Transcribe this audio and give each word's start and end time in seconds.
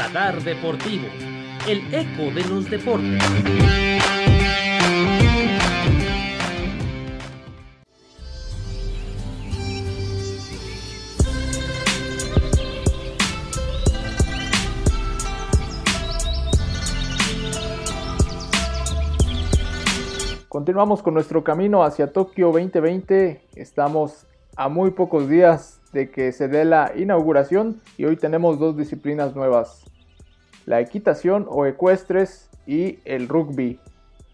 Radar 0.00 0.42
Deportivo, 0.42 1.08
el 1.68 1.82
eco 1.92 2.34
de 2.34 2.42
los 2.48 2.70
deportes. 2.70 3.22
Continuamos 20.48 21.02
con 21.02 21.12
nuestro 21.12 21.44
camino 21.44 21.84
hacia 21.84 22.10
Tokio 22.10 22.46
2020. 22.46 23.42
Estamos 23.54 24.26
a 24.56 24.70
muy 24.70 24.92
pocos 24.92 25.28
días 25.28 25.78
de 25.92 26.10
que 26.10 26.32
se 26.32 26.48
dé 26.48 26.64
la 26.64 26.92
inauguración 26.96 27.82
y 27.98 28.06
hoy 28.06 28.16
tenemos 28.16 28.58
dos 28.58 28.78
disciplinas 28.78 29.36
nuevas. 29.36 29.89
La 30.66 30.80
equitación 30.80 31.46
o 31.48 31.66
ecuestres 31.66 32.48
y 32.66 32.98
el 33.04 33.28
rugby. 33.28 33.78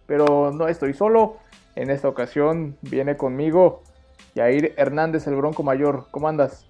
Pero 0.06 0.52
no 0.52 0.68
estoy 0.68 0.94
solo. 0.94 1.36
En 1.74 1.90
esta 1.90 2.08
ocasión 2.08 2.76
viene 2.82 3.16
conmigo 3.16 3.82
Yair 4.34 4.74
Hernández, 4.76 5.26
el 5.26 5.36
Bronco 5.36 5.62
Mayor. 5.62 6.06
¿Cómo 6.10 6.28
andas? 6.28 6.66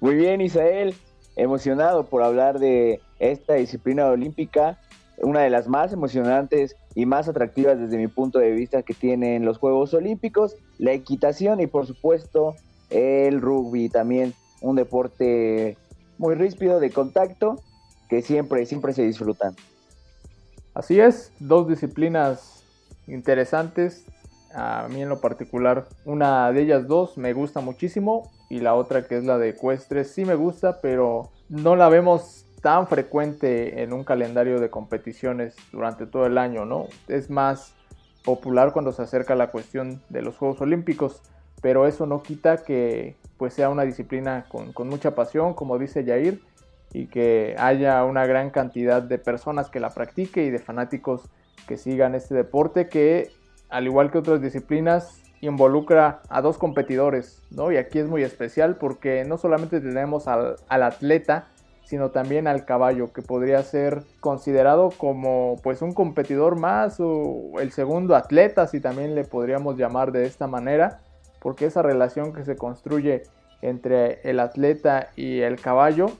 Muy 0.00 0.14
bien, 0.14 0.40
Isael. 0.40 0.94
Emocionado 1.36 2.06
por 2.06 2.22
hablar 2.22 2.58
de 2.58 3.00
esta 3.18 3.54
disciplina 3.54 4.06
olímpica 4.06 4.78
una 5.22 5.40
de 5.40 5.50
las 5.50 5.68
más 5.68 5.92
emocionantes 5.92 6.76
y 6.94 7.06
más 7.06 7.28
atractivas 7.28 7.78
desde 7.78 7.96
mi 7.96 8.08
punto 8.08 8.38
de 8.38 8.52
vista 8.52 8.82
que 8.82 8.94
tienen 8.94 9.44
los 9.44 9.58
Juegos 9.58 9.94
Olímpicos, 9.94 10.56
la 10.78 10.92
equitación 10.92 11.60
y 11.60 11.66
por 11.66 11.86
supuesto 11.86 12.54
el 12.90 13.40
rugby, 13.40 13.88
también 13.88 14.34
un 14.60 14.76
deporte 14.76 15.76
muy 16.18 16.34
ríspido 16.34 16.80
de 16.80 16.90
contacto 16.90 17.56
que 18.08 18.22
siempre, 18.22 18.64
siempre 18.66 18.92
se 18.92 19.02
disfrutan. 19.02 19.54
Así 20.74 21.00
es, 21.00 21.32
dos 21.40 21.68
disciplinas 21.68 22.62
interesantes. 23.06 24.04
A 24.54 24.88
mí 24.88 25.02
en 25.02 25.08
lo 25.08 25.20
particular, 25.20 25.86
una 26.04 26.50
de 26.52 26.62
ellas 26.62 26.86
dos 26.86 27.18
me 27.18 27.32
gusta 27.32 27.60
muchísimo 27.60 28.30
y 28.48 28.60
la 28.60 28.74
otra 28.74 29.06
que 29.06 29.18
es 29.18 29.24
la 29.24 29.38
de 29.38 29.50
ecuestres 29.50 30.10
sí 30.10 30.24
me 30.24 30.34
gusta, 30.34 30.80
pero 30.80 31.30
no 31.48 31.76
la 31.76 31.88
vemos 31.88 32.46
tan 32.62 32.86
frecuente 32.86 33.82
en 33.82 33.92
un 33.92 34.04
calendario 34.04 34.58
de 34.60 34.70
competiciones 34.70 35.54
durante 35.70 36.06
todo 36.06 36.26
el 36.26 36.38
año, 36.38 36.64
¿no? 36.64 36.86
Es 37.08 37.30
más 37.30 37.74
popular 38.24 38.72
cuando 38.72 38.92
se 38.92 39.02
acerca 39.02 39.34
la 39.34 39.50
cuestión 39.50 40.02
de 40.08 40.22
los 40.22 40.36
Juegos 40.36 40.60
Olímpicos, 40.60 41.22
pero 41.60 41.86
eso 41.86 42.06
no 42.06 42.22
quita 42.22 42.64
que 42.64 43.16
pues 43.36 43.54
sea 43.54 43.68
una 43.68 43.84
disciplina 43.84 44.46
con, 44.48 44.72
con 44.72 44.88
mucha 44.88 45.14
pasión, 45.14 45.54
como 45.54 45.78
dice 45.78 46.04
Jair, 46.04 46.40
y 46.92 47.06
que 47.06 47.54
haya 47.58 48.04
una 48.04 48.26
gran 48.26 48.50
cantidad 48.50 49.02
de 49.02 49.18
personas 49.18 49.68
que 49.68 49.80
la 49.80 49.90
practique 49.90 50.44
y 50.44 50.50
de 50.50 50.58
fanáticos 50.58 51.22
que 51.66 51.76
sigan 51.76 52.14
este 52.14 52.34
deporte 52.34 52.88
que, 52.88 53.30
al 53.68 53.86
igual 53.86 54.10
que 54.10 54.18
otras 54.18 54.40
disciplinas, 54.40 55.22
involucra 55.40 56.20
a 56.28 56.40
dos 56.42 56.58
competidores, 56.58 57.42
¿no? 57.50 57.70
Y 57.70 57.76
aquí 57.76 57.98
es 57.98 58.08
muy 58.08 58.22
especial 58.22 58.76
porque 58.76 59.24
no 59.24 59.38
solamente 59.38 59.80
tenemos 59.80 60.26
al, 60.26 60.56
al 60.68 60.82
atleta, 60.82 61.46
sino 61.84 62.10
también 62.10 62.46
al 62.46 62.64
caballo, 62.64 63.12
que 63.12 63.22
podría 63.22 63.62
ser 63.62 64.02
considerado 64.20 64.90
como 64.90 65.56
pues 65.62 65.80
un 65.80 65.94
competidor 65.94 66.58
más 66.58 66.98
o 67.00 67.52
el 67.60 67.72
segundo 67.72 68.14
atleta, 68.14 68.66
si 68.66 68.80
también 68.80 69.14
le 69.14 69.24
podríamos 69.24 69.76
llamar 69.78 70.12
de 70.12 70.24
esta 70.26 70.46
manera, 70.46 70.98
porque 71.40 71.66
esa 71.66 71.82
relación 71.82 72.32
que 72.32 72.44
se 72.44 72.56
construye 72.56 73.22
entre 73.62 74.20
el 74.28 74.40
atleta 74.40 75.08
y 75.16 75.40
el 75.40 75.60
caballo 75.60 76.10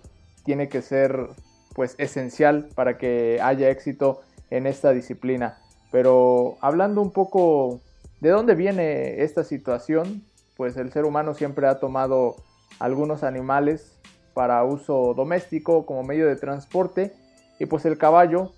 tiene 0.48 0.70
que 0.70 0.80
ser 0.80 1.28
pues 1.74 1.94
esencial 1.98 2.70
para 2.74 2.96
que 2.96 3.38
haya 3.42 3.68
éxito 3.68 4.22
en 4.48 4.66
esta 4.66 4.92
disciplina. 4.92 5.58
Pero 5.92 6.56
hablando 6.62 7.02
un 7.02 7.10
poco 7.10 7.82
de 8.22 8.30
dónde 8.30 8.54
viene 8.54 9.22
esta 9.22 9.44
situación, 9.44 10.22
pues 10.56 10.78
el 10.78 10.90
ser 10.90 11.04
humano 11.04 11.34
siempre 11.34 11.66
ha 11.66 11.78
tomado 11.80 12.36
algunos 12.78 13.24
animales 13.24 13.92
para 14.32 14.64
uso 14.64 15.12
doméstico 15.12 15.84
como 15.84 16.02
medio 16.02 16.26
de 16.26 16.36
transporte 16.36 17.12
y 17.58 17.66
pues 17.66 17.84
el 17.84 17.98
caballo 17.98 18.52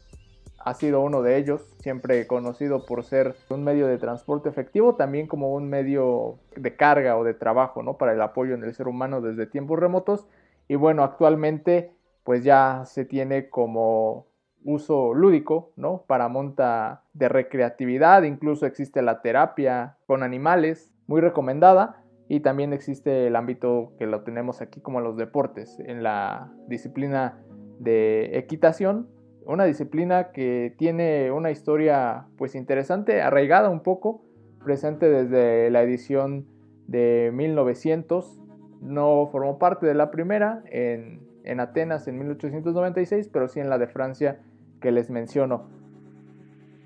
ha 0.61 0.75
sido 0.75 1.01
uno 1.01 1.22
de 1.22 1.39
ellos, 1.39 1.62
siempre 1.81 2.25
conocido 2.28 2.87
por 2.87 3.03
ser 3.03 3.34
un 3.49 3.65
medio 3.65 3.89
de 3.89 3.99
transporte 3.99 4.49
efectivo, 4.49 4.95
también 4.95 5.27
como 5.27 5.53
un 5.55 5.69
medio 5.69 6.39
de 6.55 6.77
carga 6.77 7.17
o 7.17 7.25
de 7.25 7.34
trabajo, 7.34 7.83
¿no? 7.83 7.95
Para 7.95 8.12
el 8.12 8.22
apoyo 8.22 8.55
en 8.55 8.62
el 8.62 8.77
ser 8.77 8.87
humano 8.87 9.21
desde 9.21 9.47
tiempos 9.47 9.81
remotos. 9.81 10.25
Y 10.71 10.77
bueno, 10.77 11.03
actualmente 11.03 11.91
pues 12.23 12.45
ya 12.45 12.83
se 12.85 13.05
tiene 13.05 13.51
como 13.51 14.29
uso 14.63 15.15
lúdico, 15.15 15.73
¿no? 15.75 16.05
Para 16.07 16.29
monta 16.29 17.03
de 17.13 17.29
recreatividad, 17.29 18.23
incluso 18.23 18.67
existe 18.67 19.03
la 19.03 19.21
terapia 19.21 19.97
con 20.07 20.23
animales, 20.23 20.95
muy 21.09 21.21
recomendada. 21.21 22.05
Y 22.29 22.39
también 22.39 22.73
existe 22.73 23.27
el 23.27 23.35
ámbito 23.35 23.95
que 23.99 24.07
lo 24.07 24.23
tenemos 24.23 24.63
aquí 24.63 24.81
como 24.81 25.01
los 25.01 25.17
deportes, 25.17 25.81
en 25.81 26.05
la 26.05 26.53
disciplina 26.69 27.43
de 27.81 28.39
equitación, 28.39 29.09
una 29.47 29.65
disciplina 29.65 30.31
que 30.31 30.73
tiene 30.79 31.33
una 31.33 31.51
historia 31.51 32.29
pues 32.39 32.55
interesante, 32.55 33.23
arraigada 33.23 33.71
un 33.71 33.81
poco, 33.81 34.23
presente 34.63 35.11
desde 35.11 35.69
la 35.73 35.83
edición 35.83 36.47
de 36.87 37.33
1900, 37.35 38.40
no 38.81 39.29
formó 39.31 39.59
parte 39.59 39.87
de 39.87 39.95
la 39.95 40.11
primera 40.11 40.63
en, 40.67 41.21
en 41.45 41.61
Atenas 41.61 42.09
en 42.09 42.19
1896, 42.19 43.29
pero 43.33 43.49
sí 43.49 43.61
en 43.61 43.71
la 43.71 43.79
de 43.79 43.87
Francia 43.87 44.41
que 44.81 44.91
les 44.91 45.11
menciono. 45.11 45.69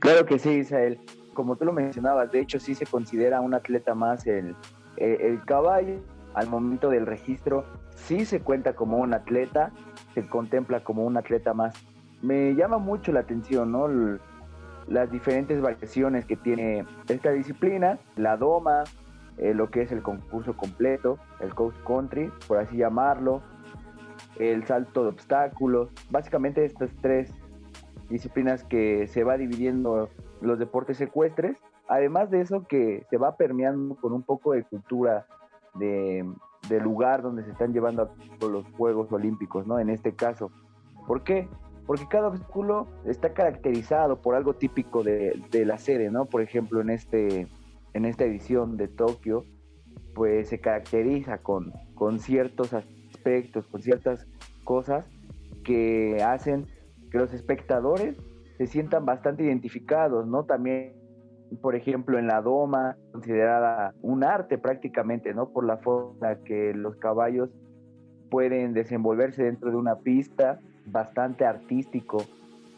Claro 0.01 0.27
que 0.27 0.39
sí, 0.39 0.51
Isael. 0.51 1.01
Como 1.35 1.57
tú 1.57 1.65
lo 1.65 1.73
mencionabas, 1.73 2.31
de 2.31 2.41
hecho 2.41 2.61
sí 2.61 2.75
se 2.75 2.87
considera 2.87 3.41
un 3.41 3.55
atleta 3.55 3.95
más 3.95 4.27
el, 4.27 4.55
el 4.97 5.45
caballo 5.45 6.01
al 6.35 6.49
momento 6.49 6.91
del 6.91 7.07
registro 7.07 7.65
sí 7.95 8.25
se 8.25 8.41
cuenta 8.41 8.75
como 8.75 8.99
un 8.99 9.15
atleta, 9.15 9.73
se 10.15 10.27
contempla 10.27 10.81
como 10.81 11.05
un 11.05 11.17
atleta 11.17 11.55
más. 11.55 11.75
Me 12.23 12.55
llama 12.55 12.79
mucho 12.79 13.13
la 13.13 13.21
atención, 13.21 13.73
¿no? 13.73 13.89
las 14.87 15.11
diferentes 15.11 15.63
variaciones 15.63 16.27
que 16.27 16.37
tiene 16.37 16.85
esta 17.09 17.31
disciplina, 17.31 17.99
la 18.17 18.37
doma, 18.37 18.85
eh, 19.39 19.55
lo 19.55 19.71
que 19.71 19.83
es 19.83 19.93
el 19.93 20.03
concurso 20.03 20.57
completo, 20.57 21.19
el 21.41 21.55
coast 21.55 21.77
country, 21.85 22.31
por 22.47 22.59
así 22.59 22.77
llamarlo, 22.77 23.43
el 24.37 24.65
salto 24.67 25.03
de 25.03 25.11
obstáculos, 25.11 25.91
básicamente 26.11 26.65
estas 26.65 26.91
tres 27.01 27.33
disciplinas 28.09 28.65
que 28.65 29.07
se 29.07 29.25
va 29.25 29.37
dividiendo 29.37 30.09
los 30.41 30.59
deportes 30.59 31.01
ecuestres 31.01 31.57
Además 31.89 32.31
de 32.31 32.41
eso 32.41 32.67
que 32.67 33.05
se 33.11 33.19
va 33.19 33.37
permeando 33.37 33.97
con 33.97 34.13
un 34.13 34.23
poco 34.23 34.53
de 34.53 34.65
cultura 34.65 35.27
de, 35.75 36.25
del 36.69 36.83
lugar 36.83 37.23
donde 37.23 37.45
se 37.45 37.51
están 37.51 37.73
llevando 37.73 38.11
los 38.41 38.65
Juegos 38.77 39.13
Olímpicos, 39.13 39.67
¿no? 39.67 39.79
En 39.79 39.91
este 39.91 40.15
caso. 40.15 40.51
¿Por 41.07 41.25
qué? 41.25 41.47
Porque 41.87 42.07
cada 42.09 42.29
obstáculo 42.29 42.87
está 43.05 43.35
caracterizado 43.35 44.23
por 44.23 44.35
algo 44.35 44.55
típico 44.55 45.03
de, 45.03 45.43
la 45.67 45.77
serie, 45.77 46.11
¿no? 46.11 46.25
Por 46.25 46.41
ejemplo, 46.41 46.81
en, 46.81 46.89
este, 46.89 47.49
en 47.95 48.05
esta 48.05 48.25
edición 48.25 48.77
de 48.77 48.89
Tokio, 48.89 49.45
pues 50.15 50.49
se 50.49 50.61
caracteriza 50.61 51.39
con, 51.39 51.73
con 51.95 52.21
ciertos 52.21 52.73
aspectos, 52.75 53.67
con 53.67 53.83
ciertas 53.83 54.27
cosas 54.65 55.07
que 55.65 56.23
hacen 56.23 56.67
que 57.11 57.19
los 57.19 57.33
espectadores 57.33 58.17
se 58.59 58.67
sientan 58.67 59.05
bastante 59.05 59.45
identificados, 59.45 60.27
¿no? 60.27 60.45
También 60.45 61.05
por 61.61 61.75
ejemplo, 61.75 62.19
en 62.19 62.27
la 62.27 62.41
doma, 62.41 62.97
considerada 63.13 63.95
un 64.03 64.25
arte 64.25 64.59
prácticamente, 64.59 65.35
¿no? 65.35 65.51
Por 65.51 65.65
la 65.65 65.79
forma 65.79 66.37
que 66.45 66.73
los 66.75 66.97
caballos 66.97 67.51
pueden 68.31 68.75
desenvolverse 68.75 69.45
dentro 69.45 69.71
de 69.71 69.77
una 69.77 69.97
pista, 69.97 70.61
bastante 70.87 71.45
artístico. 71.45 72.19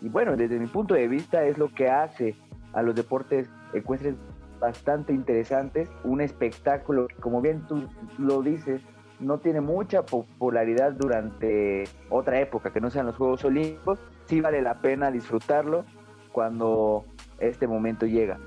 Y 0.02 0.08
bueno, 0.08 0.36
desde 0.36 0.58
mi 0.58 0.66
punto 0.66 0.94
de 0.94 1.08
vista 1.08 1.44
es 1.44 1.58
lo 1.58 1.72
que 1.72 1.88
hace 1.88 2.34
a 2.72 2.82
los 2.82 2.94
deportes 2.94 3.48
ecuestres 3.72 4.14
bastante 4.58 5.12
interesantes, 5.12 5.88
un 6.04 6.20
espectáculo 6.20 7.08
que 7.08 7.16
como 7.16 7.40
bien 7.40 7.66
tú 7.66 7.88
lo 8.18 8.42
dices, 8.42 8.82
no 9.20 9.38
tiene 9.38 9.60
mucha 9.60 10.04
popularidad 10.04 10.92
durante 10.92 11.84
otra 12.10 12.40
época 12.40 12.72
que 12.72 12.80
no 12.80 12.90
sean 12.90 13.06
los 13.06 13.16
Juegos 13.16 13.44
Olímpicos, 13.44 13.98
sí 14.26 14.40
vale 14.40 14.60
la 14.62 14.80
pena 14.80 15.10
disfrutarlo 15.10 15.84
cuando 16.32 17.04
este 17.38 17.66
momento 17.66 18.06
llega. 18.06 18.38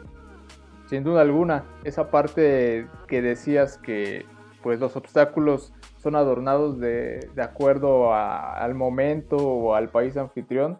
Sin 0.85 1.03
duda 1.03 1.21
alguna, 1.21 1.65
esa 1.83 2.09
parte 2.09 2.87
que 3.07 3.21
decías 3.21 3.77
que 3.77 4.25
pues 4.61 4.79
los 4.79 4.95
obstáculos 4.95 5.73
son 5.97 6.15
adornados 6.15 6.79
de, 6.79 7.29
acuerdo 7.37 8.13
al 8.13 8.73
momento 8.73 9.37
o 9.37 9.75
al 9.75 9.89
país 9.89 10.17
anfitrión, 10.17 10.79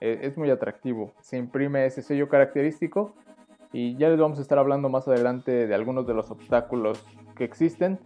eh, 0.00 0.20
es 0.22 0.36
muy 0.36 0.50
atractivo. 0.50 1.12
Se 1.20 1.36
imprime 1.36 1.86
ese 1.86 2.02
sello 2.02 2.28
característico 2.28 3.14
y 3.76 3.94
ya 3.96 4.08
les 4.08 4.18
vamos 4.18 4.38
a 4.38 4.40
estar 4.40 4.58
hablando 4.58 4.88
más 4.88 5.06
adelante 5.06 5.66
de 5.66 5.74
algunos 5.74 6.06
de 6.06 6.14
los 6.14 6.30
obstáculos 6.30 7.04
que 7.36 7.44
existen. 7.44 7.98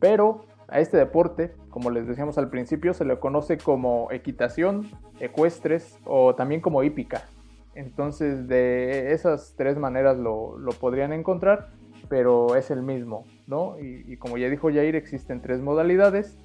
Pero 0.00 0.44
A 0.70 0.80
este 0.80 0.98
deporte, 0.98 1.54
como 1.70 1.88
les 1.88 2.06
decíamos 2.06 2.36
al 2.36 2.50
principio, 2.50 2.92
se 2.92 3.06
le 3.06 3.18
conoce 3.18 3.56
como 3.56 4.08
equitación, 4.10 4.86
ecuestres 5.18 5.98
o 6.04 6.34
también 6.34 6.60
como 6.60 6.82
hípica. 6.82 7.22
Entonces 7.74 8.48
de 8.48 9.12
esas 9.14 9.54
tres 9.56 9.78
maneras 9.78 10.18
lo, 10.18 10.58
podrían 10.78 11.14
encontrar, 11.14 11.70
pero 12.10 12.54
es 12.54 12.70
el 12.70 12.82
mismo, 12.82 13.24
¿no? 13.46 13.80
Y, 13.80 14.04
y 14.12 14.18
como 14.18 14.36
ya 14.36 14.50
dijo 14.50 14.68
Jair, 14.68 14.94
existen 14.94 15.40
tres 15.40 15.62
modalidades 15.62 16.38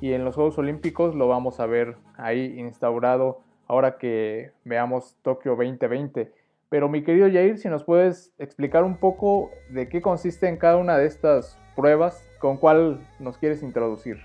y 0.00 0.14
en 0.14 0.24
los 0.24 0.34
Juegos 0.34 0.58
Olímpicos 0.58 1.14
lo 1.14 1.28
vamos 1.28 1.60
a 1.60 1.66
ver 1.66 1.96
ahí 2.16 2.58
instaurado 2.58 3.42
ahora 3.68 3.98
que 3.98 4.50
veamos 4.64 5.16
Tokio 5.22 5.54
2020. 5.54 6.39
Pero 6.70 6.88
mi 6.88 7.02
querido 7.02 7.26
Jair, 7.26 7.58
si 7.58 7.68
nos 7.68 7.82
puedes 7.82 8.32
explicar 8.38 8.84
un 8.84 8.96
poco 8.96 9.50
de 9.70 9.88
qué 9.88 10.00
consiste 10.00 10.48
en 10.48 10.56
cada 10.56 10.76
una 10.76 10.96
de 10.96 11.06
estas 11.06 11.58
pruebas, 11.74 12.24
con 12.38 12.56
cuál 12.56 13.00
nos 13.18 13.38
quieres 13.38 13.64
introducir. 13.64 14.18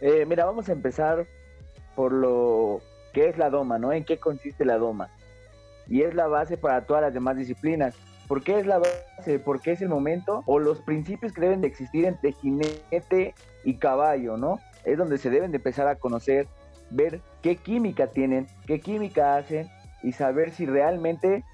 Eh, 0.00 0.26
mira, 0.26 0.44
vamos 0.44 0.68
a 0.68 0.72
empezar 0.72 1.24
por 1.94 2.12
lo 2.12 2.80
que 3.12 3.28
es 3.28 3.38
la 3.38 3.48
doma, 3.48 3.78
¿no? 3.78 3.92
¿En 3.92 4.04
qué 4.04 4.18
consiste 4.18 4.64
la 4.64 4.76
doma? 4.76 5.08
Y 5.86 6.02
es 6.02 6.14
la 6.14 6.26
base 6.26 6.56
para 6.56 6.84
todas 6.84 7.00
las 7.00 7.14
demás 7.14 7.36
disciplinas. 7.36 7.94
¿Por 8.26 8.42
qué 8.42 8.58
es 8.58 8.66
la 8.66 8.78
base? 8.78 9.38
Porque 9.38 9.70
es 9.70 9.82
el 9.82 9.88
momento 9.88 10.42
o 10.46 10.58
los 10.58 10.80
principios 10.80 11.32
que 11.32 11.42
deben 11.42 11.60
de 11.60 11.68
existir 11.68 12.06
entre 12.06 12.32
jinete 12.32 13.34
y 13.62 13.74
caballo, 13.76 14.36
¿no? 14.36 14.58
Es 14.84 14.98
donde 14.98 15.16
se 15.16 15.30
deben 15.30 15.52
de 15.52 15.58
empezar 15.58 15.86
a 15.86 15.94
conocer, 15.94 16.48
ver 16.90 17.20
qué 17.40 17.54
química 17.54 18.08
tienen, 18.08 18.48
qué 18.66 18.80
química 18.80 19.36
hacen 19.36 19.68
y 20.02 20.12
saber 20.12 20.50
si 20.50 20.66
realmente 20.66 21.44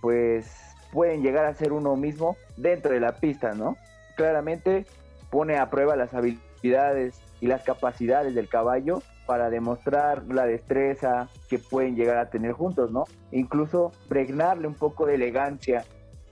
pues 0.00 0.50
pueden 0.92 1.22
llegar 1.22 1.44
a 1.44 1.54
ser 1.54 1.72
uno 1.72 1.96
mismo 1.96 2.36
dentro 2.56 2.92
de 2.92 3.00
la 3.00 3.16
pista, 3.16 3.52
¿no? 3.52 3.76
Claramente 4.16 4.86
pone 5.30 5.56
a 5.58 5.70
prueba 5.70 5.96
las 5.96 6.14
habilidades 6.14 7.20
y 7.40 7.46
las 7.46 7.62
capacidades 7.62 8.34
del 8.34 8.48
caballo 8.48 9.02
para 9.26 9.48
demostrar 9.48 10.24
la 10.26 10.44
destreza 10.46 11.28
que 11.48 11.58
pueden 11.58 11.94
llegar 11.94 12.18
a 12.18 12.30
tener 12.30 12.52
juntos, 12.52 12.90
¿no? 12.90 13.04
Incluso 13.30 13.92
pregnarle 14.08 14.66
un 14.66 14.74
poco 14.74 15.06
de 15.06 15.14
elegancia 15.14 15.84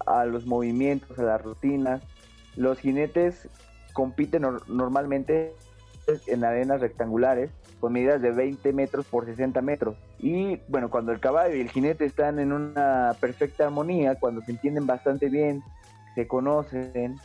a 0.07 0.25
los 0.25 0.47
movimientos, 0.47 1.19
a 1.19 1.23
las 1.23 1.43
rutinas. 1.43 2.03
Los 2.57 2.81
jinetes 2.81 3.49
compiten 3.93 4.43
normalmente 4.67 5.55
en 6.27 6.45
arenas 6.45 6.81
rectangulares 6.81 7.51
con 7.81 7.93
medidas 7.93 8.21
de 8.21 8.33
20 8.33 8.73
metros 8.73 9.07
por 9.07 9.27
60 9.27 9.61
metros. 9.63 9.97
Y 10.19 10.61
bueno, 10.69 10.91
cuando 10.91 11.13
el 11.13 11.21
caballo 11.21 11.55
y 11.55 11.61
el 11.61 11.71
jinete 11.71 12.05
están 12.05 12.39
en 12.39 12.53
una 12.53 13.17
perfecta 13.21 13.67
armonía, 13.67 14.17
cuando 14.17 14.41
se 14.43 14.51
entienden 14.51 14.87
bastante 14.87 15.29
bien, 15.29 15.63
se 16.15 16.27
conocen, 16.27 17.17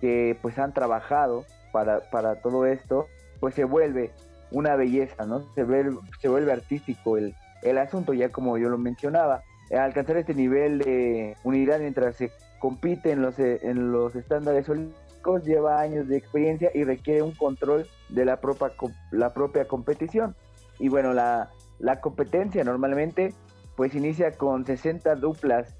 que 0.00 0.36
pues 0.42 0.58
han 0.58 0.74
trabajado 0.74 1.44
para, 1.70 2.00
para 2.10 2.40
todo 2.40 2.66
esto, 2.66 3.06
pues 3.38 3.54
se 3.54 3.64
vuelve 3.64 4.10
una 4.50 4.74
belleza, 4.74 5.24
¿no? 5.24 5.40
Se 5.54 5.62
vuelve, 5.62 5.96
se 6.20 6.28
vuelve 6.28 6.52
artístico 6.52 7.16
el, 7.16 7.34
el 7.62 7.78
asunto, 7.78 8.12
ya 8.12 8.30
como 8.30 8.58
yo 8.58 8.68
lo 8.68 8.78
mencionaba. 8.78 9.42
Alcanzar 9.70 10.16
este 10.16 10.34
nivel 10.34 10.80
de 10.80 11.36
unidad 11.44 11.78
mientras 11.78 12.16
se 12.16 12.30
compite 12.58 13.12
en 13.12 13.22
los, 13.22 13.38
en 13.38 13.92
los 13.92 14.14
estándares 14.14 14.68
olímpicos 14.68 15.44
lleva 15.44 15.80
años 15.80 16.08
de 16.08 16.16
experiencia 16.16 16.70
y 16.74 16.84
requiere 16.84 17.22
un 17.22 17.32
control 17.32 17.86
de 18.08 18.24
la 18.24 18.40
propia, 18.40 18.72
la 19.12 19.32
propia 19.32 19.66
competición. 19.66 20.34
Y 20.78 20.88
bueno, 20.88 21.12
la, 21.12 21.50
la 21.82 22.00
competencia 22.00 22.64
normalmente 22.64 23.34
pues 23.76 23.94
inicia 23.94 24.32
con 24.32 24.64
60 24.64 25.16
duplas 25.16 25.74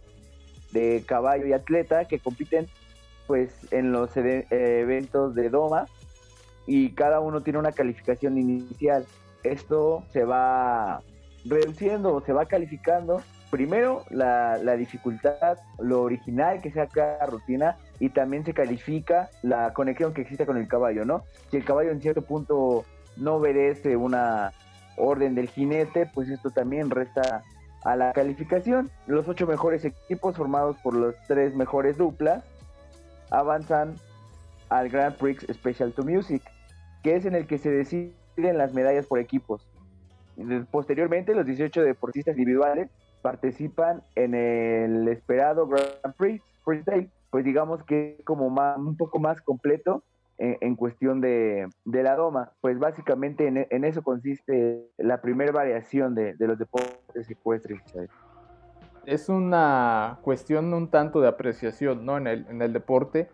de 0.73 1.05
caballo 1.07 1.47
y 1.47 1.53
atleta 1.53 2.07
que 2.07 2.19
compiten 2.19 2.67
pues 3.27 3.55
en 3.71 3.93
los 3.93 4.11
eventos 4.17 5.35
de 5.35 5.49
Doma 5.49 5.87
y 6.67 6.91
cada 6.91 7.21
uno 7.21 7.43
tiene 7.43 7.59
una 7.59 7.73
calificación 7.73 8.37
inicial. 8.37 9.07
Esto 9.45 10.05
se 10.13 10.25
va 10.25 11.03
reduciendo 11.45 12.21
se 12.25 12.33
va 12.33 12.47
calificando 12.47 13.21
primero 13.51 14.05
la, 14.11 14.59
la, 14.59 14.77
dificultad, 14.77 15.59
lo 15.79 16.03
original 16.03 16.63
que 16.63 16.71
sea 16.71 16.87
cada 16.87 17.27
rutina 17.27 17.77
y 18.01 18.11
también 18.11 18.45
se 18.45 18.55
califica 18.55 19.29
la 19.43 19.73
conexión 19.73 20.15
que 20.15 20.23
existe 20.23 20.47
con 20.47 20.57
el 20.57 20.69
caballo, 20.69 21.05
¿no? 21.05 21.25
Si 21.51 21.59
el 21.59 21.65
caballo 21.65 21.91
en 21.91 22.01
cierto 22.01 22.23
punto 22.23 22.85
no 23.17 23.35
obedece 23.35 23.97
una 23.97 24.53
orden 25.03 25.35
del 25.35 25.49
jinete, 25.49 26.07
pues 26.07 26.29
esto 26.29 26.51
también 26.51 26.91
resta 26.91 27.43
a 27.85 27.97
la 27.97 28.13
calificación. 28.13 28.91
Los 29.07 29.29
ocho 29.29 29.47
mejores 29.47 29.85
equipos 29.85 30.37
formados 30.37 30.77
por 30.83 30.95
los 30.95 31.15
tres 31.27 31.55
mejores 31.55 31.99
duplas 31.99 32.45
avanzan 33.31 33.97
al 34.69 34.89
Grand 34.89 35.17
Prix 35.17 35.47
Special 35.53 35.93
to 35.93 36.05
Music, 36.05 36.43
que 37.03 37.17
es 37.17 37.27
en 37.27 37.35
el 37.35 37.47
que 37.47 37.59
se 37.59 37.71
deciden 37.71 38.15
las 38.59 38.73
medallas 38.73 39.07
por 39.07 39.19
equipos. 39.19 39.67
Posteriormente, 40.71 41.35
los 41.35 41.45
18 41.45 41.83
deportistas 41.83 42.37
individuales 42.39 42.89
participan 43.21 44.03
en 44.15 44.35
el 44.35 45.09
esperado 45.09 45.67
Grand 45.67 46.17
Prix 46.17 46.43
Freestyle, 46.65 47.11
pues 47.31 47.45
digamos 47.45 47.83
que 47.85 48.17
es 48.19 48.25
como 48.25 48.51
más, 48.51 48.79
un 48.79 48.97
poco 48.97 49.19
más 49.19 49.41
completo 49.43 50.05
en, 50.43 50.77
cuestión 50.77 51.21
de, 51.21 51.69
la 51.85 52.17
doma. 52.17 52.53
Pues 52.61 52.79
básicamente 52.79 53.47
en, 53.47 53.85
eso 53.85 54.03
consiste 54.03 54.89
la 54.99 55.21
primera 55.21 55.53
variación 55.53 56.15
de, 56.15 56.35
los 56.39 56.59
deportes 56.59 57.31
ecuestres. 57.31 57.81
Es 59.07 59.29
una 59.29 60.19
cuestión 60.23 60.73
un 60.75 60.89
tanto 60.89 61.21
de 61.21 61.29
apreciación 61.29 62.05
¿no? 62.05 62.19
en, 62.19 62.27
el, 62.27 62.73
deporte 62.73 63.29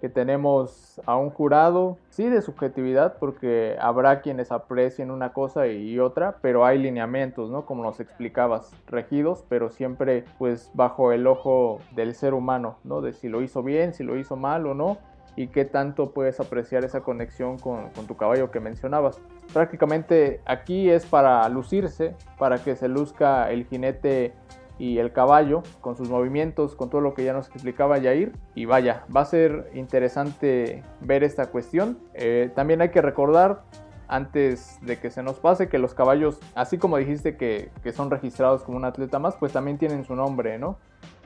que 0.00 0.08
tenemos 0.08 1.00
a 1.06 1.16
un 1.16 1.30
jurado, 1.30 1.98
sí 2.08 2.28
de 2.28 2.40
subjetividad, 2.40 3.18
porque 3.18 3.76
habrá 3.80 4.20
quienes 4.20 4.52
aprecien 4.52 5.10
una 5.10 5.32
cosa 5.32 5.66
y 5.66 5.98
otra, 5.98 6.36
pero 6.40 6.64
hay 6.64 6.78
lineamientos, 6.78 7.50
¿no? 7.50 7.66
Como 7.66 7.82
nos 7.82 7.98
explicabas, 7.98 8.70
regidos, 8.86 9.44
pero 9.48 9.70
siempre 9.70 10.24
pues 10.38 10.70
bajo 10.72 11.10
el 11.10 11.26
ojo 11.26 11.80
del 11.96 12.14
ser 12.14 12.32
humano, 12.32 12.78
¿no? 12.84 13.00
De 13.00 13.12
si 13.12 13.28
lo 13.28 13.42
hizo 13.42 13.64
bien, 13.64 13.92
si 13.92 14.04
lo 14.04 14.16
hizo 14.16 14.36
mal 14.36 14.68
o 14.68 14.74
no, 14.74 14.98
y 15.38 15.46
qué 15.46 15.64
tanto 15.64 16.10
puedes 16.10 16.40
apreciar 16.40 16.84
esa 16.84 17.02
conexión 17.02 17.58
con, 17.58 17.92
tu 18.08 18.16
caballo 18.16 18.50
que 18.50 18.58
mencionabas. 18.58 19.20
Prácticamente 19.52 20.40
aquí 20.44 20.90
es 20.90 21.06
para 21.06 21.48
lucirse, 21.48 22.16
para 22.38 22.58
que 22.58 22.74
se 22.74 22.88
luzca 22.88 23.48
el 23.52 23.64
jinete 23.66 24.34
y 24.80 24.98
el 24.98 25.12
caballo 25.12 25.62
con 25.80 25.96
sus 25.96 26.10
movimientos, 26.10 26.74
con 26.74 26.90
todo 26.90 27.02
lo 27.02 27.14
que 27.14 27.22
ya 27.22 27.34
nos 27.34 27.48
explicaba 27.50 27.98
Yair. 27.98 28.32
Y 28.56 28.64
vaya, 28.64 29.04
va 29.16 29.20
a 29.20 29.26
ser 29.26 29.70
interesante 29.74 30.82
ver 31.02 31.22
esta 31.22 31.46
cuestión. 31.46 32.00
Eh, 32.14 32.50
también 32.56 32.80
hay 32.80 32.88
que 32.88 33.00
recordar, 33.00 33.62
antes 34.08 34.80
de 34.82 34.98
que 34.98 35.10
se 35.10 35.22
nos 35.22 35.38
pase, 35.38 35.68
que 35.68 35.78
los 35.78 35.94
caballos, 35.94 36.40
así 36.56 36.78
como 36.78 36.96
dijiste 36.96 37.36
que, 37.36 37.70
que 37.84 37.92
son 37.92 38.10
registrados 38.10 38.64
como 38.64 38.76
un 38.76 38.84
atleta 38.84 39.20
más, 39.20 39.36
pues 39.36 39.52
también 39.52 39.78
tienen 39.78 40.04
su 40.04 40.16
nombre, 40.16 40.58
¿no? 40.58 40.78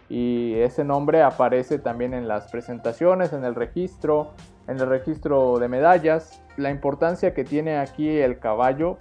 Y 0.08 0.54
ese 0.54 0.84
nombre 0.84 1.22
aparece 1.22 1.78
también 1.78 2.14
en 2.14 2.28
las 2.28 2.50
presentaciones, 2.50 3.32
en 3.32 3.44
el 3.44 3.54
registro, 3.54 4.32
en 4.68 4.78
el 4.78 4.86
registro 4.86 5.58
de 5.58 5.68
medallas. 5.68 6.42
La 6.56 6.70
importancia 6.70 7.32
que 7.34 7.44
tiene 7.44 7.78
aquí 7.78 8.08
el 8.08 8.38
caballo, 8.38 8.96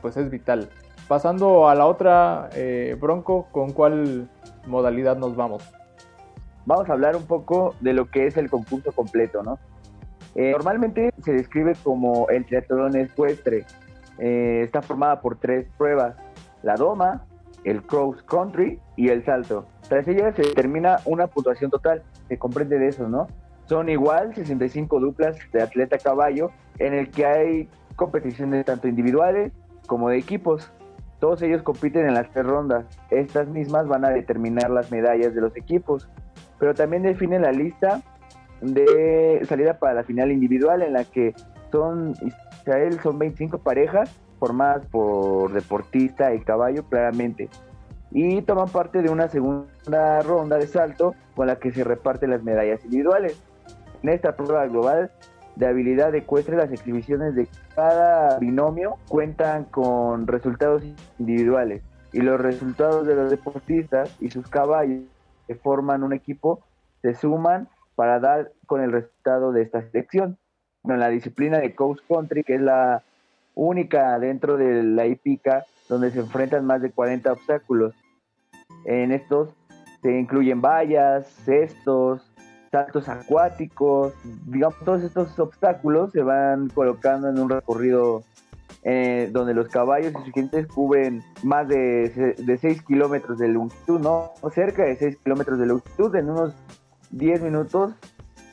pues 0.00 0.16
es 0.16 0.30
vital. 0.30 0.70
Pasando 1.08 1.68
a 1.68 1.74
la 1.74 1.86
otra, 1.86 2.48
eh, 2.54 2.96
Bronco, 3.00 3.48
¿con 3.52 3.72
cuál 3.72 4.28
modalidad 4.66 5.16
nos 5.16 5.36
vamos? 5.36 5.62
Vamos 6.64 6.88
a 6.88 6.94
hablar 6.94 7.14
un 7.14 7.26
poco 7.26 7.74
de 7.80 7.92
lo 7.92 8.10
que 8.10 8.26
es 8.26 8.36
el 8.36 8.50
concurso 8.50 8.90
completo, 8.90 9.42
¿no? 9.42 9.58
Eh, 10.34 10.50
normalmente 10.50 11.14
se 11.22 11.32
describe 11.32 11.74
como 11.82 12.28
el 12.28 12.44
triatlón 12.44 12.96
ecuestre. 12.96 13.64
Eh, 14.18 14.62
está 14.64 14.82
formada 14.82 15.20
por 15.20 15.38
tres 15.38 15.66
pruebas, 15.78 16.16
la 16.62 16.74
doma, 16.74 17.24
el 17.64 17.82
cross 17.82 18.22
country 18.24 18.80
y 18.96 19.08
el 19.08 19.24
salto. 19.24 19.66
Tras 19.88 20.06
ellas 20.08 20.34
se 20.34 20.42
determina 20.42 20.98
una 21.04 21.28
puntuación 21.28 21.70
total, 21.70 22.02
se 22.28 22.38
comprende 22.38 22.78
de 22.78 22.88
eso, 22.88 23.08
¿no? 23.08 23.28
Son 23.66 23.88
igual 23.88 24.34
65 24.34 25.00
duplas 25.00 25.36
de 25.52 25.62
atleta 25.62 25.98
caballo, 25.98 26.50
en 26.78 26.94
el 26.94 27.10
que 27.10 27.26
hay 27.26 27.68
competiciones 27.94 28.64
tanto 28.64 28.88
individuales 28.88 29.52
como 29.86 30.08
de 30.08 30.18
equipos. 30.18 30.72
Todos 31.20 31.42
ellos 31.42 31.62
compiten 31.62 32.06
en 32.06 32.14
las 32.14 32.30
tres 32.30 32.46
rondas. 32.46 32.84
Estas 33.10 33.48
mismas 33.48 33.88
van 33.88 34.04
a 34.04 34.10
determinar 34.10 34.70
las 34.70 34.90
medallas 34.90 35.34
de 35.34 35.40
los 35.40 35.56
equipos, 35.56 36.08
pero 36.58 36.74
también 36.74 37.02
definen 37.02 37.42
la 37.42 37.52
lista 37.52 38.02
de 38.60 39.40
salida 39.48 39.78
para 39.78 39.94
la 39.94 40.04
final 40.04 40.32
individual 40.32 40.82
en 40.82 40.92
la 40.92 41.04
que 41.04 41.34
son 41.70 42.14
Israel 42.62 42.98
son 43.02 43.18
25 43.18 43.58
parejas 43.58 44.10
formadas 44.38 44.86
por 44.86 45.52
deportista 45.52 46.34
y 46.34 46.40
caballo 46.40 46.84
claramente 46.84 47.48
y 48.10 48.42
toman 48.42 48.68
parte 48.68 49.02
de 49.02 49.10
una 49.10 49.28
segunda 49.28 50.22
ronda 50.22 50.56
de 50.56 50.66
salto 50.66 51.14
con 51.34 51.46
la 51.46 51.56
que 51.56 51.72
se 51.72 51.84
reparten 51.84 52.30
las 52.30 52.42
medallas 52.42 52.84
individuales. 52.84 53.40
En 54.02 54.10
esta 54.10 54.36
prueba 54.36 54.66
global 54.66 55.10
de 55.56 55.66
habilidad 55.66 56.14
ecuestre, 56.14 56.56
las 56.56 56.70
exhibiciones 56.70 57.34
de 57.34 57.48
cada 57.74 58.38
binomio 58.38 58.96
cuentan 59.08 59.64
con 59.64 60.26
resultados 60.26 60.82
individuales 61.18 61.82
y 62.12 62.20
los 62.20 62.40
resultados 62.40 63.06
de 63.06 63.14
los 63.14 63.30
deportistas 63.30 64.14
y 64.20 64.30
sus 64.30 64.48
caballos 64.48 65.02
que 65.46 65.54
forman 65.54 66.02
un 66.02 66.12
equipo 66.12 66.60
se 67.02 67.14
suman 67.14 67.68
para 67.94 68.20
dar 68.20 68.52
con 68.66 68.82
el 68.82 68.92
resultado 68.92 69.52
de 69.52 69.62
esta 69.62 69.82
selección. 69.82 70.38
en 70.84 71.00
la 71.00 71.08
disciplina 71.08 71.58
de 71.58 71.74
Coast 71.74 72.00
Country, 72.06 72.44
que 72.44 72.54
es 72.54 72.60
la 72.60 73.02
única 73.56 74.18
dentro 74.20 74.56
de 74.56 74.84
la 74.84 75.06
hípica 75.06 75.64
donde 75.88 76.10
se 76.10 76.20
enfrentan 76.20 76.64
más 76.66 76.82
de 76.82 76.90
40 76.90 77.32
obstáculos. 77.32 77.94
En 78.84 79.12
estos 79.12 79.50
se 80.02 80.18
incluyen 80.18 80.60
vallas, 80.60 81.26
cestos, 81.44 82.32
saltos 82.70 83.08
acuáticos, 83.08 84.14
digamos, 84.46 84.78
todos 84.84 85.02
estos 85.02 85.38
obstáculos 85.38 86.12
se 86.12 86.22
van 86.22 86.68
colocando 86.68 87.28
en 87.28 87.38
un 87.38 87.48
recorrido 87.48 88.22
eh, 88.82 89.30
donde 89.32 89.54
los 89.54 89.68
caballos 89.68 90.12
y 90.12 90.24
sus 90.24 90.32
jinetes 90.32 90.66
cubren 90.66 91.22
más 91.42 91.66
de, 91.66 92.34
de 92.38 92.58
6 92.58 92.82
kilómetros 92.82 93.38
de 93.38 93.48
longitud, 93.48 94.00
¿no? 94.00 94.32
O 94.40 94.50
cerca 94.50 94.84
de 94.84 94.96
6 94.96 95.16
kilómetros 95.24 95.58
de 95.58 95.66
longitud 95.66 96.14
en 96.14 96.30
unos 96.30 96.54
10 97.10 97.42
minutos 97.42 97.94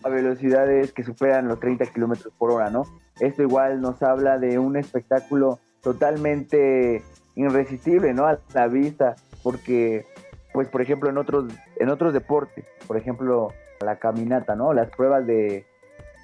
a 0.03 0.09
velocidades 0.09 0.91
que 0.91 1.03
superan 1.03 1.47
los 1.47 1.59
30 1.59 1.85
kilómetros 1.87 2.33
por 2.37 2.51
hora, 2.51 2.69
¿no? 2.69 2.83
Esto 3.19 3.43
igual 3.43 3.79
nos 3.81 4.01
habla 4.01 4.39
de 4.39 4.57
un 4.57 4.75
espectáculo 4.75 5.59
totalmente 5.81 7.03
irresistible, 7.35 8.13
¿no? 8.13 8.25
A 8.27 8.39
la 8.53 8.67
vista, 8.67 9.15
porque, 9.41 10.05
pues, 10.53 10.67
por 10.67 10.81
ejemplo, 10.81 11.09
en 11.09 11.17
otros, 11.17 11.51
en 11.77 11.89
otros 11.89 12.13
deportes, 12.13 12.65
por 12.87 12.97
ejemplo, 12.97 13.53
la 13.81 13.97
caminata, 13.97 14.55
¿no? 14.55 14.73
Las 14.73 14.89
pruebas 14.89 15.25
de, 15.25 15.65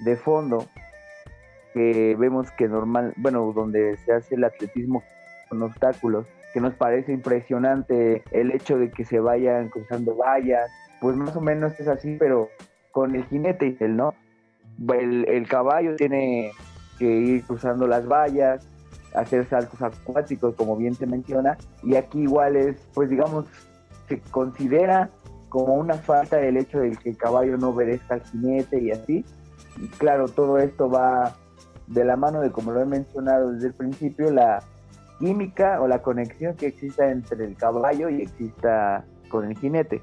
de 0.04 0.16
fondo, 0.16 0.66
que 1.74 2.16
vemos 2.18 2.50
que 2.52 2.68
normal, 2.68 3.12
bueno, 3.16 3.52
donde 3.54 3.96
se 3.98 4.12
hace 4.12 4.34
el 4.34 4.44
atletismo 4.44 5.02
con 5.48 5.62
obstáculos, 5.62 6.26
que 6.52 6.60
nos 6.60 6.74
parece 6.74 7.12
impresionante 7.12 8.22
el 8.32 8.50
hecho 8.50 8.78
de 8.78 8.90
que 8.90 9.04
se 9.04 9.20
vayan 9.20 9.68
cruzando 9.68 10.16
vallas, 10.16 10.70
pues 11.00 11.16
más 11.16 11.34
o 11.36 11.40
menos 11.40 11.78
es 11.78 11.86
así, 11.86 12.16
pero 12.18 12.48
con 12.90 13.14
el 13.14 13.24
jinete, 13.26 13.76
el 13.80 13.96
no. 13.96 14.14
El 14.88 15.46
caballo 15.46 15.96
tiene 15.96 16.52
que 16.98 17.04
ir 17.04 17.44
cruzando 17.44 17.86
las 17.86 18.08
vallas, 18.08 18.66
hacer 19.14 19.48
saltos 19.48 19.80
acuáticos, 19.82 20.54
como 20.54 20.76
bien 20.76 20.94
se 20.94 21.06
menciona, 21.06 21.56
y 21.82 21.96
aquí 21.96 22.20
igual 22.20 22.56
es, 22.56 22.76
pues 22.94 23.10
digamos, 23.10 23.46
se 24.08 24.20
considera 24.30 25.10
como 25.48 25.74
una 25.74 25.94
falta 25.94 26.40
el 26.40 26.56
hecho 26.56 26.78
de 26.78 26.92
que 26.92 27.10
el 27.10 27.16
caballo 27.16 27.56
no 27.58 27.70
obedezca 27.70 28.14
al 28.14 28.22
jinete 28.22 28.80
y 28.80 28.90
así. 28.92 29.24
Y 29.76 29.88
claro, 29.88 30.28
todo 30.28 30.58
esto 30.58 30.88
va 30.88 31.34
de 31.88 32.04
la 32.04 32.16
mano 32.16 32.40
de, 32.40 32.50
como 32.50 32.70
lo 32.70 32.80
he 32.80 32.86
mencionado 32.86 33.52
desde 33.52 33.68
el 33.68 33.74
principio, 33.74 34.30
la 34.30 34.62
química 35.18 35.80
o 35.80 35.88
la 35.88 36.02
conexión 36.02 36.54
que 36.56 36.68
exista 36.68 37.10
entre 37.10 37.44
el 37.44 37.56
caballo 37.56 38.08
y 38.08 38.22
exista 38.22 39.04
con 39.28 39.44
el 39.44 39.58
jinete. 39.58 40.02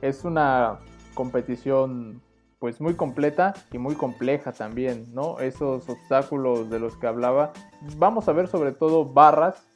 Es 0.00 0.24
una 0.24 0.78
competición 1.14 2.22
pues 2.58 2.80
muy 2.80 2.94
completa 2.94 3.54
y 3.72 3.78
muy 3.78 3.94
compleja 3.94 4.52
también, 4.52 5.06
¿no? 5.12 5.38
Esos 5.40 5.88
obstáculos 5.88 6.70
de 6.70 6.80
los 6.80 6.96
que 6.96 7.06
hablaba. 7.06 7.52
Vamos 7.96 8.28
a 8.28 8.32
ver 8.32 8.48
sobre 8.48 8.72
todo 8.72 9.04
barras, 9.04 9.66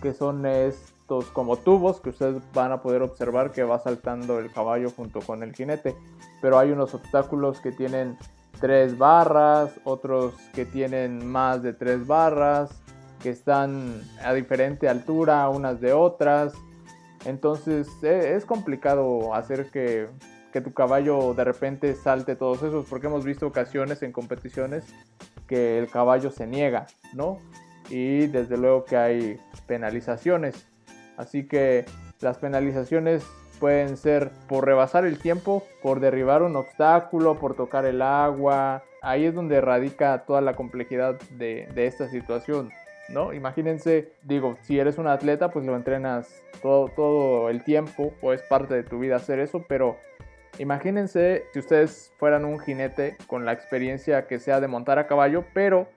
que 0.00 0.12
son 0.12 0.46
estos 0.46 1.26
como 1.26 1.56
tubos 1.56 2.00
que 2.00 2.10
ustedes 2.10 2.42
van 2.54 2.72
a 2.72 2.80
poder 2.80 3.02
observar 3.02 3.50
que 3.50 3.64
va 3.64 3.78
saltando 3.78 4.38
el 4.38 4.52
caballo 4.52 4.90
junto 4.90 5.20
con 5.20 5.42
el 5.42 5.54
jinete. 5.54 5.96
Pero 6.40 6.58
hay 6.58 6.70
unos 6.70 6.94
obstáculos 6.94 7.60
que 7.60 7.72
tienen 7.72 8.16
tres 8.60 8.96
barras, 8.96 9.72
otros 9.84 10.34
que 10.54 10.64
tienen 10.64 11.26
más 11.26 11.62
de 11.62 11.72
tres 11.72 12.06
barras, 12.06 12.70
que 13.20 13.30
están 13.30 14.02
a 14.24 14.32
diferente 14.32 14.88
altura 14.88 15.48
unas 15.48 15.80
de 15.80 15.92
otras. 15.92 16.54
Entonces 17.24 17.88
e, 18.02 18.34
es 18.34 18.44
complicado 18.44 19.34
hacer 19.34 19.70
que 19.70 20.08
que 20.52 20.60
tu 20.60 20.72
caballo 20.72 21.34
de 21.34 21.44
repente 21.44 21.94
salte 21.94 22.36
todos 22.36 22.62
esos, 22.62 22.86
porque 22.88 23.08
hemos 23.08 23.24
visto 23.24 23.46
ocasiones 23.46 24.02
en 24.02 24.12
competiciones 24.12 24.84
que 25.48 25.78
el 25.78 25.88
caballo 25.88 26.30
se 26.30 26.46
niega, 26.46 26.86
¿no? 27.12 27.38
Y 27.90 28.26
desde 28.28 28.56
luego 28.56 28.84
que 28.84 28.96
hay 28.96 29.40
penalizaciones. 29.66 30.66
Así 31.16 31.46
que 31.46 31.84
las 32.20 32.38
penalizaciones 32.38 33.24
pueden 33.62 33.96
ser 33.96 34.30
por 34.48 34.66
rebasar 34.66 35.04
el 35.04 35.18
tiempo, 35.18 35.62
por 35.82 36.00
derribar 36.00 36.42
un 36.42 36.56
obstáculo, 36.56 37.38
por 37.38 37.54
tocar 37.54 37.84
el 37.84 38.02
agua. 38.02 38.82
Ahí 39.02 39.24
es 39.24 39.34
donde 39.34 39.60
radica 39.60 40.24
toda 40.24 40.40
la 40.40 40.54
complejidad 40.54 41.20
de, 41.38 41.68
esta 41.76 42.08
situación. 42.08 42.70
¿no? 43.08 43.32
Imagínense, 43.32 44.12
digo, 44.22 44.56
si 44.62 44.78
eres 44.78 44.98
un 44.98 45.06
atleta, 45.06 45.50
pues 45.50 45.64
lo 45.64 45.76
entrenas 45.76 46.42
todo, 46.60 46.88
todo 46.88 47.50
el 47.50 47.62
tiempo 47.62 48.12
o 48.20 48.32
es 48.32 48.42
parte 48.42 48.74
de 48.74 48.82
tu 48.82 48.98
vida 48.98 49.16
hacer 49.16 49.38
eso, 49.38 49.64
pero 49.68 49.96
Imagínense 50.58 51.44
si 51.52 51.58
ustedes 51.58 52.12
fueran 52.18 52.44
un 52.44 52.58
jinete 52.58 53.16
con 53.26 53.44
la 53.44 53.52
experiencia 53.52 54.26
que 54.26 54.38
sea 54.38 54.60
de 54.60 54.68
montar 54.68 54.98
a 54.98 55.06
caballo, 55.06 55.44
pero 55.54 55.88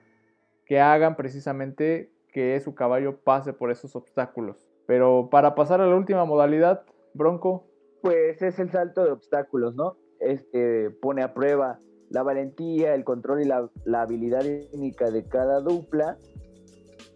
que 0.65 0.79
hagan 0.79 1.15
precisamente 1.15 2.11
que 2.31 2.59
su 2.59 2.73
caballo 2.73 3.17
pase 3.17 3.53
por 3.53 3.71
esos 3.71 3.95
obstáculos. 3.95 4.67
Pero 4.87 5.29
para 5.29 5.55
pasar 5.55 5.81
a 5.81 5.87
la 5.87 5.95
última 5.95 6.25
modalidad, 6.25 6.83
Bronco. 7.13 7.65
Pues 8.01 8.41
es 8.41 8.59
el 8.59 8.69
salto 8.69 9.03
de 9.03 9.11
obstáculos, 9.11 9.75
¿no? 9.75 9.97
Este 10.19 10.91
pone 11.01 11.23
a 11.23 11.33
prueba 11.33 11.79
la 12.09 12.23
valentía, 12.23 12.93
el 12.93 13.03
control 13.03 13.41
y 13.41 13.45
la, 13.45 13.69
la 13.83 14.03
habilidad 14.03 14.41
técnica 14.41 15.09
de 15.09 15.23
cada 15.27 15.59
dupla 15.59 16.17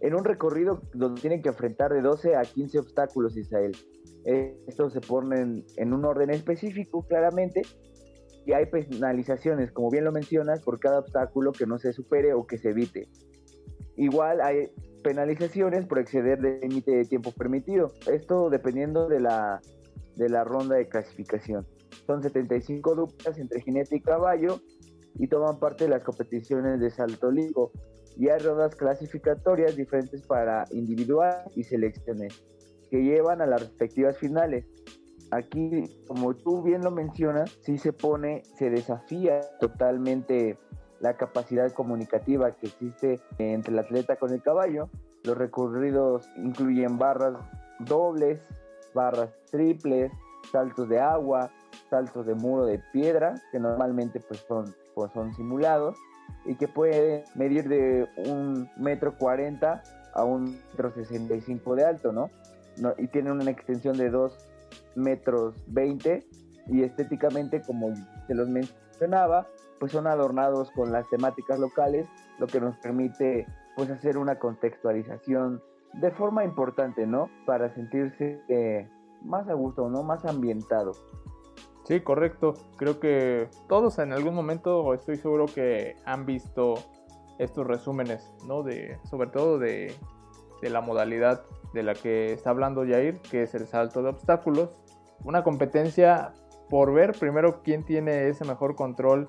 en 0.00 0.14
un 0.14 0.24
recorrido 0.24 0.80
donde 0.94 1.20
tienen 1.20 1.42
que 1.42 1.50
enfrentar 1.50 1.92
de 1.92 2.00
12 2.00 2.36
a 2.36 2.42
15 2.42 2.78
obstáculos, 2.78 3.36
Israel. 3.36 3.76
Estos 4.24 4.92
se 4.92 5.00
ponen 5.00 5.64
en 5.76 5.92
un 5.92 6.04
orden 6.04 6.30
específico, 6.30 7.06
claramente, 7.06 7.62
y 8.46 8.52
hay 8.52 8.66
penalizaciones, 8.66 9.72
como 9.72 9.90
bien 9.90 10.04
lo 10.04 10.12
mencionas, 10.12 10.62
por 10.62 10.78
cada 10.80 11.00
obstáculo 11.00 11.52
que 11.52 11.66
no 11.66 11.78
se 11.78 11.92
supere 11.92 12.32
o 12.34 12.46
que 12.46 12.58
se 12.58 12.70
evite. 12.70 13.08
Igual 13.96 14.40
hay 14.40 14.70
penalizaciones 15.02 15.86
por 15.86 15.98
exceder 15.98 16.40
del 16.40 16.60
límite 16.60 16.92
de 16.92 17.04
tiempo 17.04 17.32
permitido. 17.32 17.92
Esto 18.10 18.50
dependiendo 18.50 19.08
de 19.08 19.20
la, 19.20 19.60
de 20.16 20.28
la 20.28 20.44
ronda 20.44 20.76
de 20.76 20.88
clasificación. 20.88 21.66
Son 22.06 22.22
75 22.22 22.94
duplas 22.94 23.38
entre 23.38 23.60
jinete 23.60 23.96
y 23.96 24.00
caballo 24.00 24.60
y 25.18 25.28
toman 25.28 25.58
parte 25.58 25.84
de 25.84 25.90
las 25.90 26.02
competiciones 26.02 26.80
de 26.80 26.90
salto 26.90 27.30
ligo. 27.30 27.72
Y 28.16 28.28
hay 28.28 28.38
rondas 28.38 28.74
clasificatorias 28.74 29.76
diferentes 29.76 30.22
para 30.22 30.64
individual 30.70 31.44
y 31.54 31.64
selecciones 31.64 32.42
que 32.90 33.02
llevan 33.02 33.40
a 33.40 33.46
las 33.46 33.60
respectivas 33.60 34.18
finales. 34.18 34.66
Aquí, 35.30 35.84
como 36.08 36.34
tú 36.34 36.62
bien 36.62 36.82
lo 36.82 36.90
mencionas, 36.90 37.56
sí 37.62 37.78
se 37.78 37.92
pone, 37.92 38.42
se 38.58 38.68
desafía 38.68 39.40
totalmente 39.60 40.58
la 40.98 41.16
capacidad 41.16 41.72
comunicativa 41.72 42.50
que 42.50 42.66
existe 42.66 43.20
entre 43.38 43.72
el 43.72 43.78
atleta 43.78 44.16
con 44.16 44.32
el 44.32 44.42
caballo. 44.42 44.90
Los 45.22 45.38
recorridos 45.38 46.28
incluyen 46.36 46.98
barras 46.98 47.34
dobles, 47.78 48.42
barras 48.92 49.30
triples, 49.50 50.10
saltos 50.50 50.88
de 50.88 50.98
agua, 50.98 51.50
saltos 51.88 52.26
de 52.26 52.34
muro 52.34 52.66
de 52.66 52.80
piedra, 52.92 53.34
que 53.52 53.58
normalmente 53.58 54.20
pues 54.20 54.40
son, 54.40 54.74
pues 54.94 55.12
son 55.12 55.32
simulados, 55.34 55.96
y 56.44 56.54
que 56.54 56.68
pueden 56.68 57.24
medir 57.34 57.68
de 57.68 58.08
un 58.26 58.68
metro 58.76 59.16
cuarenta 59.16 59.82
a 60.14 60.24
un 60.24 60.58
metro 60.70 60.92
sesenta 60.92 61.34
y 61.34 61.40
cinco 61.40 61.76
de 61.76 61.84
alto, 61.84 62.12
¿no? 62.12 62.30
y 62.98 63.08
tienen 63.08 63.32
una 63.32 63.50
extensión 63.50 63.96
de 63.96 64.10
2 64.10 64.32
metros 64.94 65.54
20 65.68 66.26
y 66.68 66.82
estéticamente, 66.82 67.62
como 67.62 67.94
se 68.26 68.34
los 68.34 68.48
mencionaba, 68.48 69.46
pues 69.78 69.92
son 69.92 70.06
adornados 70.06 70.70
con 70.72 70.92
las 70.92 71.08
temáticas 71.08 71.58
locales, 71.58 72.06
lo 72.38 72.46
que 72.46 72.60
nos 72.60 72.76
permite 72.76 73.46
pues 73.76 73.90
hacer 73.90 74.18
una 74.18 74.38
contextualización 74.38 75.62
de 75.94 76.10
forma 76.12 76.44
importante, 76.44 77.06
¿no? 77.06 77.28
Para 77.46 77.74
sentirse 77.74 78.40
eh, 78.48 78.88
más 79.22 79.48
a 79.48 79.54
gusto, 79.54 79.88
¿no? 79.88 80.02
Más 80.02 80.24
ambientado. 80.24 80.92
Sí, 81.90 82.02
correcto. 82.02 82.54
Creo 82.76 83.00
que 83.00 83.48
todos 83.68 83.98
en 83.98 84.12
algún 84.12 84.32
momento 84.32 84.94
estoy 84.94 85.16
seguro 85.16 85.46
que 85.46 85.96
han 86.04 86.24
visto 86.24 86.74
estos 87.40 87.66
resúmenes, 87.66 88.32
¿no? 88.46 88.62
De, 88.62 89.00
sobre 89.10 89.28
todo 89.28 89.58
de, 89.58 89.92
de 90.62 90.70
la 90.70 90.82
modalidad 90.82 91.42
de 91.74 91.82
la 91.82 91.94
que 91.94 92.32
está 92.32 92.50
hablando 92.50 92.86
Jair, 92.86 93.18
que 93.22 93.42
es 93.42 93.56
el 93.56 93.66
salto 93.66 94.04
de 94.04 94.10
obstáculos. 94.10 94.70
Una 95.24 95.42
competencia 95.42 96.32
por 96.68 96.92
ver 96.92 97.10
primero 97.18 97.60
quién 97.64 97.82
tiene 97.82 98.28
ese 98.28 98.44
mejor 98.44 98.76
control 98.76 99.26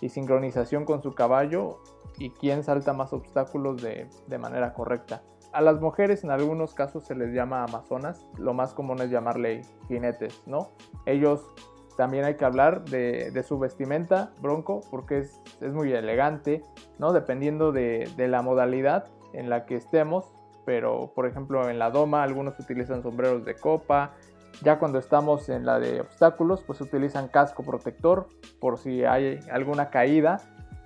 y 0.00 0.08
sincronización 0.08 0.84
con 0.84 1.02
su 1.02 1.12
caballo 1.12 1.80
y 2.20 2.30
quién 2.30 2.62
salta 2.62 2.92
más 2.92 3.12
obstáculos 3.12 3.82
de, 3.82 4.38
manera 4.38 4.74
correcta. 4.74 5.24
A 5.52 5.60
las 5.60 5.80
mujeres 5.80 6.22
en 6.22 6.30
algunos 6.30 6.72
casos 6.72 7.04
se 7.04 7.16
les 7.16 7.34
llama 7.34 7.64
amazonas, 7.64 8.28
lo 8.38 8.54
más 8.54 8.74
común 8.74 9.00
es 9.00 9.10
llamarle 9.10 9.62
jinetes, 9.88 10.44
¿no? 10.46 10.70
Ellos 11.04 11.52
también 11.96 12.24
hay 12.24 12.34
que 12.34 12.44
hablar 12.44 12.84
de, 12.84 13.42
su 13.46 13.58
vestimenta, 13.58 14.30
bronco, 14.40 14.82
porque 14.90 15.18
es, 15.18 15.40
muy 15.72 15.92
elegante, 15.92 16.62
¿no? 16.98 17.12
Dependiendo 17.12 17.72
de, 17.72 18.10
de 18.16 18.28
la 18.28 18.42
modalidad 18.42 19.06
en 19.32 19.50
la 19.50 19.66
que 19.66 19.76
estemos, 19.76 20.32
pero 20.64 21.12
por 21.14 21.26
ejemplo 21.26 21.70
en 21.70 21.78
la 21.78 21.90
doma 21.90 22.22
algunos 22.22 22.58
utilizan 22.58 23.02
sombreros 23.02 23.44
de 23.44 23.54
copa. 23.54 24.12
Ya 24.62 24.78
cuando 24.78 24.98
estamos 24.98 25.48
en 25.48 25.66
la 25.66 25.78
de 25.78 26.00
obstáculos, 26.00 26.62
pues 26.66 26.80
utilizan 26.80 27.28
casco 27.28 27.62
protector 27.62 28.26
por 28.58 28.78
si 28.78 29.04
hay 29.04 29.38
alguna 29.50 29.90
caída 29.90 30.40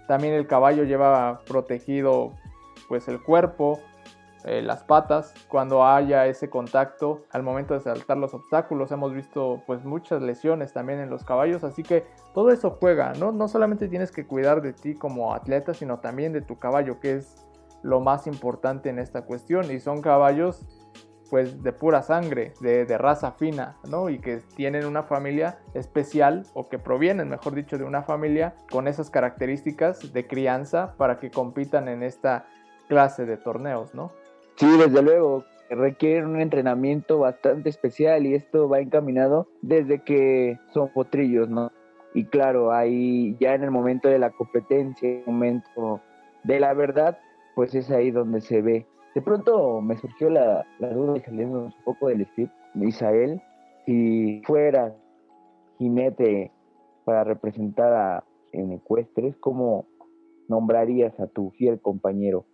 También 0.08 0.34
el 0.34 0.48
caballo 0.48 0.82
lleva 0.84 1.40
protegido 1.46 2.32
pues 2.88 3.06
el 3.06 3.22
cuerpo, 3.22 3.80
eh, 4.44 4.62
las 4.62 4.84
patas, 4.84 5.34
cuando 5.48 5.84
haya 5.84 6.26
ese 6.26 6.48
contacto 6.48 7.22
al 7.30 7.42
momento 7.42 7.74
de 7.74 7.80
saltar 7.80 8.16
los 8.16 8.32
obstáculos. 8.32 8.90
Hemos 8.90 9.12
visto 9.12 9.62
pues 9.66 9.84
muchas 9.84 10.22
lesiones 10.22 10.72
también 10.72 11.00
en 11.00 11.10
los 11.10 11.24
caballos, 11.24 11.64
así 11.64 11.82
que 11.82 12.06
todo 12.34 12.50
eso 12.50 12.76
juega, 12.80 13.12
¿no? 13.14 13.32
No 13.32 13.48
solamente 13.48 13.88
tienes 13.88 14.12
que 14.12 14.26
cuidar 14.26 14.62
de 14.62 14.72
ti 14.72 14.94
como 14.94 15.34
atleta, 15.34 15.74
sino 15.74 16.00
también 16.00 16.32
de 16.32 16.40
tu 16.40 16.58
caballo, 16.58 17.00
que 17.00 17.16
es 17.16 17.46
lo 17.82 18.00
más 18.00 18.26
importante 18.26 18.88
en 18.88 18.98
esta 18.98 19.22
cuestión. 19.22 19.70
Y 19.70 19.80
son 19.80 20.00
caballos 20.00 20.66
pues 21.30 21.62
de 21.62 21.72
pura 21.72 22.02
sangre, 22.02 22.54
de, 22.60 22.84
de, 22.84 22.98
raza 22.98 23.32
fina, 23.32 23.76
¿no? 23.88 24.10
Y 24.10 24.18
que 24.18 24.38
tienen 24.56 24.84
una 24.84 25.04
familia 25.04 25.60
especial 25.74 26.44
o 26.54 26.68
que 26.68 26.78
provienen, 26.80 27.28
mejor 27.28 27.54
dicho, 27.54 27.78
de 27.78 27.84
una 27.84 28.02
familia 28.02 28.56
con 28.68 28.88
esas 28.88 29.10
características 29.10 30.12
de 30.12 30.26
crianza 30.26 30.94
para 30.96 31.20
que 31.20 31.30
compitan 31.30 31.86
en 31.86 32.02
esta 32.02 32.46
clase 32.88 33.24
de 33.24 33.36
torneos, 33.36 33.94
¿no? 33.94 34.10
Sí, 34.60 34.66
desde 34.76 35.00
luego, 35.00 35.44
requieren 35.70 36.26
un 36.26 36.40
entrenamiento 36.42 37.20
bastante 37.20 37.70
especial 37.70 38.26
y 38.26 38.34
esto 38.34 38.68
va 38.68 38.80
encaminado 38.80 39.48
desde 39.62 40.00
que 40.00 40.58
son 40.74 40.90
potrillos, 40.90 41.48
¿no? 41.48 41.72
Y 42.12 42.26
claro, 42.26 42.70
ahí 42.70 43.38
ya 43.40 43.54
en 43.54 43.62
el 43.62 43.70
momento 43.70 44.10
de 44.10 44.18
la 44.18 44.28
competencia, 44.28 45.08
en 45.08 45.20
el 45.20 45.24
momento 45.24 46.02
de 46.44 46.60
la 46.60 46.74
verdad, 46.74 47.18
pues 47.54 47.74
es 47.74 47.90
ahí 47.90 48.10
donde 48.10 48.42
se 48.42 48.60
ve. 48.60 48.86
De 49.14 49.22
pronto 49.22 49.80
me 49.80 49.96
surgió 49.96 50.28
la, 50.28 50.66
duda 50.78 51.14
de 51.14 51.24
saliendo 51.24 51.60
un 51.60 51.74
poco 51.82 52.08
del 52.08 52.26
script, 52.26 52.52
Isael, 52.74 53.40
si 53.86 54.42
fuera 54.44 54.94
jinete 55.78 56.52
para 57.06 57.24
representar 57.24 57.94
a 57.94 58.24
en 58.52 58.72
ecuestres, 58.72 59.34
¿cómo 59.38 59.86
nombrarías 60.48 61.18
a 61.18 61.28
tu 61.28 61.50
fiel 61.52 61.80
compañero? 61.80 62.44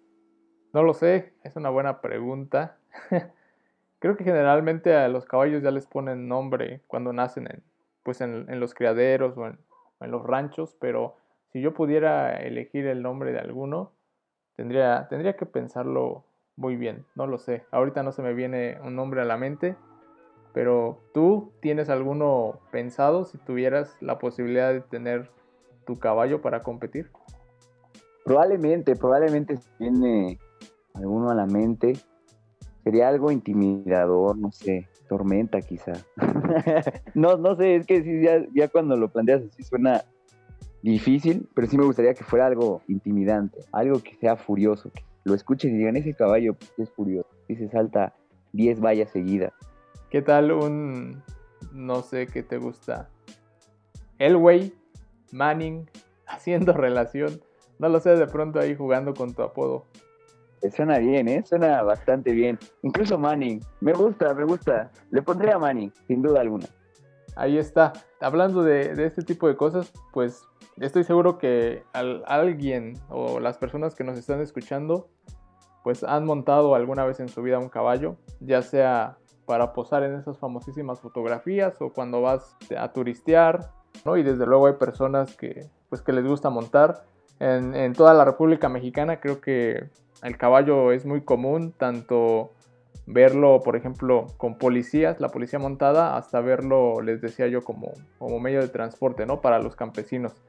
No 0.76 0.83
lo 0.83 0.92
sé, 0.92 1.33
es 1.42 1.56
una 1.56 1.71
buena 1.71 2.02
pregunta. 2.02 2.76
Creo 3.99 4.14
que 4.14 4.25
generalmente 4.25 4.95
a 4.95 5.09
los 5.09 5.25
caballos 5.25 5.62
ya 5.62 5.71
les 5.71 5.87
ponen 5.87 6.28
nombre 6.28 6.83
cuando 6.87 7.14
nacen 7.14 7.47
en, 7.50 7.62
pues 8.02 8.21
en, 8.21 8.61
los 8.61 8.75
criaderos 8.75 9.38
o 9.38 9.47
en, 9.47 9.59
los 10.00 10.23
ranchos, 10.23 10.76
pero 10.78 11.16
si 11.50 11.62
yo 11.62 11.73
pudiera 11.73 12.37
elegir 12.37 12.87
el 12.88 13.00
nombre 13.00 13.33
de 13.33 13.38
alguno, 13.38 13.92
tendría, 14.54 15.09
tendría 15.09 15.35
que 15.35 15.47
pensarlo 15.47 16.25
muy 16.56 16.76
bien, 16.76 17.06
no 17.14 17.26
lo 17.26 17.38
sé. 17.38 17.64
Ahorita 17.71 18.02
no 18.02 18.12
se 18.12 18.21
me 18.21 18.35
viene 18.35 18.78
un 18.83 18.97
nombre 18.97 19.23
a 19.23 19.25
la 19.25 19.38
mente, 19.38 19.76
pero 20.52 21.00
tú 21.14 21.52
tienes 21.61 21.88
alguno 21.88 22.61
pensado 22.71 23.25
si 23.25 23.38
tuvieras 23.38 23.97
la 24.02 24.18
posibilidad 24.18 24.75
de 24.75 24.83
tener 24.83 25.30
tu 25.87 25.99
caballo 25.99 26.42
para 26.42 26.62
competir. 26.62 27.11
Probablemente, 28.26 28.95
probablemente 28.95 29.59
viene 29.78 30.38
alguno 30.97 31.31
a 31.31 31.35
la 31.35 31.47
mente, 31.47 31.95
sería 32.85 33.09
algo 33.09 33.31
intimidador, 33.31 34.37
no 34.37 34.53
sé, 34.53 34.88
tormenta 35.09 35.61
quizá. 35.61 35.93
no, 37.15 37.37
no 37.37 37.57
sé, 37.57 37.76
es 37.76 37.87
que 37.87 38.03
sí, 38.03 38.23
ya, 38.55 38.69
cuando 38.69 38.97
lo 38.97 39.09
planteas 39.09 39.43
así 39.43 39.62
suena 39.62 40.05
difícil, 40.83 41.49
pero 41.55 41.67
sí 41.67 41.76
me 41.76 41.85
gustaría 41.85 42.15
que 42.15 42.25
fuera 42.25 42.47
algo 42.47 42.83
intimidante, 42.88 43.59
algo 43.73 44.00
que 44.03 44.15
sea 44.17 44.37
furioso, 44.37 44.91
que 44.91 45.03
lo 45.25 45.35
escuchen 45.35 45.75
y 45.75 45.79
digan, 45.79 45.97
ese 45.97 46.15
caballo 46.15 46.55
pues, 46.55 46.73
es 46.79 46.91
furioso, 46.91 47.29
y 47.49 47.57
se 47.57 47.69
salta 47.69 48.15
10 48.53 48.81
vallas 48.81 49.11
seguidas. 49.11 49.53
¿Qué 50.11 50.23
tal 50.23 50.53
un, 50.53 51.23
no 51.73 52.03
sé 52.03 52.26
qué 52.26 52.43
te 52.43 52.59
gusta? 52.59 53.09
Elway, 54.19 54.73
Manning, 55.33 55.91
haciendo 56.26 56.73
relación, 56.73 57.41
no 57.79 57.88
lo 57.88 58.00
sé, 58.00 58.17
de 58.17 58.26
pronto 58.26 58.61
ahí 58.61 58.75
jugando 58.75 59.15
con 59.15 59.35
tu 59.35 59.43
apodo. 59.43 59.85
Suena 60.75 60.99
bien, 60.99 61.29
¿eh? 61.29 61.43
Suena 61.45 61.83
bastante 61.83 62.33
bien. 62.33 62.59
Incluso 62.83 63.19
Manning. 63.19 63.61
Me 63.80 63.93
gusta, 63.93 64.35
me 64.35 64.45
gusta. 64.45 64.91
Le 65.11 65.23
pondría 65.23 65.57
a 65.57 65.59
Manning, 65.59 65.93
sin 66.07 66.23
duda 66.23 66.41
alguna. 66.41 66.67
Ahí 67.37 67.59
está. 67.59 67.93
Hablando 68.21 68.63
de, 68.63 68.93
este 69.04 69.23
tipo 69.23 69.47
de 69.47 69.57
cosas, 69.57 69.93
pues 70.13 70.43
estoy 70.78 71.04
seguro 71.04 71.39
que 71.39 71.85
alguien 71.93 72.95
o 73.11 73.41
las 73.41 73.59
personas 73.59 73.95
que 73.95 74.04
nos 74.04 74.19
están 74.19 74.41
escuchando, 74.41 75.09
pues 75.85 76.02
han 76.02 76.25
montado 76.25 76.75
alguna 76.75 77.04
vez 77.04 77.21
en 77.21 77.28
su 77.28 77.43
vida 77.43 77.59
un 77.59 77.69
caballo, 77.69 78.17
ya 78.41 78.63
sea 78.63 79.19
para 79.45 79.75
posar 79.75 80.02
en 80.02 80.15
esas 80.15 80.39
famosísimas 80.39 81.00
fotografías 81.00 81.80
o 81.80 81.93
cuando 81.93 82.23
vas 82.23 82.57
a 82.76 82.93
turistear, 82.93 83.71
¿no? 84.04 84.17
Y 84.17 84.23
desde 84.23 84.47
luego 84.47 84.67
hay 84.67 84.75
personas 84.75 85.37
que, 85.37 85.69
pues, 85.89 86.02
que 86.02 86.13
les 86.13 86.26
gusta 86.26 86.50
montar. 86.50 87.04
En, 87.39 87.75
en 87.75 87.93
toda 87.93 88.15
la 88.15 88.25
República 88.25 88.71
Mexicana 88.71 89.21
creo 89.21 89.43
que 89.43 89.91
el 90.23 90.37
caballo 90.37 90.93
es 90.93 91.07
muy 91.07 91.21
común, 91.23 91.73
tanto 91.76 92.52
verlo, 93.07 93.61
por 93.65 93.76
ejemplo, 93.76 94.26
con 94.37 94.59
policías, 94.59 95.21
la 95.21 95.29
policía 95.29 95.59
montada, 95.59 96.17
hasta 96.17 96.41
verlo, 96.41 97.00
les 97.00 97.21
decía 97.21 97.47
yo, 97.47 97.63
como, 97.63 97.93
como 98.19 98.41
medio 98.41 98.61
de 98.61 98.69
transporte, 98.69 99.26
¿no? 99.26 99.41
Para 99.41 99.61
los 99.61 99.76
campesinos. 99.76 100.43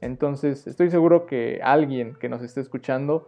Entonces, 0.00 0.66
estoy 0.66 0.90
seguro 0.90 1.26
que 1.26 1.60
alguien 1.62 2.14
que 2.14 2.28
nos 2.28 2.42
esté 2.42 2.60
escuchando 2.60 3.26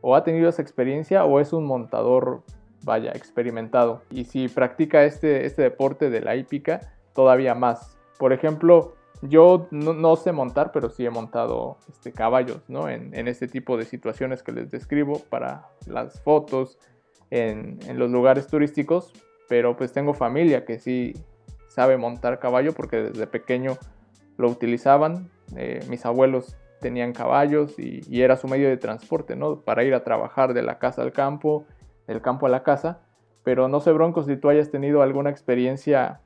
o 0.00 0.16
ha 0.16 0.24
tenido 0.24 0.48
esa 0.48 0.62
experiencia 0.62 1.24
o 1.24 1.40
es 1.40 1.52
un 1.52 1.64
montador, 1.64 2.42
vaya, 2.84 3.12
experimentado. 3.12 4.02
Y 4.10 4.24
si 4.24 4.48
practica 4.48 5.04
este, 5.04 5.46
este 5.46 5.62
deporte 5.62 6.10
de 6.10 6.20
la 6.20 6.36
hípica, 6.36 6.80
todavía 7.14 7.54
más. 7.54 7.96
Por 8.18 8.32
ejemplo, 8.32 8.95
yo 9.22 9.68
no, 9.70 10.16
sé 10.16 10.32
montar, 10.32 10.72
pero 10.72 10.90
sí 10.90 11.06
he 11.06 11.10
montado 11.10 11.78
este, 11.88 12.12
caballos, 12.12 12.60
¿no? 12.68 12.88
En, 12.88 13.28
este 13.28 13.48
tipo 13.48 13.76
de 13.76 13.84
situaciones 13.84 14.42
que 14.42 14.52
les 14.52 14.70
describo 14.70 15.20
para 15.30 15.68
las 15.86 16.20
fotos, 16.20 16.78
en, 17.30 17.78
los 17.98 18.10
lugares 18.10 18.46
turísticos, 18.46 19.12
pero 19.48 19.76
pues 19.76 19.92
tengo 19.92 20.14
familia 20.14 20.64
que 20.64 20.78
sí 20.78 21.14
sabe 21.68 21.96
montar 21.96 22.38
caballo 22.38 22.72
porque 22.72 22.96
desde 22.96 23.26
pequeño 23.26 23.78
lo 24.36 24.48
utilizaban. 24.48 25.30
Eh, 25.56 25.80
mis 25.88 26.04
abuelos 26.04 26.56
tenían 26.80 27.12
caballos 27.12 27.78
y, 27.78 28.20
era 28.20 28.36
su 28.36 28.48
medio 28.48 28.68
de 28.68 28.76
transporte, 28.76 29.36
¿no? 29.36 29.60
Para 29.60 29.84
ir 29.84 29.94
a 29.94 30.04
trabajar 30.04 30.54
de 30.54 30.62
la 30.62 30.78
casa 30.78 31.02
al 31.02 31.12
campo, 31.12 31.64
del 32.06 32.20
campo 32.20 32.46
a 32.46 32.48
la 32.48 32.62
casa. 32.62 33.00
Pero 33.44 33.68
no 33.68 33.80
sé, 33.80 33.92
Bronco, 33.92 34.22
si 34.24 34.36
tú 34.36 34.48
hayas 34.48 34.70
tenido 34.70 35.02
alguna 35.02 35.30
experiencia 35.30 36.20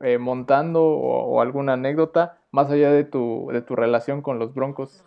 eh, 0.00 0.18
montando 0.18 0.84
o, 0.84 1.40
alguna 1.40 1.74
anécdota 1.74 2.38
más 2.50 2.70
allá 2.70 2.90
de 2.92 3.04
tu, 3.04 3.48
de 3.52 3.62
tu 3.62 3.76
relación 3.76 4.22
con 4.22 4.38
los 4.38 4.54
Broncos? 4.54 5.04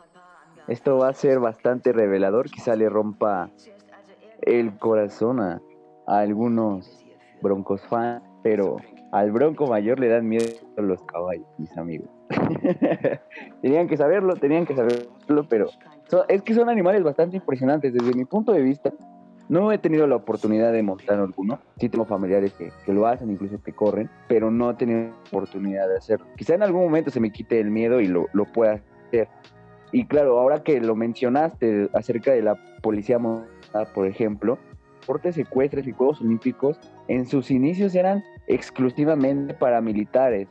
Esto 0.68 0.98
va 0.98 1.10
a 1.10 1.14
ser 1.14 1.40
bastante 1.40 1.92
revelador, 1.92 2.50
quizá 2.50 2.76
le 2.76 2.88
rompa 2.88 3.50
el 4.42 4.78
corazón 4.78 5.40
a, 5.40 5.62
algunos 6.06 7.06
Broncos 7.42 7.82
fans, 7.88 8.22
pero 8.44 8.78
al 9.12 9.32
Bronco 9.32 9.68
mayor 9.68 10.00
le 10.00 10.10
dan 10.10 10.28
miedo 10.28 10.46
los 10.78 11.02
caballos, 11.04 11.48
mis 11.58 11.76
amigos. 11.78 12.10
tenían 13.62 13.88
que 13.88 13.98
saberlo, 13.98 14.36
tenían 14.36 14.66
que 14.66 14.76
saberlo, 14.76 15.46
pero 15.50 15.68
es 16.28 16.42
que 16.42 16.54
son 16.54 16.70
animales 16.70 17.04
bastante 17.04 17.38
impresionantes 17.38 17.94
desde 17.94 18.14
mi 18.14 18.26
punto 18.26 18.52
de 18.52 18.62
vista. 18.62 18.92
No 19.52 19.74
he 19.74 19.78
tenido 19.78 20.08
la 20.08 20.16
oportunidad 20.16 20.72
de 20.72 20.82
montar 20.82 21.20
alguno. 21.20 21.60
Sí 21.78 21.90
tengo 21.90 22.06
familiares 22.06 22.54
que, 22.54 22.72
lo 22.94 23.06
hacen, 23.06 23.30
incluso 23.30 23.62
que 23.62 23.74
corren, 23.74 24.10
pero 24.30 24.50
no 24.50 24.72
he 24.72 24.76
tenido 24.76 25.12
oportunidad 25.28 25.90
de 25.90 25.98
hacerlo. 25.98 26.26
Quizá 26.38 26.56
en 26.56 26.64
algún 26.64 26.86
momento 26.86 27.12
se 27.12 27.20
me 27.20 27.34
quite 27.34 27.60
el 27.60 27.70
miedo 27.70 28.00
y 28.00 28.08
lo, 28.08 28.28
lo 28.32 28.46
pueda 28.46 28.82
hacer. 29.08 29.28
Y 29.92 30.06
claro, 30.06 30.40
ahora 30.40 30.64
que 30.64 30.80
lo 30.80 30.96
mencionaste 30.96 31.90
acerca 31.94 32.32
de 32.32 32.44
la 32.44 32.56
policía 32.82 33.20
montada, 33.20 33.92
por 33.94 34.08
ejemplo, 34.08 34.58
deportes 35.02 35.36
secuestres 35.36 35.86
y 35.86 35.92
Juegos 35.92 36.22
Olímpicos 36.22 36.80
en 37.10 37.26
sus 37.26 37.52
inicios 37.52 37.94
eran 37.94 38.24
exclusivamente 38.48 39.54
paramilitares. 39.54 40.48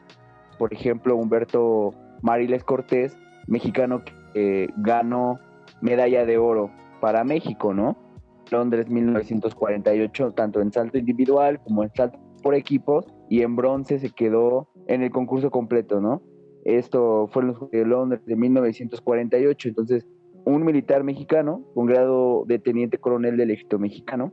Por 0.59 0.75
ejemplo, 0.75 1.17
Humberto 1.17 1.95
Mariles 2.21 2.65
Cortés, 2.65 3.17
mexicano 3.47 4.03
que 4.35 4.69
ganó 4.77 5.39
medalla 5.81 6.27
de 6.27 6.37
oro 6.37 6.71
para 7.01 7.25
México, 7.25 7.73
¿no? 7.73 8.10
Londres 8.51 8.89
1948, 8.89 10.33
tanto 10.33 10.61
en 10.61 10.73
salto 10.73 10.99
individual 10.99 11.61
como 11.63 11.83
en 11.83 11.91
salto 11.95 12.19
por 12.43 12.55
equipos, 12.55 13.07
y 13.29 13.43
en 13.43 13.55
bronce 13.55 13.99
se 13.99 14.11
quedó 14.11 14.69
en 14.87 15.03
el 15.03 15.11
concurso 15.11 15.51
completo, 15.51 16.01
¿no? 16.01 16.23
Esto 16.65 17.29
fue 17.33 17.43
en 17.43 17.49
los 17.49 17.59
Juegos 17.59 17.73
de 17.73 17.85
Londres 17.87 18.25
de 18.25 18.37
1948, 18.37 19.69
entonces 19.69 20.07
un 20.45 20.65
militar 20.65 21.05
mexicano 21.05 21.63
con 21.75 21.87
grado 21.87 22.45
de 22.47 22.59
teniente 22.59 22.99
coronel 22.99 23.37
del 23.37 23.51
ejército 23.51 23.79
mexicano, 23.79 24.33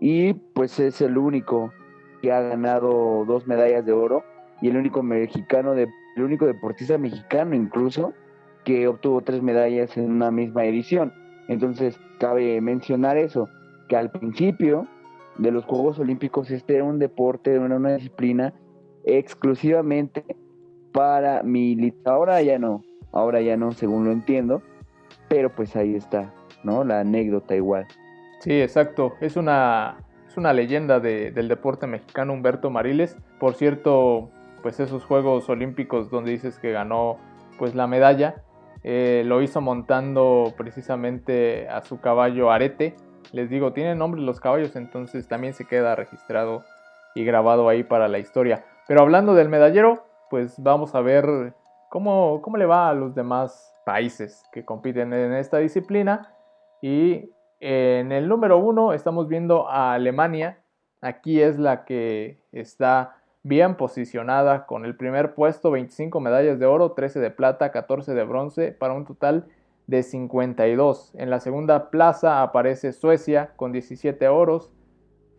y 0.00 0.34
pues 0.34 0.78
es 0.78 1.00
el 1.00 1.18
único 1.18 1.72
que 2.22 2.32
ha 2.32 2.40
ganado 2.40 3.24
dos 3.24 3.46
medallas 3.46 3.84
de 3.84 3.92
oro 3.92 4.22
y 4.60 4.68
el 4.68 4.76
único 4.76 5.02
mexicano 5.02 5.74
de, 5.74 5.88
el 6.16 6.22
único 6.22 6.46
deportista 6.46 6.98
mexicano 6.98 7.54
incluso 7.54 8.12
que 8.64 8.88
obtuvo 8.88 9.22
tres 9.22 9.42
medallas 9.42 9.96
en 9.96 10.10
una 10.10 10.30
misma 10.30 10.64
edición. 10.64 11.12
Entonces, 11.48 11.98
cabe 12.18 12.60
mencionar 12.60 13.16
eso, 13.16 13.48
que 13.88 13.96
al 13.96 14.10
principio 14.10 14.86
de 15.38 15.50
los 15.50 15.64
Juegos 15.64 15.98
Olímpicos 15.98 16.50
este 16.50 16.76
era 16.76 16.84
un 16.84 16.98
deporte, 16.98 17.54
era 17.54 17.64
una 17.64 17.94
disciplina 17.94 18.52
exclusivamente 19.04 20.24
para 20.92 21.42
militar. 21.42 22.14
Ahora 22.14 22.42
ya 22.42 22.58
no, 22.58 22.82
ahora 23.12 23.40
ya 23.40 23.56
no, 23.56 23.72
según 23.72 24.04
lo 24.04 24.12
entiendo, 24.12 24.62
pero 25.28 25.54
pues 25.54 25.74
ahí 25.76 25.94
está, 25.94 26.34
¿no? 26.64 26.84
La 26.84 27.00
anécdota 27.00 27.56
igual. 27.56 27.86
Sí, 28.40 28.60
exacto. 28.60 29.14
Es 29.20 29.36
una, 29.36 29.98
es 30.26 30.36
una 30.36 30.52
leyenda 30.52 31.00
del 31.00 31.48
deporte 31.48 31.86
mexicano 31.86 32.32
Humberto 32.32 32.70
Mariles. 32.70 33.16
Por 33.40 33.54
cierto, 33.54 34.30
pues 34.62 34.80
esos 34.80 35.04
Juegos 35.04 35.48
Olímpicos 35.48 36.10
donde 36.10 36.32
dices 36.32 36.58
que 36.58 36.72
ganó 36.72 37.18
pues 37.58 37.74
la 37.74 37.86
medalla, 37.86 38.42
eh, 38.90 39.22
lo 39.26 39.42
hizo 39.42 39.60
montando 39.60 40.54
precisamente 40.56 41.68
a 41.68 41.82
su 41.82 42.00
caballo 42.00 42.50
Arete. 42.50 42.96
Les 43.32 43.50
digo, 43.50 43.74
tienen 43.74 43.98
nombre 43.98 44.18
los 44.22 44.40
caballos, 44.40 44.76
entonces 44.76 45.28
también 45.28 45.52
se 45.52 45.66
queda 45.66 45.94
registrado 45.94 46.64
y 47.14 47.22
grabado 47.22 47.68
ahí 47.68 47.84
para 47.84 48.08
la 48.08 48.18
historia. 48.18 48.64
Pero 48.86 49.02
hablando 49.02 49.34
del 49.34 49.50
medallero, 49.50 50.06
pues 50.30 50.54
vamos 50.62 50.94
a 50.94 51.02
ver 51.02 51.52
cómo, 51.90 52.40
cómo 52.40 52.56
le 52.56 52.64
va 52.64 52.88
a 52.88 52.94
los 52.94 53.14
demás 53.14 53.74
países 53.84 54.42
que 54.52 54.64
compiten 54.64 55.12
en 55.12 55.34
esta 55.34 55.58
disciplina. 55.58 56.34
Y 56.80 57.30
en 57.60 58.10
el 58.10 58.26
número 58.26 58.56
uno 58.56 58.94
estamos 58.94 59.28
viendo 59.28 59.68
a 59.68 59.92
Alemania. 59.92 60.60
Aquí 61.02 61.42
es 61.42 61.58
la 61.58 61.84
que 61.84 62.40
está 62.52 63.17
bien 63.48 63.76
posicionada 63.76 64.66
con 64.66 64.84
el 64.84 64.94
primer 64.94 65.34
puesto, 65.34 65.70
25 65.70 66.20
medallas 66.20 66.58
de 66.58 66.66
oro, 66.66 66.92
13 66.92 67.18
de 67.18 67.30
plata, 67.30 67.72
14 67.72 68.14
de 68.14 68.24
bronce, 68.24 68.72
para 68.72 68.92
un 68.92 69.06
total 69.06 69.46
de 69.86 70.02
52. 70.02 71.12
En 71.14 71.30
la 71.30 71.40
segunda 71.40 71.90
plaza 71.90 72.42
aparece 72.42 72.92
Suecia 72.92 73.52
con 73.56 73.72
17 73.72 74.28
oros, 74.28 74.70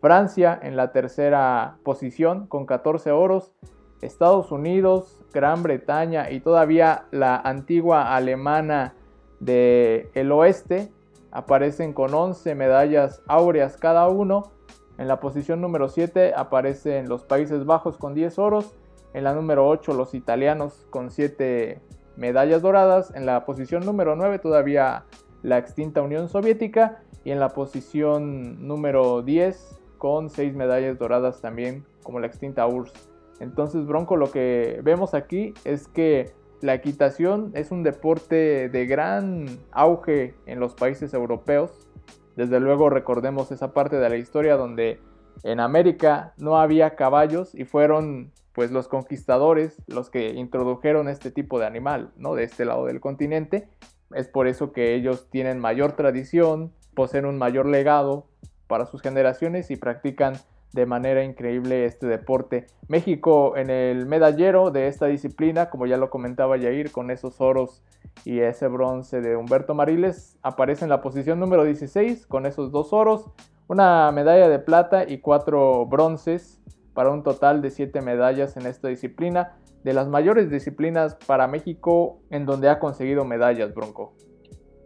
Francia 0.00 0.58
en 0.60 0.76
la 0.76 0.92
tercera 0.92 1.76
posición 1.84 2.46
con 2.46 2.66
14 2.66 3.12
oros, 3.12 3.54
Estados 4.02 4.50
Unidos, 4.50 5.22
Gran 5.32 5.62
Bretaña 5.62 6.30
y 6.30 6.40
todavía 6.40 7.04
la 7.12 7.36
antigua 7.36 8.16
alemana 8.16 8.94
del 9.38 10.08
el 10.14 10.32
oeste 10.32 10.90
aparecen 11.30 11.92
con 11.92 12.12
11 12.12 12.54
medallas 12.54 13.22
áureas 13.28 13.76
cada 13.76 14.08
uno. 14.08 14.50
En 15.00 15.08
la 15.08 15.18
posición 15.18 15.62
número 15.62 15.88
7 15.88 16.34
aparecen 16.36 17.08
los 17.08 17.24
Países 17.24 17.64
Bajos 17.64 17.96
con 17.96 18.12
10 18.12 18.38
oros. 18.38 18.74
En 19.14 19.24
la 19.24 19.32
número 19.32 19.66
8 19.66 19.94
los 19.94 20.12
italianos 20.12 20.86
con 20.90 21.10
7 21.10 21.80
medallas 22.16 22.60
doradas. 22.60 23.10
En 23.14 23.24
la 23.24 23.46
posición 23.46 23.86
número 23.86 24.14
9 24.14 24.40
todavía 24.40 25.06
la 25.42 25.56
extinta 25.56 26.02
Unión 26.02 26.28
Soviética. 26.28 27.02
Y 27.24 27.30
en 27.30 27.40
la 27.40 27.48
posición 27.48 28.68
número 28.68 29.22
10 29.22 29.80
con 29.96 30.28
6 30.28 30.54
medallas 30.54 30.98
doradas 30.98 31.40
también 31.40 31.86
como 32.02 32.20
la 32.20 32.26
extinta 32.26 32.66
URSS. 32.66 33.10
Entonces, 33.40 33.86
Bronco, 33.86 34.18
lo 34.18 34.30
que 34.30 34.80
vemos 34.84 35.14
aquí 35.14 35.54
es 35.64 35.88
que 35.88 36.34
la 36.60 36.74
equitación 36.74 37.52
es 37.54 37.70
un 37.70 37.82
deporte 37.82 38.68
de 38.68 38.84
gran 38.84 39.46
auge 39.72 40.34
en 40.44 40.60
los 40.60 40.74
países 40.74 41.14
europeos. 41.14 41.88
Desde 42.36 42.60
luego 42.60 42.90
recordemos 42.90 43.50
esa 43.52 43.72
parte 43.72 43.96
de 43.96 44.08
la 44.08 44.16
historia 44.16 44.56
donde 44.56 45.00
en 45.42 45.60
América 45.60 46.34
no 46.36 46.58
había 46.60 46.96
caballos 46.96 47.54
y 47.54 47.64
fueron 47.64 48.32
pues 48.52 48.70
los 48.70 48.88
conquistadores 48.88 49.80
los 49.86 50.10
que 50.10 50.30
introdujeron 50.30 51.08
este 51.08 51.30
tipo 51.30 51.58
de 51.58 51.66
animal, 51.66 52.10
¿no? 52.16 52.34
De 52.34 52.44
este 52.44 52.64
lado 52.64 52.86
del 52.86 53.00
continente. 53.00 53.68
Es 54.14 54.28
por 54.28 54.48
eso 54.48 54.72
que 54.72 54.94
ellos 54.94 55.28
tienen 55.30 55.58
mayor 55.60 55.92
tradición, 55.92 56.72
poseen 56.94 57.26
un 57.26 57.38
mayor 57.38 57.66
legado 57.66 58.26
para 58.66 58.86
sus 58.86 59.02
generaciones 59.02 59.70
y 59.70 59.76
practican 59.76 60.34
de 60.72 60.86
manera 60.86 61.24
increíble 61.24 61.84
este 61.84 62.06
deporte. 62.06 62.66
México 62.88 63.56
en 63.56 63.70
el 63.70 64.06
medallero 64.06 64.70
de 64.70 64.86
esta 64.88 65.06
disciplina, 65.06 65.70
como 65.70 65.86
ya 65.86 65.96
lo 65.96 66.10
comentaba 66.10 66.56
Yair, 66.56 66.92
con 66.92 67.10
esos 67.10 67.40
oros 67.40 67.82
y 68.24 68.40
ese 68.40 68.68
bronce 68.68 69.20
de 69.20 69.36
Humberto 69.36 69.74
Mariles, 69.74 70.38
aparece 70.42 70.84
en 70.84 70.90
la 70.90 71.02
posición 71.02 71.40
número 71.40 71.64
16 71.64 72.26
con 72.26 72.46
esos 72.46 72.72
dos 72.72 72.92
oros, 72.92 73.30
una 73.68 74.10
medalla 74.12 74.48
de 74.48 74.58
plata 74.58 75.04
y 75.08 75.18
cuatro 75.18 75.86
bronces 75.86 76.60
para 76.94 77.10
un 77.10 77.22
total 77.22 77.62
de 77.62 77.70
siete 77.70 78.00
medallas 78.00 78.56
en 78.56 78.66
esta 78.66 78.88
disciplina, 78.88 79.56
de 79.84 79.94
las 79.94 80.08
mayores 80.08 80.50
disciplinas 80.50 81.16
para 81.26 81.46
México 81.46 82.18
en 82.30 82.44
donde 82.44 82.68
ha 82.68 82.78
conseguido 82.78 83.24
medallas, 83.24 83.72
Bronco. 83.74 84.12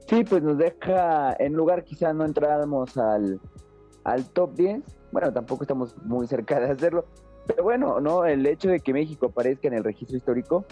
Sí, 0.06 0.22
pues 0.22 0.42
nos 0.42 0.58
deja, 0.58 1.34
en 1.38 1.54
lugar 1.54 1.82
quizá 1.82 2.12
no 2.12 2.24
entráramos 2.24 2.96
al, 2.98 3.40
al 4.04 4.26
top 4.30 4.54
10, 4.54 4.82
bueno, 5.12 5.32
tampoco 5.32 5.64
estamos 5.64 5.96
muy 6.04 6.26
cerca 6.26 6.60
de 6.60 6.70
hacerlo, 6.70 7.06
pero 7.46 7.62
bueno, 7.62 8.00
¿no? 8.00 8.24
El 8.24 8.46
hecho 8.46 8.68
de 8.68 8.80
que 8.80 8.92
México 8.92 9.26
aparezca 9.26 9.68
en 9.68 9.74
el 9.74 9.84
registro 9.84 10.16
histórico 10.16 10.64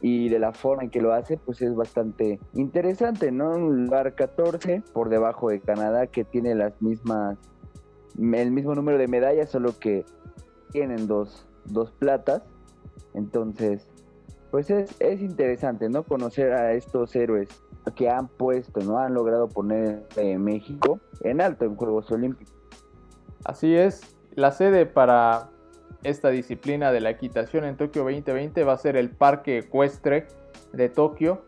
y 0.00 0.28
de 0.28 0.38
la 0.38 0.52
forma 0.52 0.84
en 0.84 0.90
que 0.90 1.00
lo 1.00 1.12
hace, 1.12 1.38
pues 1.38 1.60
es 1.62 1.74
bastante 1.74 2.38
interesante, 2.54 3.32
¿no? 3.32 3.50
Un 3.50 3.84
lugar 3.84 4.14
14 4.14 4.82
por 4.92 5.08
debajo 5.08 5.50
de 5.50 5.60
Canadá 5.60 6.06
que 6.06 6.24
tiene 6.24 6.54
las 6.54 6.80
mismas, 6.80 7.38
el 8.16 8.50
mismo 8.50 8.74
número 8.74 8.98
de 8.98 9.08
medallas, 9.08 9.50
solo 9.50 9.78
que 9.78 10.04
tienen 10.70 11.06
dos, 11.06 11.46
dos 11.64 11.92
platas. 11.92 12.42
Entonces, 13.14 13.88
pues 14.50 14.70
es, 14.70 14.94
es 15.00 15.20
interesante, 15.20 15.88
¿no? 15.88 16.04
Conocer 16.04 16.52
a 16.52 16.72
estos 16.72 17.14
héroes 17.16 17.48
que 17.94 18.10
han 18.10 18.28
puesto, 18.28 18.80
¿no? 18.80 18.98
Han 18.98 19.14
logrado 19.14 19.48
poner 19.48 20.06
eh, 20.16 20.38
México 20.38 21.00
en 21.22 21.40
alto 21.40 21.64
en 21.64 21.76
Juegos 21.76 22.10
Olímpicos. 22.10 22.54
Así 23.44 23.74
es, 23.74 24.16
la 24.34 24.52
sede 24.52 24.86
para 24.86 25.50
esta 26.02 26.30
disciplina 26.30 26.92
de 26.92 27.00
la 27.00 27.10
equitación 27.10 27.64
en 27.64 27.76
Tokio 27.76 28.02
2020 28.02 28.62
va 28.64 28.72
a 28.72 28.78
ser 28.78 28.96
el 28.96 29.10
Parque 29.10 29.58
Ecuestre 29.58 30.26
de 30.72 30.88
Tokio, 30.88 31.42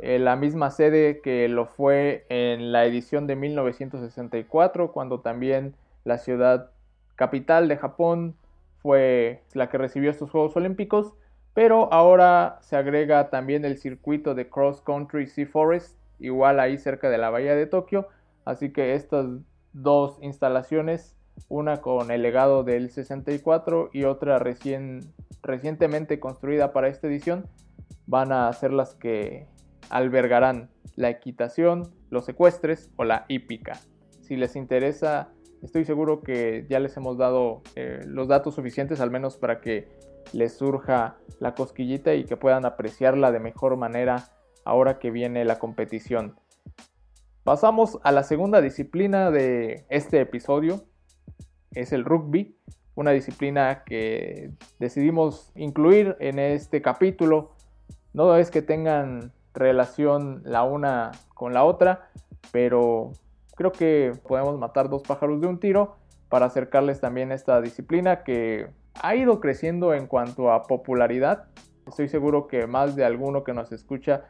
eh, 0.00 0.18
la 0.18 0.36
misma 0.36 0.70
sede 0.70 1.20
que 1.20 1.48
lo 1.48 1.66
fue 1.66 2.26
en 2.28 2.72
la 2.72 2.84
edición 2.84 3.26
de 3.26 3.36
1964, 3.36 4.92
cuando 4.92 5.20
también 5.20 5.74
la 6.04 6.18
ciudad 6.18 6.70
capital 7.14 7.68
de 7.68 7.78
Japón 7.78 8.36
fue 8.82 9.42
la 9.54 9.70
que 9.70 9.78
recibió 9.78 10.10
estos 10.10 10.30
Juegos 10.30 10.54
Olímpicos, 10.56 11.14
pero 11.56 11.90
ahora 11.90 12.58
se 12.60 12.76
agrega 12.76 13.30
también 13.30 13.64
el 13.64 13.78
circuito 13.78 14.34
de 14.34 14.50
Cross 14.50 14.82
Country 14.82 15.26
Sea 15.26 15.46
Forest, 15.46 15.98
igual 16.18 16.60
ahí 16.60 16.76
cerca 16.76 17.08
de 17.08 17.16
la 17.16 17.30
bahía 17.30 17.56
de 17.56 17.64
Tokio, 17.64 18.08
así 18.44 18.74
que 18.74 18.94
estas 18.94 19.24
dos 19.72 20.18
instalaciones 20.20 21.16
una 21.48 21.80
con 21.80 22.10
el 22.10 22.20
legado 22.20 22.62
del 22.62 22.90
64 22.90 23.88
y 23.94 24.04
otra 24.04 24.38
recientemente 24.38 26.20
construida 26.20 26.74
para 26.74 26.88
esta 26.88 27.06
edición, 27.06 27.46
van 28.06 28.32
a 28.32 28.52
ser 28.52 28.74
las 28.74 28.94
que 28.94 29.46
albergarán 29.88 30.68
la 30.94 31.08
equitación, 31.08 31.90
los 32.10 32.26
secuestres 32.26 32.90
o 32.96 33.04
la 33.04 33.24
hípica. 33.28 33.80
Si 34.20 34.36
les 34.36 34.56
interesa, 34.56 35.30
estoy 35.62 35.86
seguro 35.86 36.20
que 36.20 36.66
ya 36.68 36.80
les 36.80 36.94
hemos 36.98 37.16
dado 37.16 37.62
eh, 37.76 38.00
los 38.04 38.28
datos 38.28 38.54
suficientes 38.56 39.00
al 39.00 39.10
menos 39.10 39.38
para 39.38 39.62
que 39.62 39.88
les 40.32 40.56
surja 40.56 41.16
la 41.40 41.54
cosquillita 41.54 42.14
y 42.14 42.24
que 42.24 42.36
puedan 42.36 42.64
apreciarla 42.64 43.32
de 43.32 43.40
mejor 43.40 43.76
manera 43.76 44.28
ahora 44.64 44.98
que 44.98 45.10
viene 45.10 45.44
la 45.44 45.58
competición. 45.58 46.36
Pasamos 47.44 47.98
a 48.02 48.10
la 48.10 48.24
segunda 48.24 48.60
disciplina 48.60 49.30
de 49.30 49.86
este 49.88 50.20
episodio, 50.20 50.82
es 51.72 51.92
el 51.92 52.04
rugby, 52.04 52.58
una 52.96 53.12
disciplina 53.12 53.84
que 53.84 54.50
decidimos 54.78 55.52
incluir 55.54 56.16
en 56.18 56.38
este 56.38 56.82
capítulo. 56.82 57.52
No 58.14 58.34
es 58.36 58.50
que 58.50 58.62
tengan 58.62 59.32
relación 59.54 60.42
la 60.44 60.64
una 60.64 61.12
con 61.34 61.52
la 61.52 61.64
otra, 61.64 62.08
pero 62.50 63.12
creo 63.54 63.70
que 63.70 64.12
podemos 64.26 64.58
matar 64.58 64.88
dos 64.88 65.02
pájaros 65.02 65.40
de 65.40 65.46
un 65.46 65.60
tiro 65.60 65.96
para 66.28 66.46
acercarles 66.46 67.00
también 67.00 67.30
esta 67.30 67.60
disciplina 67.60 68.24
que 68.24 68.68
ha 69.02 69.14
ido 69.14 69.40
creciendo 69.40 69.94
en 69.94 70.06
cuanto 70.06 70.52
a 70.52 70.64
popularidad. 70.64 71.44
Estoy 71.86 72.08
seguro 72.08 72.46
que 72.48 72.66
más 72.66 72.96
de 72.96 73.04
alguno 73.04 73.44
que 73.44 73.52
nos 73.52 73.72
escucha 73.72 74.24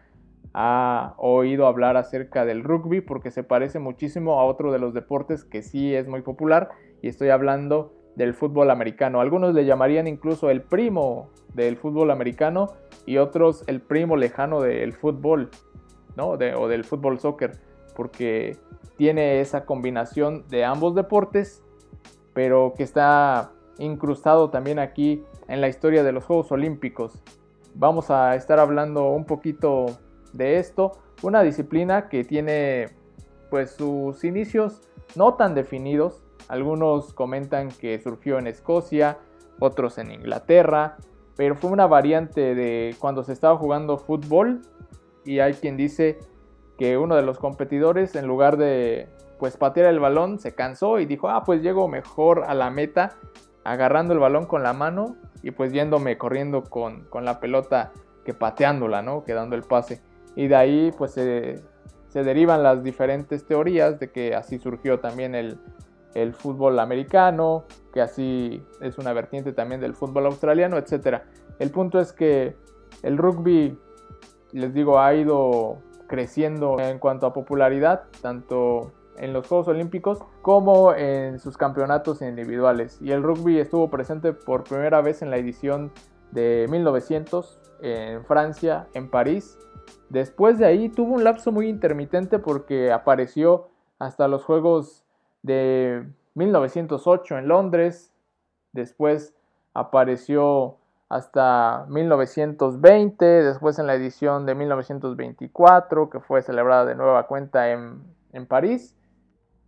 ha 0.55 1.15
oído 1.19 1.67
hablar 1.67 1.97
acerca 1.97 2.45
del 2.45 2.65
rugby 2.65 3.01
porque 3.01 3.31
se 3.31 3.43
parece 3.43 3.79
muchísimo 3.79 4.41
a 4.41 4.45
otro 4.45 4.73
de 4.73 4.79
los 4.79 4.95
deportes 4.95 5.45
que 5.45 5.63
sí 5.63 5.95
es 5.95 6.09
muy 6.09 6.23
popular 6.23 6.71
y 7.03 7.09
estoy 7.09 7.29
hablando 7.29 7.93
del 8.17 8.35
fútbol 8.35 8.71
americano. 8.71 9.21
Algunos 9.21 9.55
le 9.55 9.67
llamarían 9.67 10.07
incluso 10.07 10.51
el 10.51 10.63
primo 10.63 11.29
del 11.55 11.77
fútbol 11.77 12.11
americano 12.11 12.73
y 13.05 13.19
otros 13.19 13.65
el 13.67 13.81
primo 13.81 14.17
lejano 14.17 14.61
del 14.61 14.95
fútbol, 14.95 15.51
¿no? 16.17 16.29
o 16.31 16.69
del 16.69 16.85
fútbol 16.85 17.21
soccer, 17.21 17.59
porque 17.95 18.57
tiene 18.97 19.41
esa 19.41 19.67
combinación 19.67 20.45
de 20.49 20.65
ambos 20.65 20.95
deportes, 20.95 21.63
pero 22.33 22.73
que 22.77 22.83
está 22.83 23.53
incrustado 23.79 24.51
también 24.51 24.79
aquí 24.79 25.25
en 25.49 25.61
la 25.61 25.69
historia 25.69 26.03
de 26.03 26.13
los 26.13 26.25
Juegos 26.25 26.53
Olímpicos. 26.53 27.23
Vamos 27.75 28.11
a 28.11 28.35
estar 28.35 28.59
hablando 28.59 29.11
un 29.11 29.25
poquito 29.25 29.87
de 30.33 30.59
esto, 30.59 30.93
una 31.23 31.43
disciplina 31.43 32.09
que 32.09 32.25
tiene 32.25 32.89
pues 33.51 33.73
sus 33.73 34.25
inicios 34.25 34.83
no 35.15 35.35
tan 35.35 35.55
definidos, 35.55 36.23
algunos 36.49 37.13
comentan 37.13 37.69
que 37.69 37.99
surgió 38.01 38.39
en 38.39 38.47
Escocia, 38.47 39.19
otros 39.59 39.99
en 39.99 40.11
Inglaterra, 40.11 40.97
pero 41.37 41.55
fue 41.55 41.71
una 41.71 41.87
variante 41.87 42.55
de 42.55 42.95
cuando 42.99 43.23
se 43.23 43.33
estaba 43.33 43.57
jugando 43.57 43.99
fútbol 43.99 44.63
y 45.25 45.41
hay 45.41 45.55
quien 45.55 45.77
dice 45.77 46.19
que 46.79 46.99
uno 46.99 47.17
de 47.17 47.23
los 47.23 47.39
competidores 47.39 48.15
en 48.15 48.27
lugar 48.27 48.57
de 48.57 49.09
pues 49.39 49.57
patear 49.57 49.87
el 49.87 50.01
balón 50.01 50.39
se 50.39 50.55
cansó 50.55 50.99
y 50.99 51.07
dijo, 51.07 51.29
ah, 51.29 51.43
pues 51.45 51.63
llego 51.63 51.89
mejor 51.89 52.45
a 52.47 52.55
la 52.55 52.71
meta 52.71 53.17
agarrando 53.67 54.15
el 54.15 54.21
balón 54.21 54.47
con 54.47 54.63
la 54.63 54.73
mano 54.73 55.17
y 55.43 55.51
pues 55.51 55.73
yéndome 55.73 56.17
corriendo 56.17 56.63
con, 56.63 57.05
con 57.07 57.25
la 57.25 57.41
pelota 57.41 57.93
que 58.25 58.33
pateándola, 58.33 59.03
¿no? 59.03 59.25
Que 59.25 59.35
dando 59.35 59.57
el 59.57 59.63
pase. 59.63 60.01
Y 60.37 60.47
de 60.47 60.57
ahí 60.57 60.93
pues 60.97 61.13
se, 61.13 61.63
derivan 62.13 62.63
las 62.63 62.83
diferentes 62.83 63.45
teorías 63.45 63.99
de 63.99 64.11
que 64.11 64.35
así 64.35 64.59
surgió 64.59 65.01
también 65.01 65.35
el, 65.35 65.59
el 66.15 66.33
fútbol 66.33 66.79
americano, 66.79 67.65
que 67.93 68.01
así 68.01 68.65
es 68.81 68.99
una 68.99 69.13
vertiente 69.13 69.53
también 69.53 69.81
del 69.81 69.95
fútbol 69.95 70.27
australiano, 70.27 70.79
etc. 70.79 71.23
El 71.59 71.71
punto 71.71 72.01
es 72.01 72.13
que 72.13 72.57
el 73.03 73.19
rugby, 73.19 73.79
les 74.53 74.73
digo, 74.73 75.01
ha 75.01 75.13
ido 75.15 75.79
creciendo 76.07 76.79
en 76.79 76.99
cuanto 76.99 77.27
a 77.27 77.33
popularidad, 77.33 78.05
tanto 78.23 78.93
en 79.19 79.33
los 79.33 79.47
Juegos 79.47 79.69
Olímpicos 79.69 80.23
como 80.43 80.93
en 80.95 81.39
sus 81.39 81.57
campeonatos 81.57 82.23
individuales. 82.23 82.99
Y 83.01 83.13
el 83.13 83.23
rugby 83.23 83.59
estuvo 83.59 83.91
presente 83.91 84.33
por 84.33 84.65
primera 84.65 85.01
vez 85.01 85.23
en 85.23 85.31
la 85.31 85.37
edición 85.37 85.93
de 86.33 86.67
1900 86.71 87.61
en 87.83 88.25
Francia, 88.25 88.89
en 88.95 89.11
París. 89.11 89.59
Después 90.09 90.59
de 90.59 90.67
ahí 90.67 90.89
tuvo 90.89 91.15
un 91.15 91.25
lapso 91.25 91.53
muy 91.53 91.69
intermitente 91.69 92.39
porque 92.39 92.93
apareció 92.93 93.69
hasta 93.99 94.29
los 94.29 94.45
Juegos 94.45 95.05
de 95.43 96.07
1908 96.35 97.39
en 97.39 97.49
Londres. 97.49 98.13
Después 98.73 99.35
apareció 99.75 100.77
hasta 101.09 101.87
1920, 101.89 103.25
después 103.25 103.79
en 103.79 103.87
la 103.87 103.95
edición 103.95 104.45
de 104.45 104.55
1924, 104.55 106.11
que 106.11 106.21
fue 106.21 106.43
celebrada 106.43 106.85
de 106.85 106.97
nueva 106.97 107.27
cuenta 107.29 107.71
en, 107.71 108.03
en 108.33 108.47
París 108.47 108.96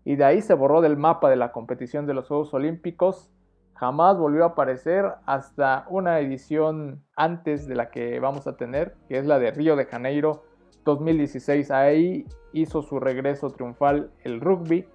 y 0.08 0.16
de 0.16 0.24
ahí 0.24 0.40
se 0.40 0.54
borró 0.54 0.80
del 0.80 0.96
mapa 0.96 1.28
de 1.28 1.36
la 1.36 1.52
competición 1.52 2.06
de 2.06 2.14
los 2.14 2.28
Juegos 2.28 2.54
Olímpicos. 2.54 3.30
Jamás 3.74 4.16
volvió 4.16 4.44
a 4.44 4.48
aparecer 4.48 5.04
hasta 5.26 5.84
una 5.90 6.18
edición 6.18 7.04
antes 7.14 7.68
de 7.68 7.74
la 7.74 7.90
que 7.90 8.18
vamos 8.18 8.46
a 8.46 8.56
tener, 8.56 8.96
que 9.06 9.18
es 9.18 9.26
la 9.26 9.38
de 9.38 9.50
Río 9.50 9.76
de 9.76 9.84
Janeiro 9.84 10.44
2016. 10.86 11.70
Ahí 11.70 12.24
hizo 12.54 12.80
su 12.80 12.98
regreso 13.00 13.50
triunfal 13.50 14.10
el 14.24 14.40
rugby 14.40 14.88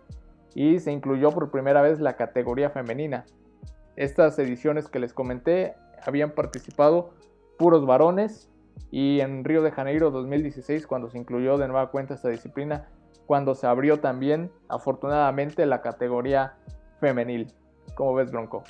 y 0.55 0.79
se 0.79 0.91
incluyó 0.91 1.29
por 1.29 1.51
primera 1.51 1.83
vez 1.83 1.99
la 1.99 2.15
categoría 2.15 2.71
femenina. 2.71 3.23
Estas 3.95 4.39
ediciones 4.39 4.87
que 4.87 4.97
les 4.97 5.13
comenté 5.13 5.75
habían 6.03 6.31
participado 6.31 7.11
puros 7.59 7.85
varones 7.85 8.49
y 8.89 9.19
en 9.19 9.43
Río 9.43 9.61
de 9.61 9.69
Janeiro 9.69 10.09
2016 10.09 10.87
cuando 10.87 11.11
se 11.11 11.19
incluyó 11.19 11.59
de 11.59 11.67
nueva 11.67 11.91
cuenta 11.91 12.15
esta 12.15 12.29
disciplina 12.29 12.89
cuando 13.25 13.55
se 13.55 13.67
abrió 13.67 13.99
también, 13.99 14.51
afortunadamente, 14.67 15.65
la 15.65 15.81
categoría 15.81 16.55
femenil. 16.99 17.47
¿Cómo 17.95 18.15
ves, 18.15 18.31
Bronco? 18.31 18.63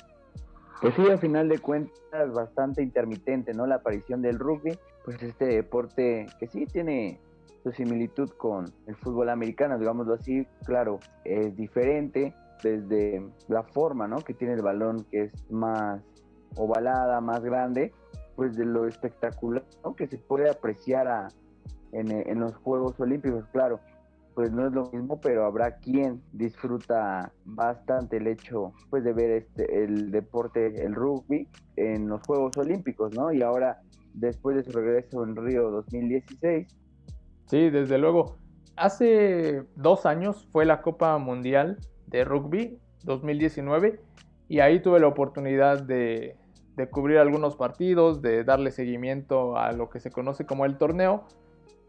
Pues 0.80 0.94
sí, 0.94 1.08
al 1.08 1.18
final 1.18 1.48
de 1.48 1.58
cuentas, 1.58 2.32
bastante 2.32 2.82
intermitente, 2.82 3.54
¿no? 3.54 3.66
La 3.66 3.76
aparición 3.76 4.22
del 4.22 4.38
rugby, 4.38 4.78
pues 5.04 5.22
este 5.22 5.46
deporte 5.46 6.26
que 6.38 6.46
sí 6.46 6.66
tiene 6.66 7.20
su 7.62 7.72
similitud 7.72 8.30
con 8.30 8.66
el 8.86 8.94
fútbol 8.96 9.30
americano, 9.30 9.78
digámoslo 9.78 10.14
así, 10.14 10.46
claro, 10.66 11.00
es 11.24 11.56
diferente 11.56 12.34
desde 12.62 13.26
la 13.48 13.62
forma, 13.62 14.06
¿no? 14.06 14.18
Que 14.18 14.34
tiene 14.34 14.54
el 14.54 14.62
balón, 14.62 15.04
que 15.10 15.22
es 15.22 15.50
más 15.50 16.02
ovalada, 16.56 17.20
más 17.20 17.42
grande, 17.42 17.92
pues 18.36 18.56
de 18.56 18.66
lo 18.66 18.86
espectacular, 18.86 19.64
¿no? 19.82 19.96
Que 19.96 20.06
se 20.06 20.18
puede 20.18 20.50
apreciar 20.50 21.28
en, 21.92 22.10
en 22.10 22.40
los 22.40 22.54
Juegos 22.56 23.00
Olímpicos, 23.00 23.44
claro 23.52 23.80
pues 24.34 24.50
no 24.52 24.66
es 24.66 24.72
lo 24.72 24.90
mismo, 24.90 25.20
pero 25.20 25.44
habrá 25.44 25.76
quien 25.76 26.22
disfruta 26.32 27.32
bastante 27.44 28.16
el 28.16 28.26
hecho 28.26 28.72
pues 28.90 29.04
de 29.04 29.12
ver 29.12 29.30
este 29.30 29.84
el 29.84 30.10
deporte, 30.10 30.84
el 30.84 30.94
rugby 30.94 31.48
en 31.76 32.08
los 32.08 32.20
Juegos 32.26 32.56
Olímpicos, 32.56 33.14
¿no? 33.14 33.32
Y 33.32 33.42
ahora 33.42 33.80
después 34.12 34.56
de 34.56 34.64
su 34.64 34.72
regreso 34.72 35.24
en 35.24 35.36
Río 35.36 35.70
2016. 35.70 36.66
Sí, 37.46 37.70
desde 37.70 37.98
luego. 37.98 38.38
Hace 38.76 39.62
dos 39.76 40.04
años 40.04 40.48
fue 40.50 40.64
la 40.64 40.82
Copa 40.82 41.16
Mundial 41.18 41.78
de 42.08 42.24
Rugby 42.24 42.78
2019 43.04 44.00
y 44.48 44.58
ahí 44.60 44.80
tuve 44.80 44.98
la 44.98 45.06
oportunidad 45.06 45.80
de, 45.80 46.36
de 46.76 46.90
cubrir 46.90 47.18
algunos 47.18 47.54
partidos, 47.54 48.20
de 48.20 48.42
darle 48.42 48.72
seguimiento 48.72 49.56
a 49.56 49.70
lo 49.72 49.90
que 49.90 50.00
se 50.00 50.10
conoce 50.10 50.44
como 50.44 50.64
el 50.64 50.76
torneo 50.76 51.24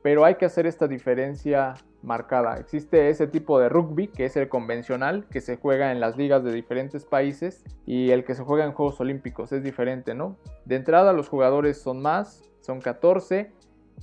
pero 0.05 0.23
hay 0.23 0.35
que 0.35 0.45
hacer 0.45 0.67
esta 0.67 0.87
diferencia 0.87 1.73
marcada. 2.05 2.57
Existe 2.57 3.09
ese 3.09 3.27
tipo 3.27 3.59
de 3.59 3.67
rugby, 3.69 4.07
que 4.07 4.25
es 4.25 4.37
el 4.37 4.47
convencional, 4.47 5.25
que 5.29 5.41
se 5.41 5.57
juega 5.57 5.91
en 5.91 5.99
las 5.99 6.17
ligas 6.17 6.43
de 6.43 6.53
diferentes 6.53 7.03
países, 7.05 7.63
y 7.85 8.11
el 8.11 8.23
que 8.23 8.35
se 8.35 8.43
juega 8.43 8.63
en 8.63 8.71
Juegos 8.71 8.99
Olímpicos 9.01 9.51
es 9.51 9.63
diferente, 9.63 10.13
¿no? 10.13 10.37
De 10.65 10.75
entrada 10.75 11.13
los 11.13 11.27
jugadores 11.29 11.81
son 11.81 12.01
más, 12.01 12.43
son 12.61 12.79
14, 12.79 13.51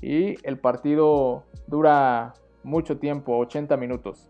y 0.01 0.37
el 0.47 0.59
partido 0.59 1.45
dura 1.67 2.35
mucho 2.63 2.99
tiempo, 2.99 3.39
80 3.39 3.77
minutos. 3.77 4.29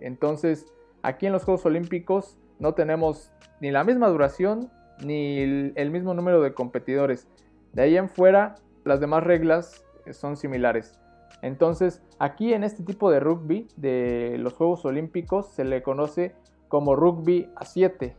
Entonces, 0.00 0.66
aquí 1.02 1.26
en 1.26 1.32
los 1.32 1.44
Juegos 1.44 1.66
Olímpicos 1.66 2.38
no 2.58 2.74
tenemos 2.74 3.32
ni 3.60 3.70
la 3.70 3.84
misma 3.84 4.08
duración, 4.08 4.70
ni 5.04 5.38
el 5.74 5.90
mismo 5.90 6.14
número 6.14 6.40
de 6.40 6.54
competidores. 6.54 7.28
De 7.72 7.82
ahí 7.82 7.96
en 7.96 8.08
fuera, 8.08 8.56
las 8.84 9.00
demás 9.00 9.22
reglas 9.24 9.84
son 10.10 10.36
similares. 10.36 10.98
Entonces, 11.42 12.02
aquí 12.18 12.52
en 12.52 12.64
este 12.64 12.82
tipo 12.82 13.10
de 13.10 13.20
rugby 13.20 13.68
de 13.76 14.36
los 14.38 14.54
Juegos 14.54 14.84
Olímpicos 14.84 15.48
se 15.48 15.64
le 15.64 15.82
conoce 15.82 16.34
como 16.68 16.96
rugby 16.96 17.50
a 17.56 17.64
7, 17.64 18.16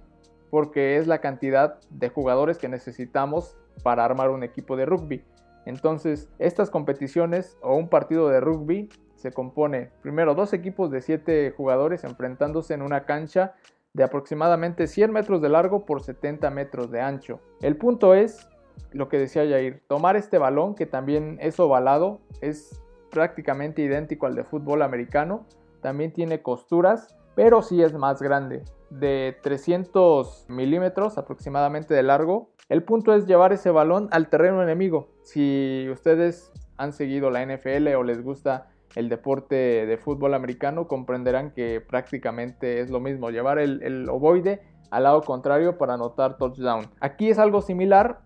porque 0.49 0.97
es 0.97 1.07
la 1.07 1.19
cantidad 1.19 1.79
de 1.89 2.09
jugadores 2.09 2.57
que 2.57 2.69
necesitamos 2.69 3.57
para 3.83 4.05
armar 4.05 4.29
un 4.29 4.43
equipo 4.43 4.75
de 4.75 4.85
rugby. 4.85 5.23
Entonces, 5.65 6.29
estas 6.39 6.69
competiciones 6.69 7.57
o 7.61 7.75
un 7.75 7.89
partido 7.89 8.29
de 8.29 8.39
rugby 8.39 8.89
se 9.15 9.31
compone 9.31 9.91
primero 10.01 10.33
dos 10.33 10.53
equipos 10.53 10.89
de 10.91 11.01
7 11.01 11.53
jugadores 11.55 12.03
enfrentándose 12.05 12.73
en 12.73 12.81
una 12.81 13.05
cancha 13.05 13.53
de 13.93 14.03
aproximadamente 14.03 14.87
100 14.87 15.11
metros 15.11 15.41
de 15.41 15.49
largo 15.49 15.85
por 15.85 16.01
70 16.01 16.49
metros 16.51 16.89
de 16.89 17.01
ancho. 17.01 17.41
El 17.61 17.75
punto 17.75 18.13
es 18.13 18.47
lo 18.91 19.09
que 19.09 19.19
decía 19.19 19.47
Jair, 19.47 19.83
tomar 19.87 20.15
este 20.15 20.37
balón 20.37 20.73
que 20.73 20.85
también 20.85 21.37
es 21.41 21.59
ovalado, 21.59 22.21
es 22.41 22.81
prácticamente 23.09 23.81
idéntico 23.81 24.25
al 24.25 24.35
de 24.35 24.43
fútbol 24.43 24.81
americano. 24.81 25.45
También 25.81 26.13
tiene 26.13 26.41
costuras, 26.41 27.15
pero 27.35 27.61
sí 27.61 27.81
es 27.81 27.93
más 27.93 28.21
grande, 28.21 28.63
de 28.89 29.37
300 29.41 30.45
milímetros 30.49 31.17
aproximadamente 31.17 31.93
de 31.93 32.03
largo. 32.03 32.51
El 32.67 32.83
punto 32.83 33.13
es 33.13 33.25
llevar 33.25 33.53
ese 33.53 33.71
balón 33.71 34.09
al 34.11 34.29
terreno 34.29 34.61
enemigo. 34.61 35.09
Si 35.23 35.87
ustedes 35.91 36.51
han 36.77 36.93
seguido 36.93 37.29
la 37.29 37.45
NFL 37.45 37.87
o 37.95 38.03
les 38.03 38.21
gusta 38.23 38.69
el 38.95 39.09
deporte 39.09 39.55
de 39.55 39.97
fútbol 39.97 40.33
americano, 40.33 40.87
comprenderán 40.87 41.51
que 41.51 41.81
prácticamente 41.81 42.81
es 42.81 42.89
lo 42.89 42.99
mismo, 42.99 43.29
llevar 43.29 43.59
el, 43.59 43.83
el 43.83 44.09
ovoide 44.09 44.61
al 44.91 45.03
lado 45.03 45.21
contrario 45.21 45.77
para 45.77 45.93
anotar 45.93 46.37
touchdown. 46.37 46.89
Aquí 46.99 47.29
es 47.29 47.39
algo 47.39 47.61
similar, 47.61 48.21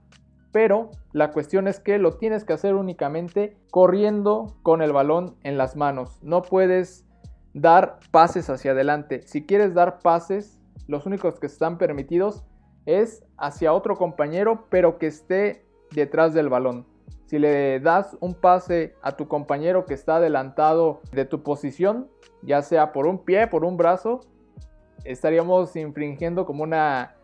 pero 0.54 0.92
la 1.12 1.32
cuestión 1.32 1.68
es 1.68 1.80
que 1.80 1.98
lo 1.98 2.14
tienes 2.14 2.46
que 2.46 2.54
hacer 2.54 2.76
únicamente 2.76 3.58
corriendo 3.72 4.56
con 4.62 4.82
el 4.84 4.94
balón 4.94 5.36
en 5.44 5.58
las 5.58 5.76
manos. 5.76 6.20
No 6.22 6.44
puedes 6.44 7.06
dar 7.54 8.00
pases 8.12 8.50
hacia 8.52 8.72
adelante. 8.72 9.24
Si 9.24 9.46
quieres 9.46 9.74
dar 9.74 10.00
pases, 10.00 10.62
los 10.88 11.08
únicos 11.08 11.40
que 11.40 11.48
están 11.48 11.80
permitidos 11.80 12.46
es 12.86 13.26
hacia 13.38 13.74
otro 13.74 13.96
compañero, 13.96 14.68
pero 14.70 15.00
que 15.00 15.08
esté 15.08 15.66
detrás 15.92 16.36
del 16.36 16.50
balón. 16.50 16.86
Si 17.26 17.40
le 17.40 17.80
das 17.80 18.16
un 18.20 18.36
pase 18.36 18.94
a 19.02 19.14
tu 19.14 19.28
compañero 19.28 19.86
que 19.86 19.96
está 19.96 20.18
adelantado 20.18 21.02
de 21.12 21.26
tu 21.26 21.42
posición, 21.42 22.12
ya 22.44 22.62
sea 22.62 22.92
por 22.92 23.08
un 23.08 23.18
pie, 23.18 23.48
por 23.48 23.66
un 23.66 23.76
brazo, 23.76 24.20
estaríamos 25.04 25.76
infringiendo 25.76 26.46
como 26.46 26.62
una, 26.64 27.16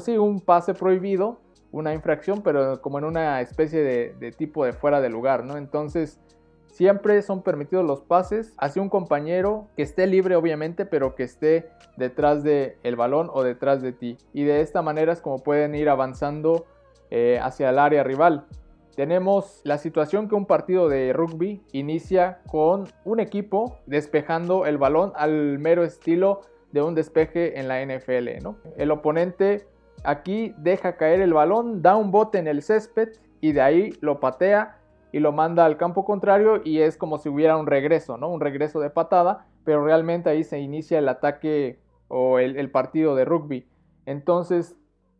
sí, 0.00 0.18
un 0.18 0.40
pase 0.40 0.74
prohibido 0.74 1.43
una 1.74 1.92
infracción, 1.92 2.42
pero 2.42 2.80
como 2.80 2.98
en 2.98 3.04
una 3.04 3.40
especie 3.40 3.82
de, 3.82 4.32
tipo 4.32 4.64
de 4.64 4.72
fuera 4.72 5.00
de 5.00 5.10
lugar, 5.10 5.44
¿no? 5.44 5.56
Entonces, 5.56 6.20
siempre 6.66 7.20
son 7.22 7.42
permitidos 7.42 7.84
los 7.84 8.00
pases 8.00 8.54
hacia 8.58 8.80
un 8.80 8.88
compañero 8.88 9.66
que 9.76 9.82
esté 9.82 10.06
libre, 10.06 10.36
obviamente, 10.36 10.86
pero 10.86 11.16
que 11.16 11.24
esté 11.24 11.68
detrás 11.96 12.44
del 12.44 12.76
el 12.84 12.94
balón 12.94 13.28
o 13.32 13.42
detrás 13.42 13.82
de 13.82 13.92
ti. 13.92 14.16
Y 14.32 14.44
de 14.44 14.60
esta 14.60 14.82
manera 14.82 15.12
es 15.12 15.20
como 15.20 15.38
pueden 15.38 15.74
ir 15.74 15.88
avanzando 15.88 16.64
eh, 17.10 17.40
hacia 17.42 17.70
el 17.70 17.80
área 17.80 18.04
rival. 18.04 18.46
Tenemos 18.94 19.60
la 19.64 19.78
situación 19.78 20.28
que 20.28 20.36
un 20.36 20.46
partido 20.46 20.88
de 20.88 21.12
rugby 21.12 21.60
inicia 21.72 22.40
con 22.46 22.86
un 23.04 23.18
equipo 23.18 23.80
despejando 23.86 24.66
el 24.66 24.78
balón 24.78 25.12
al 25.16 25.58
mero 25.58 25.82
estilo 25.82 26.42
de 26.70 26.82
un 26.82 26.94
despeje 26.94 27.58
en 27.58 27.66
la 27.66 27.84
NFL, 27.84 28.42
¿no? 28.42 28.58
El 28.76 28.92
oponente 28.92 29.66
Aquí 30.04 30.54
deja 30.58 30.96
caer 30.98 31.22
el 31.22 31.32
balón, 31.32 31.80
da 31.80 31.96
un 31.96 32.10
bote 32.10 32.38
en 32.38 32.46
el 32.46 32.62
césped 32.62 33.08
y 33.40 33.52
de 33.52 33.62
ahí 33.62 33.94
lo 34.00 34.20
patea 34.20 34.76
y 35.12 35.20
lo 35.20 35.32
manda 35.32 35.64
al 35.64 35.78
campo 35.78 36.04
contrario 36.04 36.60
y 36.62 36.80
es 36.80 36.98
como 36.98 37.16
si 37.16 37.30
hubiera 37.30 37.56
un 37.56 37.66
regreso, 37.66 38.18
¿no? 38.18 38.28
Un 38.28 38.40
regreso 38.40 38.80
de 38.80 38.90
patada, 38.90 39.46
pero 39.64 39.82
realmente 39.82 40.28
ahí 40.28 40.44
se 40.44 40.58
inicia 40.58 40.98
el 40.98 41.08
ataque 41.08 41.78
o 42.08 42.38
el, 42.38 42.70
partido 42.70 43.14
de 43.14 43.24
rugby. 43.24 43.66
Entonces, 44.04 44.76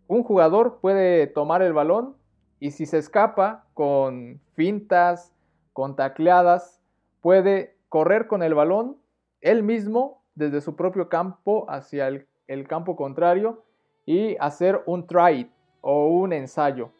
un 0.07 0.23
jugador 0.23 0.81
puede 0.83 1.27
tomar 1.29 1.63
el 1.63 1.73
balón 1.73 2.17
y 2.61 2.73
si 2.73 2.85
se 2.85 2.99
escapa 2.99 3.65
con 3.73 4.39
fintas, 4.53 5.33
con 5.73 5.97
tacleadas, 5.97 6.83
puede 7.23 7.75
correr 7.89 8.27
con 8.27 8.43
el 8.43 8.53
balón 8.53 8.99
él 9.41 9.63
mismo 9.63 10.23
desde 10.35 10.61
su 10.61 10.77
propio 10.77 11.09
campo 11.09 11.65
hacia 11.71 12.09
el, 12.09 12.27
el 12.49 12.69
campo 12.69 12.97
contrario 12.97 13.65
y 14.07 14.37
hacer 14.39 14.83
un 14.87 15.07
try 15.07 15.51
o 15.81 16.09
un 16.09 16.33
ensayo 16.33 16.91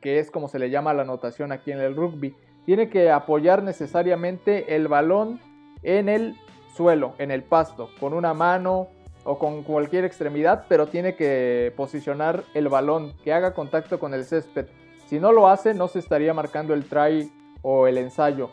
que 0.00 0.18
es 0.18 0.30
como 0.30 0.48
se 0.48 0.58
le 0.58 0.70
llama 0.70 0.94
la 0.94 1.02
anotación 1.02 1.52
aquí 1.52 1.72
en 1.72 1.80
el 1.80 1.96
rugby, 1.96 2.34
tiene 2.64 2.88
que 2.88 3.10
apoyar 3.10 3.62
necesariamente 3.62 4.76
el 4.76 4.88
balón 4.88 5.40
en 5.82 6.08
el 6.08 6.36
suelo, 6.74 7.14
en 7.18 7.30
el 7.30 7.42
pasto, 7.42 7.90
con 7.98 8.12
una 8.12 8.34
mano 8.34 8.88
o 9.24 9.38
con 9.38 9.62
cualquier 9.62 10.04
extremidad, 10.04 10.66
pero 10.68 10.86
tiene 10.86 11.14
que 11.16 11.72
posicionar 11.76 12.44
el 12.54 12.68
balón, 12.68 13.14
que 13.24 13.32
haga 13.32 13.54
contacto 13.54 13.98
con 13.98 14.14
el 14.14 14.24
césped. 14.24 14.66
Si 15.06 15.18
no 15.18 15.32
lo 15.32 15.48
hace, 15.48 15.74
no 15.74 15.88
se 15.88 15.98
estaría 15.98 16.34
marcando 16.34 16.74
el 16.74 16.84
try 16.84 17.32
o 17.62 17.86
el 17.86 17.98
ensayo. 17.98 18.50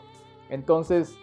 Entonces, 0.50 1.16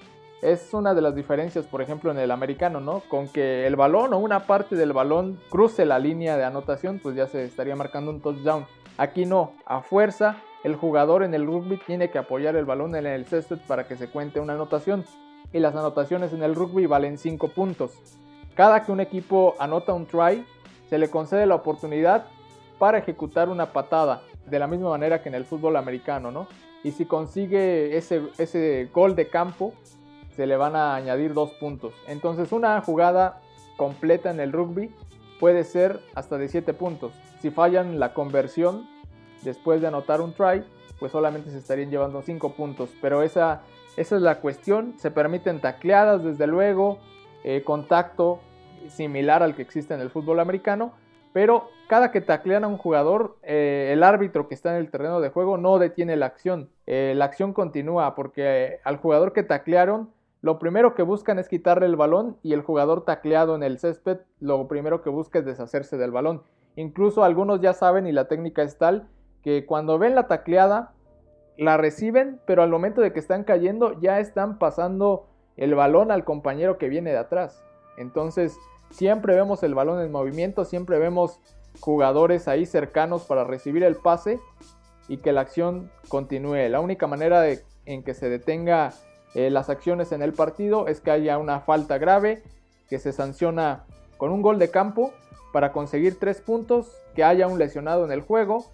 es 0.44 0.74
una 0.74 0.94
de 0.94 1.02
las 1.02 1.16
diferencias, 1.16 1.66
por 1.66 1.82
ejemplo, 1.82 2.12
en 2.12 2.20
el 2.20 2.30
americano, 2.32 2.80
¿no? 2.80 3.02
Con 3.08 3.28
que 3.30 3.66
el 3.66 3.76
balón 3.76 4.14
o 4.14 4.20
una 4.20 4.42
parte 4.42 4.76
del 4.76 4.92
balón 4.92 5.40
cruce 5.50 5.86
la 5.86 6.00
línea 6.00 6.36
de 6.38 6.44
anotación, 6.44 7.00
pues 7.02 7.16
ya 7.16 7.28
se 7.28 7.46
estaría 7.46 7.76
marcando 7.76 8.12
un 8.12 8.22
touchdown. 8.22 8.66
Aquí 8.98 9.26
no, 9.26 9.54
a 9.66 9.82
fuerza 9.82 10.38
el 10.64 10.76
jugador 10.76 11.24
en 11.24 11.34
el 11.34 11.46
rugby 11.46 11.78
tiene 11.78 12.10
que 12.10 12.18
apoyar 12.18 12.56
el 12.56 12.66
balón 12.66 12.96
en 12.96 13.06
el 13.06 13.26
césped 13.26 13.60
para 13.68 13.88
que 13.88 13.96
se 13.96 14.08
cuente 14.08 14.40
una 14.40 14.54
anotación. 14.54 15.06
Y 15.52 15.60
las 15.60 15.76
anotaciones 15.76 16.34
en 16.34 16.44
el 16.44 16.56
rugby 16.56 16.86
valen 16.86 17.18
5 17.18 17.50
puntos. 17.50 17.94
Cada 18.56 18.84
que 18.84 18.92
un 18.92 19.00
equipo 19.00 19.56
anota 19.60 19.94
un 19.94 20.06
try, 20.06 20.46
se 20.90 20.98
le 20.98 21.10
concede 21.10 21.46
la 21.46 21.56
oportunidad 21.56 22.26
para 22.80 22.98
ejecutar 22.98 23.50
una 23.50 23.72
patada, 23.72 24.22
de 24.46 24.60
la 24.60 24.68
misma 24.68 24.90
manera 24.90 25.22
que 25.22 25.30
en 25.30 25.36
el 25.36 25.46
fútbol 25.46 25.76
americano, 25.78 26.32
¿no? 26.32 26.48
Y 26.84 26.92
si 26.92 27.06
consigue 27.06 27.98
ese, 27.98 28.24
ese 28.38 28.90
gol 28.94 29.16
de 29.16 29.28
campo, 29.28 29.74
se 30.36 30.48
le 30.48 30.58
van 30.58 30.76
a 30.76 30.96
añadir 30.96 31.34
2 31.34 31.52
puntos. 31.54 31.94
Entonces 32.08 32.52
una 32.52 32.82
jugada 32.82 33.42
completa 33.78 34.32
en 34.32 34.40
el 34.40 34.52
rugby 34.52 34.94
puede 35.40 35.64
ser 35.64 36.00
hasta 36.16 36.38
de 36.38 36.48
7 36.48 36.74
puntos. 36.74 37.14
Si 37.42 37.52
fallan 37.52 38.00
la 38.00 38.14
conversión 38.14 38.88
después 39.44 39.82
de 39.82 39.88
anotar 39.88 40.22
un 40.22 40.34
try, 40.34 40.64
pues 41.00 41.12
solamente 41.12 41.52
se 41.52 41.58
estarían 41.58 41.92
llevando 41.92 42.22
5 42.22 42.54
puntos. 42.54 42.90
Pero 43.02 43.24
esa, 43.24 43.62
esa 43.98 44.16
es 44.16 44.22
la 44.22 44.40
cuestión. 44.40 44.94
Se 44.98 45.12
permiten 45.12 45.60
tacleadas, 45.60 46.24
desde 46.24 46.48
luego, 46.48 47.00
eh, 47.44 47.64
contacto 47.64 48.40
similar 48.90 49.44
al 49.44 49.56
que 49.56 49.62
existe 49.62 49.94
en 49.94 50.00
el 50.00 50.10
fútbol 50.10 50.40
americano. 50.40 50.94
Pero 51.34 51.70
cada 51.88 52.12
que 52.12 52.22
taclean 52.22 52.64
a 52.64 52.68
un 52.68 52.78
jugador, 52.78 53.38
eh, 53.44 53.90
el 53.92 54.04
árbitro 54.04 54.48
que 54.48 54.54
está 54.54 54.72
en 54.72 54.78
el 54.78 54.92
terreno 54.92 55.20
de 55.20 55.30
juego 55.30 55.58
no 55.58 55.80
detiene 55.80 56.16
la 56.16 56.28
acción. 56.28 56.70
Eh, 56.86 57.14
la 57.16 57.26
acción 57.26 57.54
continúa 57.54 58.16
porque 58.16 58.80
al 58.84 58.98
jugador 58.98 59.34
que 59.34 59.44
taclearon 59.44 60.10
lo 60.44 60.60
primero 60.60 60.94
que 60.94 61.04
buscan 61.04 61.40
es 61.40 61.48
quitarle 61.48 61.86
el 61.86 61.96
balón 61.96 62.38
y 62.44 62.52
el 62.52 62.64
jugador 62.64 63.06
tacleado 63.06 63.56
en 63.56 63.64
el 63.64 63.80
césped 63.80 64.18
lo 64.42 64.68
primero 64.68 65.02
que 65.02 65.10
busca 65.10 65.40
es 65.40 65.46
deshacerse 65.46 65.98
del 65.98 66.12
balón. 66.12 66.44
Incluso 66.76 67.24
algunos 67.24 67.62
ya 67.62 67.72
saben 67.72 68.08
y 68.08 68.12
la 68.12 68.28
técnica 68.28 68.62
es 68.62 68.78
tal 68.78 69.08
que 69.42 69.66
cuando 69.66 69.98
ven 69.98 70.16
la 70.16 70.28
tacleada 70.28 70.92
la 71.58 71.78
reciben, 71.78 72.42
pero 72.46 72.62
al 72.62 72.70
momento 72.70 73.00
de 73.00 73.14
que 73.14 73.20
están 73.20 73.46
cayendo 73.46 73.98
ya 74.02 74.20
están 74.20 74.60
pasando 74.60 75.30
el 75.56 75.76
balón 75.76 76.12
al 76.12 76.26
compañero 76.26 76.78
que 76.78 76.90
viene 76.90 77.12
de 77.12 77.20
atrás. 77.20 77.64
Entonces 77.98 78.58
siempre 78.90 79.36
vemos 79.36 79.64
el 79.64 79.74
balón 79.74 80.02
en 80.02 80.12
movimiento, 80.12 80.66
siempre 80.66 81.00
vemos 81.00 81.40
jugadores 81.80 82.50
ahí 82.50 82.66
cercanos 82.66 83.24
para 83.24 83.46
recibir 83.46 83.84
el 83.84 83.96
pase 83.96 84.42
y 85.08 85.20
que 85.20 85.32
la 85.32 85.40
acción 85.40 85.90
continúe. 86.10 86.68
La 86.68 86.82
única 86.82 87.08
manera 87.08 87.46
en 87.86 88.04
que 88.04 88.14
se 88.14 88.28
detenga 88.28 88.92
eh, 89.36 89.50
las 89.50 89.70
acciones 89.70 90.12
en 90.12 90.22
el 90.22 90.34
partido 90.34 90.88
es 90.88 91.02
que 91.02 91.12
haya 91.12 91.38
una 91.38 91.62
falta 91.62 91.98
grave 91.98 92.44
que 92.90 93.00
se 93.00 93.12
sanciona 93.12 93.86
con 94.18 94.32
un 94.32 94.42
gol 94.42 94.60
de 94.60 94.70
campo 94.70 95.14
para 95.52 95.72
conseguir 95.72 96.20
tres 96.20 96.42
puntos, 96.42 96.92
que 97.16 97.24
haya 97.24 97.48
un 97.48 97.60
lesionado 97.60 98.06
en 98.06 98.12
el 98.12 98.22
juego 98.22 98.66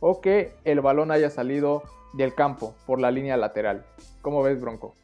o 0.00 0.20
que 0.20 0.52
el 0.64 0.80
balón 0.80 1.10
haya 1.10 1.30
salido 1.30 1.82
del 2.12 2.34
campo 2.34 2.74
por 2.86 3.00
la 3.00 3.10
línea 3.10 3.36
lateral. 3.36 3.84
¿Cómo 4.22 4.42
ves, 4.42 4.60
Bronco? 4.60 4.94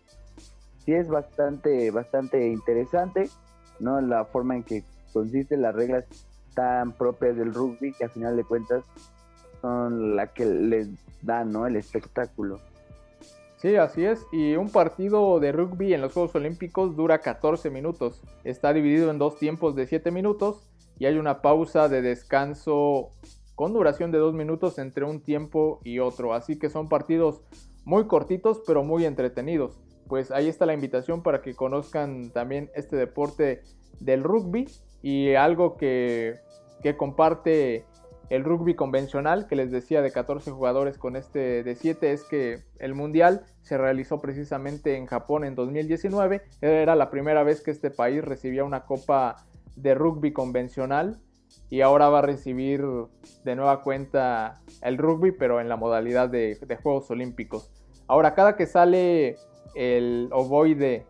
Sí, 0.85 0.95
es 0.95 1.09
bastante, 1.09 1.91
bastante 1.91 2.49
interesante, 2.49 3.29
¿no? 3.79 4.01
La 4.01 4.25
forma 4.25 4.57
en 4.57 4.63
que 4.63 4.85
consisten 5.13 5.63
las 5.63 5.75
reglas 5.75 6.05
tan 6.55 6.93
propias 6.93 7.37
del 7.37 7.55
rugby 7.55 7.93
que 7.93 8.05
a 8.05 8.09
final 8.09 8.37
de 8.37 8.45
cuentas 8.45 8.85
son 9.61 10.17
la 10.17 10.29
que 10.29 10.45
les 10.47 10.89
dan, 11.23 11.53
¿no? 11.53 11.67
El 11.67 11.77
espectáculo. 11.77 12.61
Sí, 13.61 13.77
así 13.77 14.07
es. 14.07 14.27
Y 14.33 14.57
un 14.57 14.71
partido 14.71 15.39
de 15.39 15.53
rugby 15.53 15.93
en 15.93 16.01
los 16.01 16.15
Juegos 16.15 16.35
Olímpicos 16.35 16.97
dura 16.97 17.19
14 17.19 17.69
minutos. 17.69 18.23
Está 18.43 18.73
dividido 18.73 19.11
en 19.11 19.19
dos 19.19 19.39
tiempos 19.39 19.77
de 19.77 19.87
7 19.87 20.11
minutos 20.11 20.67
y 20.99 21.05
hay 21.05 21.19
una 21.19 21.43
pausa 21.43 21.91
de 21.91 22.01
descanso 22.01 23.11
con 23.55 23.75
duración 23.75 24.13
de 24.13 24.19
2 24.19 24.33
minutos 24.33 24.79
entre 24.79 25.05
un 25.05 25.21
tiempo 25.21 25.79
y 25.85 25.99
otro. 25.99 26.33
Así 26.33 26.59
que 26.59 26.71
son 26.71 26.89
partidos 26.89 27.43
muy 27.85 28.07
cortitos 28.07 28.63
pero 28.67 28.83
muy 28.83 29.05
entretenidos. 29.05 29.79
Pues 30.09 30.31
ahí 30.31 30.49
está 30.49 30.65
la 30.65 30.73
invitación 30.73 31.23
para 31.23 31.43
que 31.43 31.55
conozcan 31.55 32.31
también 32.31 32.71
este 32.75 32.97
deporte 32.97 33.61
del 34.01 34.23
rugby 34.23 34.69
y 35.03 35.35
algo 35.35 35.77
que, 35.77 36.37
que 36.83 36.97
comparte 36.97 37.85
el 38.31 38.45
rugby 38.45 38.75
convencional 38.75 39.49
que 39.49 39.57
les 39.57 39.73
decía 39.73 40.03
de 40.03 40.13
14 40.13 40.53
jugadores 40.53 40.97
con 40.97 41.17
este 41.17 41.65
de 41.65 41.75
7 41.75 42.13
es 42.13 42.23
que 42.23 42.63
el 42.79 42.95
mundial 42.95 43.45
se 43.61 43.77
realizó 43.77 44.21
precisamente 44.21 44.97
en 44.97 45.07
Japón 45.07 45.45
en 45.45 45.57
2019. 45.57 46.41
Era 46.61 46.95
la 46.95 47.11
primera 47.11 47.43
vez 47.43 47.61
que 47.61 47.73
este 47.73 47.91
país 47.91 48.25
recibía 48.25 48.65
una 48.65 48.87
copa 48.87 49.37
de 49.75 49.97
rugby 49.97 50.33
convencional 50.33 51.21
y 51.71 51.81
ahora 51.81 52.09
va 52.09 52.21
a 52.21 52.23
recibir 52.23 52.85
de 53.45 53.57
nueva 53.57 53.83
cuenta 53.83 54.61
el 54.83 54.97
rugby 54.97 55.33
pero 55.33 55.61
en 55.61 55.69
la 55.69 55.77
modalidad 55.77 56.29
de, 56.29 56.57
Juegos 56.81 57.11
Olímpicos. 57.11 57.73
Ahora 58.07 58.35
cada 58.35 58.57
que 58.57 58.67
sale 58.67 59.39
el 59.75 60.29
ovoide 60.31 61.05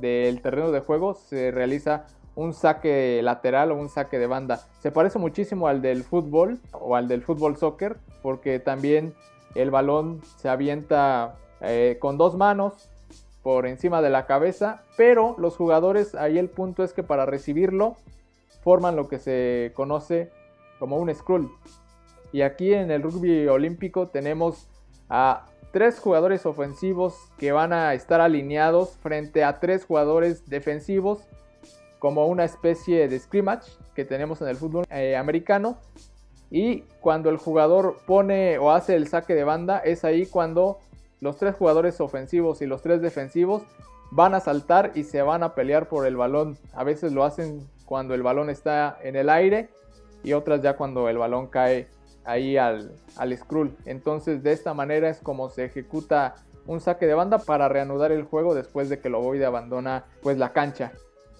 del 0.00 0.40
terreno 0.40 0.72
de 0.72 0.80
juego 0.80 1.12
se 1.12 1.50
realiza 1.50 2.06
un 2.34 2.54
saque 2.54 3.20
lateral 3.22 3.72
o 3.72 3.76
un 3.76 3.88
saque 3.88 4.18
de 4.18 4.26
banda. 4.26 4.60
Se 4.80 4.90
parece 4.90 5.18
muchísimo 5.18 5.68
al 5.68 5.82
del 5.82 6.02
fútbol 6.02 6.58
o 6.72 6.96
al 6.96 7.08
del 7.08 7.22
fútbol 7.22 7.56
soccer 7.56 7.96
porque 8.22 8.58
también 8.58 9.14
el 9.54 9.70
balón 9.70 10.20
se 10.36 10.48
avienta 10.48 11.36
eh, 11.60 11.98
con 12.00 12.16
dos 12.16 12.36
manos 12.36 12.88
por 13.42 13.66
encima 13.66 14.00
de 14.02 14.10
la 14.10 14.26
cabeza, 14.26 14.82
pero 14.96 15.34
los 15.38 15.56
jugadores 15.56 16.14
ahí 16.14 16.38
el 16.38 16.48
punto 16.48 16.84
es 16.84 16.92
que 16.92 17.02
para 17.02 17.26
recibirlo 17.26 17.96
forman 18.62 18.96
lo 18.96 19.08
que 19.08 19.18
se 19.18 19.72
conoce 19.74 20.30
como 20.78 20.96
un 20.96 21.12
scroll. 21.14 21.50
Y 22.32 22.42
aquí 22.42 22.72
en 22.72 22.90
el 22.90 23.02
rugby 23.02 23.46
olímpico 23.48 24.08
tenemos 24.08 24.68
a 25.10 25.46
tres 25.72 25.98
jugadores 25.98 26.46
ofensivos 26.46 27.14
que 27.36 27.52
van 27.52 27.72
a 27.72 27.94
estar 27.94 28.20
alineados 28.20 28.96
frente 29.02 29.42
a 29.42 29.58
tres 29.58 29.84
jugadores 29.84 30.48
defensivos 30.48 31.26
como 32.02 32.26
una 32.26 32.42
especie 32.42 33.06
de 33.06 33.16
scrimmage 33.16 33.70
que 33.94 34.04
tenemos 34.04 34.42
en 34.42 34.48
el 34.48 34.56
fútbol 34.56 34.84
eh, 34.90 35.16
americano. 35.16 35.78
Y 36.50 36.80
cuando 37.00 37.30
el 37.30 37.36
jugador 37.36 37.96
pone 38.08 38.58
o 38.58 38.72
hace 38.72 38.96
el 38.96 39.06
saque 39.06 39.36
de 39.36 39.44
banda, 39.44 39.78
es 39.78 40.04
ahí 40.04 40.26
cuando 40.26 40.80
los 41.20 41.36
tres 41.36 41.54
jugadores 41.54 42.00
ofensivos 42.00 42.60
y 42.60 42.66
los 42.66 42.82
tres 42.82 43.02
defensivos 43.02 43.62
van 44.10 44.34
a 44.34 44.40
saltar 44.40 44.90
y 44.96 45.04
se 45.04 45.22
van 45.22 45.44
a 45.44 45.54
pelear 45.54 45.88
por 45.88 46.04
el 46.04 46.16
balón. 46.16 46.58
A 46.72 46.82
veces 46.82 47.12
lo 47.12 47.22
hacen 47.22 47.68
cuando 47.84 48.14
el 48.14 48.24
balón 48.24 48.50
está 48.50 48.98
en 49.04 49.14
el 49.14 49.30
aire 49.30 49.68
y 50.24 50.32
otras 50.32 50.60
ya 50.60 50.74
cuando 50.74 51.08
el 51.08 51.18
balón 51.18 51.46
cae 51.46 51.86
ahí 52.24 52.56
al, 52.56 52.96
al 53.16 53.38
scroll. 53.38 53.76
Entonces 53.84 54.42
de 54.42 54.50
esta 54.50 54.74
manera 54.74 55.08
es 55.08 55.20
como 55.20 55.50
se 55.50 55.66
ejecuta 55.66 56.34
un 56.66 56.80
saque 56.80 57.06
de 57.06 57.14
banda 57.14 57.38
para 57.38 57.68
reanudar 57.68 58.10
el 58.10 58.24
juego 58.24 58.56
después 58.56 58.88
de 58.88 58.98
que 58.98 59.06
el 59.06 59.14
ovoide 59.14 59.46
abandona 59.46 60.06
pues 60.20 60.36
la 60.36 60.52
cancha. 60.52 60.90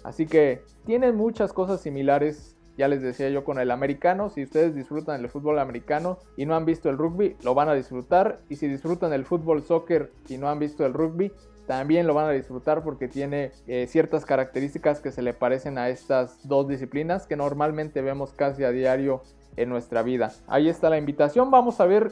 Así 0.05 0.27
que 0.27 0.63
tienen 0.85 1.17
muchas 1.17 1.53
cosas 1.53 1.81
similares, 1.81 2.57
ya 2.77 2.89
les 2.89 3.03
decía 3.03 3.29
yo, 3.29 3.45
con 3.45 3.59
el 3.59 3.71
americano. 3.71 4.31
Si 4.31 4.43
ustedes 4.43 4.75
disfrutan 4.75 5.21
el 5.21 5.29
fútbol 5.29 5.59
americano 5.59 6.19
y 6.37 6.47
no 6.47 6.55
han 6.57 6.65
visto 6.65 6.89
el 6.91 6.99
rugby, 6.99 7.37
lo 7.43 7.55
van 7.55 7.69
a 7.69 7.75
disfrutar. 7.75 8.41
Y 8.49 8.57
si 8.57 8.69
disfrutan 8.69 9.13
el 9.13 9.25
fútbol 9.25 9.63
soccer 9.63 10.13
y 10.29 10.39
no 10.39 10.49
han 10.49 10.59
visto 10.59 10.85
el 10.85 10.95
rugby, 10.95 11.33
también 11.67 12.07
lo 12.07 12.15
van 12.15 12.27
a 12.27 12.33
disfrutar 12.33 12.83
porque 12.83 13.09
tiene 13.09 13.53
eh, 13.67 13.87
ciertas 13.89 14.25
características 14.25 15.01
que 15.01 15.13
se 15.13 15.23
le 15.23 15.33
parecen 15.33 15.79
a 15.79 15.89
estas 15.89 16.47
dos 16.49 16.67
disciplinas 16.69 17.27
que 17.27 17.37
normalmente 17.37 18.03
vemos 18.03 18.33
casi 18.33 18.65
a 18.65 18.71
diario 18.71 19.23
en 19.57 19.69
nuestra 19.69 20.03
vida. 20.03 20.33
Ahí 20.47 20.69
está 20.69 20.91
la 20.91 20.99
invitación. 20.99 21.51
Vamos 21.51 21.81
a 21.81 21.87
ver 21.87 22.11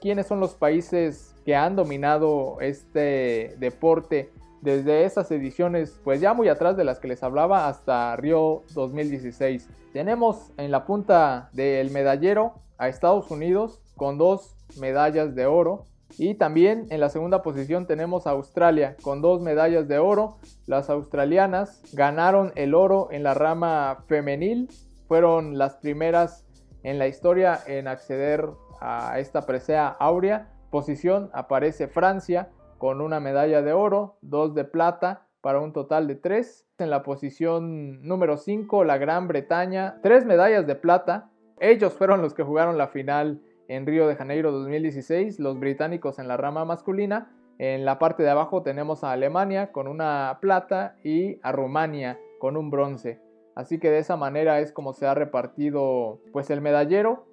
quiénes 0.00 0.26
son 0.26 0.40
los 0.40 0.54
países 0.54 1.34
que 1.44 1.56
han 1.56 1.76
dominado 1.76 2.58
este 2.60 3.56
deporte 3.58 4.30
desde 4.62 5.04
esas 5.04 5.30
ediciones, 5.32 6.00
pues 6.04 6.20
ya 6.20 6.34
muy 6.34 6.48
atrás 6.48 6.76
de 6.76 6.84
las 6.84 7.00
que 7.00 7.08
les 7.08 7.22
hablaba, 7.22 7.68
hasta 7.68 8.16
Río 8.16 8.62
2016. 8.74 9.68
Tenemos 9.92 10.52
en 10.56 10.70
la 10.70 10.86
punta 10.86 11.50
del 11.52 11.90
medallero 11.90 12.54
a 12.78 12.88
Estados 12.88 13.30
Unidos 13.30 13.80
con 13.96 14.18
dos 14.18 14.56
medallas 14.78 15.34
de 15.34 15.46
oro. 15.46 15.86
Y 16.16 16.34
también 16.34 16.86
en 16.90 17.00
la 17.00 17.08
segunda 17.08 17.42
posición 17.42 17.86
tenemos 17.86 18.26
a 18.26 18.30
Australia 18.30 18.96
con 19.02 19.20
dos 19.20 19.40
medallas 19.40 19.88
de 19.88 19.98
oro. 19.98 20.38
Las 20.66 20.90
australianas 20.90 21.82
ganaron 21.92 22.52
el 22.54 22.74
oro 22.74 23.08
en 23.10 23.24
la 23.24 23.34
rama 23.34 24.04
femenil. 24.06 24.68
Fueron 25.08 25.58
las 25.58 25.76
primeras 25.76 26.46
en 26.84 26.98
la 26.98 27.08
historia 27.08 27.58
en 27.66 27.88
acceder 27.88 28.46
a 28.80 29.18
esta 29.18 29.44
presea 29.44 29.88
áurea. 29.88 30.52
Posición 30.70 31.30
aparece 31.32 31.88
Francia 31.88 32.50
con 32.82 33.00
una 33.00 33.20
medalla 33.20 33.62
de 33.62 33.72
oro, 33.72 34.16
dos 34.22 34.56
de 34.56 34.64
plata 34.64 35.28
para 35.40 35.60
un 35.60 35.72
total 35.72 36.08
de 36.08 36.16
tres. 36.16 36.66
En 36.78 36.90
la 36.90 37.04
posición 37.04 38.02
número 38.02 38.36
5, 38.36 38.82
la 38.82 38.98
Gran 38.98 39.28
Bretaña, 39.28 40.00
tres 40.02 40.24
medallas 40.24 40.66
de 40.66 40.74
plata. 40.74 41.30
Ellos 41.60 41.92
fueron 41.92 42.22
los 42.22 42.34
que 42.34 42.42
jugaron 42.42 42.76
la 42.76 42.88
final 42.88 43.40
en 43.68 43.86
Río 43.86 44.08
de 44.08 44.16
Janeiro 44.16 44.50
2016, 44.50 45.38
los 45.38 45.60
británicos 45.60 46.18
en 46.18 46.26
la 46.26 46.36
rama 46.36 46.64
masculina. 46.64 47.30
En 47.58 47.84
la 47.84 48.00
parte 48.00 48.24
de 48.24 48.30
abajo 48.30 48.64
tenemos 48.64 49.04
a 49.04 49.12
Alemania 49.12 49.70
con 49.70 49.86
una 49.86 50.38
plata 50.40 50.96
y 51.04 51.38
a 51.44 51.52
Rumania 51.52 52.18
con 52.40 52.56
un 52.56 52.72
bronce. 52.72 53.20
Así 53.54 53.78
que 53.78 53.90
de 53.90 53.98
esa 53.98 54.16
manera 54.16 54.58
es 54.58 54.72
como 54.72 54.92
se 54.92 55.06
ha 55.06 55.14
repartido 55.14 56.18
pues 56.32 56.50
el 56.50 56.60
medallero. 56.60 57.28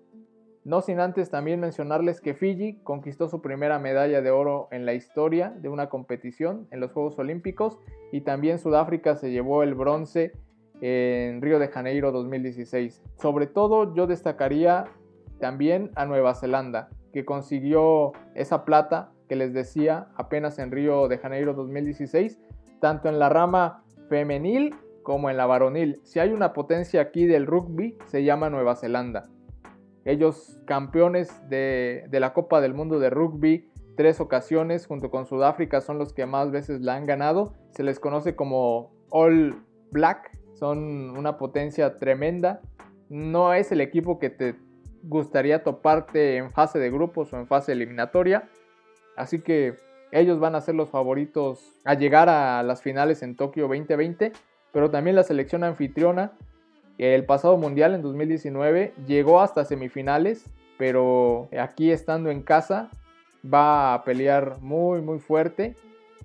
No 0.66 0.82
sin 0.82 1.00
antes 1.00 1.30
también 1.30 1.60
mencionarles 1.60 2.20
que 2.20 2.34
Fiji 2.34 2.80
conquistó 2.84 3.30
su 3.30 3.42
primera 3.42 3.80
medalla 3.80 4.22
de 4.22 4.30
oro 4.30 4.68
en 4.72 4.86
la 4.86 4.94
historia 4.94 5.54
de 5.58 5.70
una 5.70 5.88
competición 5.88 6.68
en 6.72 6.82
los 6.82 6.92
Juegos 6.92 7.18
Olímpicos 7.18 7.80
y 8.12 8.22
también 8.22 8.60
Sudáfrica 8.60 9.16
se 9.16 9.32
llevó 9.32 9.64
el 9.64 9.74
bronce 9.74 10.34
en 10.82 11.42
Río 11.42 11.60
de 11.60 11.70
Janeiro 11.70 12.12
2016. 12.12 13.02
Sobre 13.16 13.48
todo 13.48 13.96
yo 13.96 14.06
destacaría 14.06 14.86
también 15.40 15.92
a 15.96 16.06
Nueva 16.06 16.36
Zelanda, 16.36 16.90
que 17.14 17.26
consiguió 17.26 18.12
esa 18.36 18.66
plata 18.66 19.12
que 19.30 19.36
les 19.36 19.54
decía 19.54 20.08
apenas 20.16 20.60
en 20.60 20.72
Río 20.72 21.08
de 21.08 21.18
Janeiro 21.18 21.54
2016, 21.54 22.40
tanto 22.82 23.08
en 23.08 23.20
la 23.20 23.30
rama 23.30 23.84
femenil 24.10 24.76
como 25.04 25.30
en 25.30 25.38
la 25.38 25.46
varonil. 25.46 26.02
Si 26.04 26.20
hay 26.20 26.32
una 26.32 26.54
potencia 26.54 27.02
aquí 27.02 27.26
del 27.26 27.46
rugby, 27.46 27.98
se 28.06 28.24
llama 28.24 28.50
Nueva 28.50 28.76
Zelanda. 28.76 29.30
Ellos 30.10 30.60
campeones 30.66 31.30
de, 31.50 32.08
la 32.12 32.34
Copa 32.34 32.62
del 32.62 32.74
Mundo 32.74 32.98
de 32.98 33.12
Rugby 33.12 33.70
tres 33.96 34.20
ocasiones 34.20 34.88
junto 34.88 35.12
con 35.12 35.28
Sudáfrica 35.28 35.82
son 35.82 36.00
los 36.00 36.14
que 36.14 36.26
más 36.26 36.50
veces 36.50 36.82
la 36.82 36.96
han 36.96 37.06
ganado. 37.06 37.54
Se 37.70 37.84
les 37.84 38.00
conoce 38.00 38.36
como 38.36 38.92
All 39.12 39.64
Black. 39.92 40.36
Son 40.56 41.16
una 41.16 41.38
potencia 41.38 41.98
tremenda. 41.98 42.60
No 43.10 43.54
es 43.54 43.72
el 43.72 43.82
equipo 43.82 44.18
que 44.18 44.32
te 44.32 44.56
gustaría 45.04 45.64
toparte 45.64 46.38
en 46.38 46.52
fase 46.54 46.80
de 46.80 46.90
grupos 46.90 47.32
o 47.32 47.38
en 47.38 47.46
fase 47.46 47.74
eliminatoria. 47.74 48.50
Así 49.16 49.42
que 49.42 49.76
ellos 50.12 50.40
van 50.40 50.56
a 50.56 50.62
ser 50.62 50.74
los 50.74 50.90
favoritos 50.90 51.80
a 51.86 51.94
llegar 51.94 52.30
a 52.30 52.64
las 52.64 52.82
finales 52.82 53.22
en 53.22 53.36
Tokio 53.36 53.68
2020. 53.68 54.32
Pero 54.74 54.90
también 54.90 55.16
la 55.16 55.24
selección 55.24 55.64
anfitriona 55.64 56.32
el 57.00 57.26
pasado 57.26 57.58
mundial 57.58 57.96
en 57.96 58.02
2019 58.02 58.94
llegó 59.08 59.40
hasta 59.40 59.64
semifinales, 59.64 60.46
pero 60.78 61.48
aquí 61.58 61.92
estando 61.92 62.30
en 62.30 62.44
casa 62.44 62.90
va 63.42 63.94
a 63.94 64.04
pelear 64.04 64.60
muy 64.60 65.02
muy 65.02 65.20
fuerte 65.20 65.76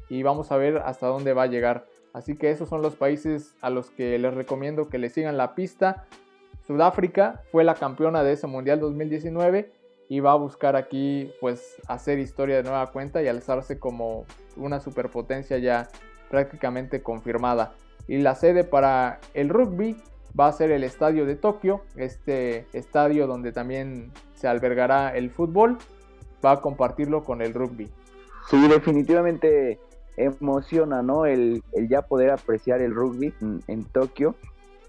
y 0.08 0.24
vamos 0.24 0.50
a 0.50 0.56
ver 0.56 0.78
hasta 0.78 1.06
dónde 1.06 1.32
va 1.32 1.44
a 1.44 1.46
llegar. 1.46 1.86
Así 2.12 2.36
que 2.36 2.50
esos 2.50 2.68
son 2.68 2.82
los 2.82 2.96
países 2.96 3.54
a 3.60 3.70
los 3.70 3.90
que 3.90 4.18
les 4.18 4.34
recomiendo 4.34 4.88
que 4.88 4.98
le 4.98 5.10
sigan 5.10 5.36
la 5.36 5.54
pista. 5.54 6.06
Sudáfrica 6.66 7.42
fue 7.52 7.64
la 7.64 7.74
campeona 7.74 8.22
de 8.22 8.32
ese 8.32 8.46
mundial 8.46 8.80
2019 8.80 9.72
y 10.08 10.20
va 10.20 10.32
a 10.32 10.36
buscar 10.36 10.76
aquí 10.76 11.32
pues 11.40 11.76
hacer 11.86 12.18
historia 12.18 12.56
de 12.56 12.62
nueva 12.64 12.90
cuenta 12.90 13.22
y 13.22 13.28
alzarse 13.28 13.78
como 13.78 14.26
una 14.56 14.80
superpotencia 14.80 15.58
ya 15.58 15.88
prácticamente 16.30 17.02
confirmada. 17.02 17.74
Y 18.06 18.18
la 18.18 18.34
sede 18.34 18.64
para 18.64 19.20
el 19.34 19.48
rugby 19.48 19.96
va 20.38 20.48
a 20.48 20.52
ser 20.52 20.70
el 20.70 20.84
estadio 20.84 21.26
de 21.26 21.36
Tokio, 21.36 21.82
este 21.96 22.66
estadio 22.72 23.26
donde 23.26 23.52
también 23.52 24.10
se 24.34 24.48
albergará 24.48 25.16
el 25.16 25.30
fútbol, 25.30 25.78
va 26.44 26.52
a 26.52 26.60
compartirlo 26.60 27.22
con 27.22 27.40
el 27.40 27.54
rugby. 27.54 27.88
Sí, 28.48 28.68
definitivamente 28.68 29.78
emociona, 30.16 31.02
¿no? 31.02 31.26
El, 31.26 31.62
ya 31.88 32.02
poder 32.02 32.30
apreciar 32.30 32.80
el 32.80 32.94
rugby 32.94 33.32
en, 33.68 33.84
Tokio, 33.84 34.34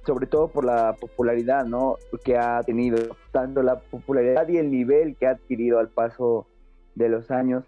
sobre 0.06 0.28
todo 0.28 0.50
por 0.50 0.66
la 0.66 0.96
popularidad, 1.00 1.66
¿no? 1.66 1.96
Que 2.24 2.38
ha 2.38 2.62
tenido, 2.64 3.16
tanto 3.32 3.64
la 3.64 3.80
popularidad 3.80 4.48
y 4.50 4.58
el 4.58 4.72
nivel 4.72 5.16
que 5.16 5.28
ha 5.28 5.32
adquirido 5.32 5.80
al 5.80 5.90
paso 5.90 6.48
de 6.96 7.10
los 7.10 7.32
años 7.32 7.64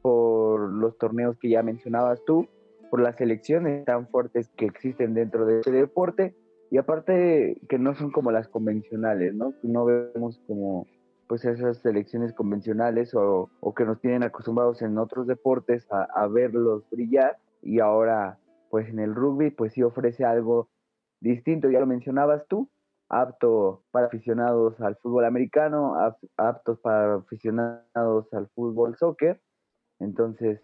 por 0.00 0.60
los 0.60 0.98
torneos 0.98 1.36
que 1.38 1.50
ya 1.50 1.62
mencionabas 1.62 2.24
tú, 2.24 2.48
por 2.90 3.00
las 3.00 3.16
selecciones 3.16 3.84
tan 3.84 4.08
fuertes 4.08 4.50
que 4.56 4.66
existen 4.66 5.14
dentro 5.14 5.46
de 5.46 5.60
este 5.60 5.70
deporte 5.70 6.34
y 6.72 6.78
aparte 6.78 7.60
que 7.68 7.78
no 7.78 7.94
son 7.94 8.10
como 8.10 8.32
las 8.32 8.48
convencionales, 8.48 9.34
¿no? 9.34 9.52
No 9.62 9.84
vemos 9.84 10.40
como 10.46 10.86
pues 11.28 11.44
esas 11.44 11.76
selecciones 11.82 12.32
convencionales 12.32 13.14
o, 13.14 13.50
que 13.76 13.84
nos 13.84 14.00
tienen 14.00 14.22
acostumbrados 14.22 14.80
en 14.80 14.96
otros 14.96 15.26
deportes 15.26 15.86
a, 15.90 16.26
verlos 16.28 16.88
brillar 16.90 17.36
y 17.60 17.80
ahora 17.80 18.38
pues 18.70 18.88
en 18.88 19.00
el 19.00 19.14
rugby 19.14 19.50
pues 19.50 19.74
sí 19.74 19.82
ofrece 19.82 20.24
algo 20.24 20.70
distinto, 21.20 21.68
ya 21.68 21.78
lo 21.78 21.86
mencionabas 21.86 22.46
tú, 22.48 22.70
apto 23.10 23.84
para 23.90 24.06
aficionados 24.06 24.80
al 24.80 24.96
fútbol 24.96 25.26
americano, 25.26 25.94
aptos 26.38 26.80
para 26.80 27.16
aficionados 27.16 28.32
al 28.32 28.48
fútbol 28.54 28.96
soccer, 28.96 29.42
entonces 29.98 30.62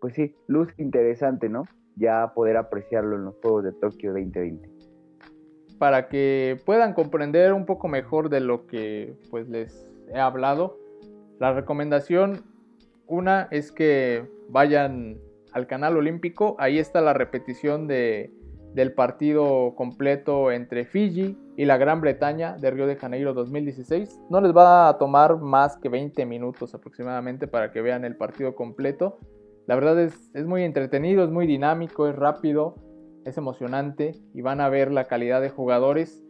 pues 0.00 0.14
sí, 0.14 0.34
luz 0.46 0.72
interesante, 0.78 1.50
¿no? 1.50 1.64
Ya 1.96 2.32
poder 2.34 2.56
apreciarlo 2.56 3.16
en 3.16 3.26
los 3.26 3.34
Juegos 3.42 3.64
de 3.64 3.72
Tokio 3.72 4.14
2020 4.14 4.79
para 5.80 6.08
que 6.08 6.60
puedan 6.66 6.92
comprender 6.92 7.54
un 7.54 7.64
poco 7.64 7.88
mejor 7.88 8.28
de 8.28 8.40
lo 8.40 8.66
que 8.66 9.14
pues 9.30 9.48
les 9.48 9.90
he 10.12 10.20
hablado. 10.20 10.78
La 11.38 11.54
recomendación 11.54 12.44
una 13.06 13.48
es 13.50 13.72
que 13.72 14.28
vayan 14.50 15.16
al 15.52 15.66
canal 15.66 15.96
olímpico, 15.96 16.54
ahí 16.58 16.78
está 16.78 17.00
la 17.00 17.14
repetición 17.14 17.86
de, 17.86 18.30
del 18.74 18.92
partido 18.92 19.74
completo 19.74 20.52
entre 20.52 20.84
Fiji 20.84 21.38
y 21.56 21.64
la 21.64 21.78
Gran 21.78 22.02
Bretaña 22.02 22.58
de 22.58 22.70
Río 22.70 22.86
de 22.86 22.96
Janeiro 22.96 23.32
2016. 23.32 24.20
No 24.28 24.42
les 24.42 24.54
va 24.54 24.90
a 24.90 24.98
tomar 24.98 25.38
más 25.38 25.78
que 25.78 25.88
20 25.88 26.26
minutos 26.26 26.74
aproximadamente 26.74 27.46
para 27.46 27.72
que 27.72 27.80
vean 27.80 28.04
el 28.04 28.16
partido 28.16 28.54
completo. 28.54 29.18
La 29.66 29.76
verdad 29.76 29.98
es, 29.98 30.30
es 30.34 30.44
muy 30.44 30.62
entretenido, 30.62 31.24
es 31.24 31.30
muy 31.30 31.46
dinámico, 31.46 32.06
es 32.06 32.16
rápido 32.16 32.74
es 33.24 33.36
emocionante 33.36 34.14
y 34.34 34.42
van 34.42 34.60
a 34.60 34.68
ver 34.68 34.90
la 34.90 35.06
calidad 35.06 35.40
de 35.40 35.50
jugadores 35.50 36.22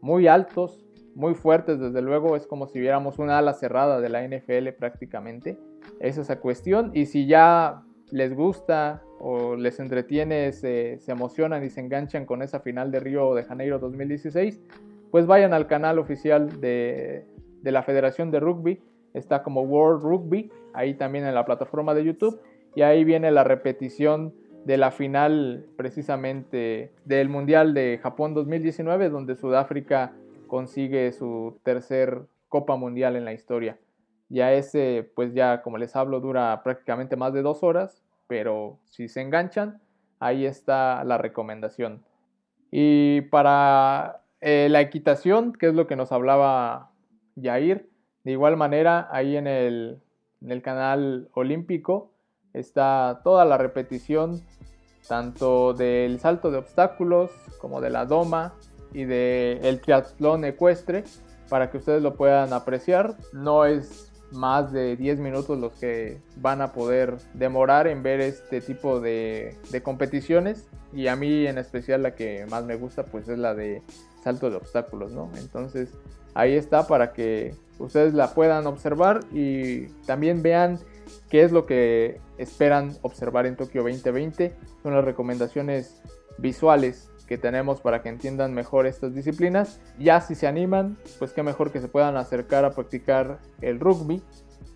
muy 0.00 0.26
altos, 0.26 0.86
muy 1.14 1.34
fuertes, 1.34 1.80
desde 1.80 2.02
luego 2.02 2.36
es 2.36 2.46
como 2.46 2.68
si 2.68 2.78
viéramos 2.78 3.18
una 3.18 3.38
ala 3.38 3.54
cerrada 3.54 4.00
de 4.00 4.08
la 4.08 4.26
NFL 4.26 4.68
prácticamente. 4.78 5.58
Es 6.00 6.18
esa 6.18 6.40
cuestión 6.40 6.90
y 6.94 7.06
si 7.06 7.26
ya 7.26 7.82
les 8.10 8.34
gusta 8.34 9.02
o 9.18 9.56
les 9.56 9.80
entretiene, 9.80 10.52
se, 10.52 10.98
emocionan 11.08 11.64
y 11.64 11.70
se 11.70 11.80
enganchan 11.80 12.24
con 12.24 12.42
esa 12.42 12.60
final 12.60 12.90
de 12.90 13.00
Río 13.00 13.34
de 13.34 13.44
Janeiro 13.44 13.78
2016, 13.78 14.60
pues 15.10 15.26
vayan 15.26 15.52
al 15.52 15.66
canal 15.66 15.98
oficial 15.98 16.60
de, 16.60 17.26
de 17.62 17.72
la 17.72 17.82
Federación 17.82 18.30
de 18.30 18.40
Rugby, 18.40 18.80
está 19.14 19.42
como 19.42 19.62
World 19.62 20.02
Rugby, 20.02 20.50
ahí 20.72 20.94
también 20.94 21.26
en 21.26 21.34
la 21.34 21.44
plataforma 21.44 21.94
de 21.94 22.04
YouTube, 22.04 22.40
y 22.74 22.82
ahí 22.82 23.04
viene 23.04 23.30
la 23.30 23.44
repetición 23.44 24.34
de 24.68 24.76
la 24.76 24.90
final 24.90 25.64
precisamente 25.78 26.92
del 27.06 27.30
Mundial 27.30 27.72
de 27.72 27.98
Japón 28.02 28.34
2019, 28.34 29.08
donde 29.08 29.34
Sudáfrica 29.34 30.12
consigue 30.46 31.10
su 31.12 31.58
tercer 31.62 32.26
Copa 32.50 32.76
Mundial 32.76 33.16
en 33.16 33.24
la 33.24 33.32
historia. 33.32 33.78
Ya 34.28 34.52
ese, 34.52 35.10
pues 35.16 35.32
ya 35.32 35.62
como 35.62 35.78
les 35.78 35.96
hablo, 35.96 36.20
dura 36.20 36.62
prácticamente 36.62 37.16
más 37.16 37.32
de 37.32 37.40
dos 37.40 37.62
horas, 37.62 38.04
pero 38.26 38.78
si 38.84 39.08
se 39.08 39.22
enganchan, 39.22 39.80
ahí 40.20 40.44
está 40.44 41.02
la 41.02 41.16
recomendación. 41.16 42.04
Y 42.70 43.22
para 43.22 44.20
eh, 44.42 44.68
la 44.70 44.82
equitación, 44.82 45.54
que 45.54 45.68
es 45.68 45.74
lo 45.74 45.86
que 45.86 45.96
nos 45.96 46.12
hablaba 46.12 46.90
Jair, 47.42 47.88
de 48.22 48.32
igual 48.32 48.58
manera, 48.58 49.08
ahí 49.12 49.34
en 49.38 49.46
el, 49.46 50.02
en 50.42 50.52
el 50.52 50.60
canal 50.60 51.30
olímpico 51.32 52.12
está 52.60 53.20
toda 53.24 53.44
la 53.44 53.58
repetición 53.58 54.42
tanto 55.08 55.72
del 55.72 56.20
salto 56.20 56.50
de 56.50 56.58
obstáculos 56.58 57.30
como 57.60 57.80
de 57.80 57.90
la 57.90 58.04
doma 58.04 58.54
y 58.92 59.04
del 59.04 59.64
el 59.64 59.80
triatlón 59.80 60.44
ecuestre 60.44 61.04
para 61.48 61.70
que 61.70 61.78
ustedes 61.78 62.02
lo 62.02 62.14
puedan 62.14 62.52
apreciar. 62.52 63.16
No 63.32 63.64
es 63.64 64.12
más 64.32 64.72
de 64.72 64.96
10 64.96 65.20
minutos 65.20 65.58
los 65.58 65.72
que 65.72 66.20
van 66.36 66.60
a 66.60 66.72
poder 66.72 67.16
demorar 67.32 67.86
en 67.86 68.02
ver 68.02 68.20
este 68.20 68.60
tipo 68.60 69.00
de, 69.00 69.56
de, 69.70 69.82
competiciones 69.82 70.66
y 70.92 71.06
a 71.06 71.16
mí 71.16 71.46
en 71.46 71.56
especial 71.56 72.02
la 72.02 72.14
que 72.14 72.44
más 72.50 72.64
me 72.64 72.76
gusta 72.76 73.04
pues 73.04 73.26
es 73.28 73.38
la 73.38 73.54
de 73.54 73.82
salto 74.22 74.50
de 74.50 74.56
obstáculos, 74.56 75.12
¿no? 75.12 75.30
Entonces 75.38 75.90
ahí 76.34 76.54
está 76.54 76.86
para 76.86 77.14
que 77.14 77.54
ustedes 77.78 78.12
la 78.12 78.34
puedan 78.34 78.66
observar 78.66 79.20
y 79.32 79.86
también 80.06 80.42
vean 80.42 80.78
qué 81.28 81.42
es 81.42 81.52
lo 81.52 81.66
que 81.66 82.20
esperan 82.38 82.96
observar 83.02 83.46
en 83.46 83.56
Tokio 83.56 83.82
2020. 83.82 84.54
Son 84.82 84.94
las 84.94 85.04
recomendaciones 85.04 86.00
visuales 86.38 87.10
que 87.26 87.38
tenemos 87.38 87.80
para 87.80 88.02
que 88.02 88.08
entiendan 88.08 88.54
mejor 88.54 88.86
estas 88.86 89.14
disciplinas. 89.14 89.80
Ya 89.98 90.20
si 90.20 90.34
se 90.34 90.46
animan, 90.46 90.96
pues 91.18 91.32
qué 91.32 91.42
mejor 91.42 91.70
que 91.70 91.80
se 91.80 91.88
puedan 91.88 92.16
acercar 92.16 92.64
a 92.64 92.70
practicar 92.70 93.38
el 93.60 93.78
rugby. 93.78 94.22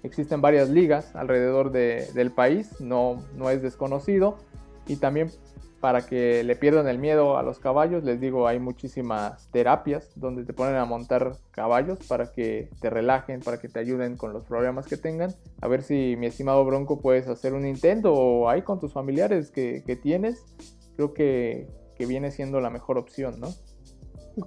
Existen 0.02 0.40
varias 0.40 0.68
ligas 0.68 1.14
alrededor 1.16 1.72
del 1.72 2.30
país, 2.32 2.80
no, 2.80 3.24
no 3.36 3.50
es 3.50 3.62
desconocido. 3.62 4.36
Y 4.86 4.96
también 4.96 5.30
para 5.82 6.06
que 6.06 6.44
le 6.44 6.54
pierdan 6.54 6.86
el 6.86 7.00
miedo 7.00 7.36
a 7.36 7.42
los 7.42 7.58
caballos, 7.58 8.04
les 8.04 8.20
digo, 8.20 8.46
hay 8.46 8.60
muchísimas 8.60 9.50
terapias 9.50 10.12
donde 10.14 10.44
te 10.44 10.52
ponen 10.52 10.76
a 10.76 10.84
montar 10.84 11.32
caballos 11.50 11.98
para 12.06 12.30
que 12.30 12.70
te 12.80 12.88
relajen, 12.88 13.40
para 13.40 13.58
que 13.58 13.68
te 13.68 13.80
ayuden 13.80 14.16
con 14.16 14.32
los 14.32 14.44
problemas 14.44 14.86
que 14.86 14.96
tengan. 14.96 15.32
A 15.60 15.66
ver 15.66 15.82
si 15.82 16.14
mi 16.16 16.26
estimado 16.26 16.64
Bronco 16.64 17.00
puedes 17.00 17.26
hacer 17.26 17.52
un 17.52 17.66
intento 17.66 18.48
ahí 18.48 18.62
con 18.62 18.78
tus 18.78 18.92
familiares 18.92 19.50
que, 19.50 19.82
que 19.84 19.96
tienes. 19.96 20.44
Creo 20.94 21.14
que, 21.14 21.66
que 21.96 22.06
viene 22.06 22.30
siendo 22.30 22.60
la 22.60 22.70
mejor 22.70 22.96
opción, 22.96 23.40
¿no? 23.40 23.48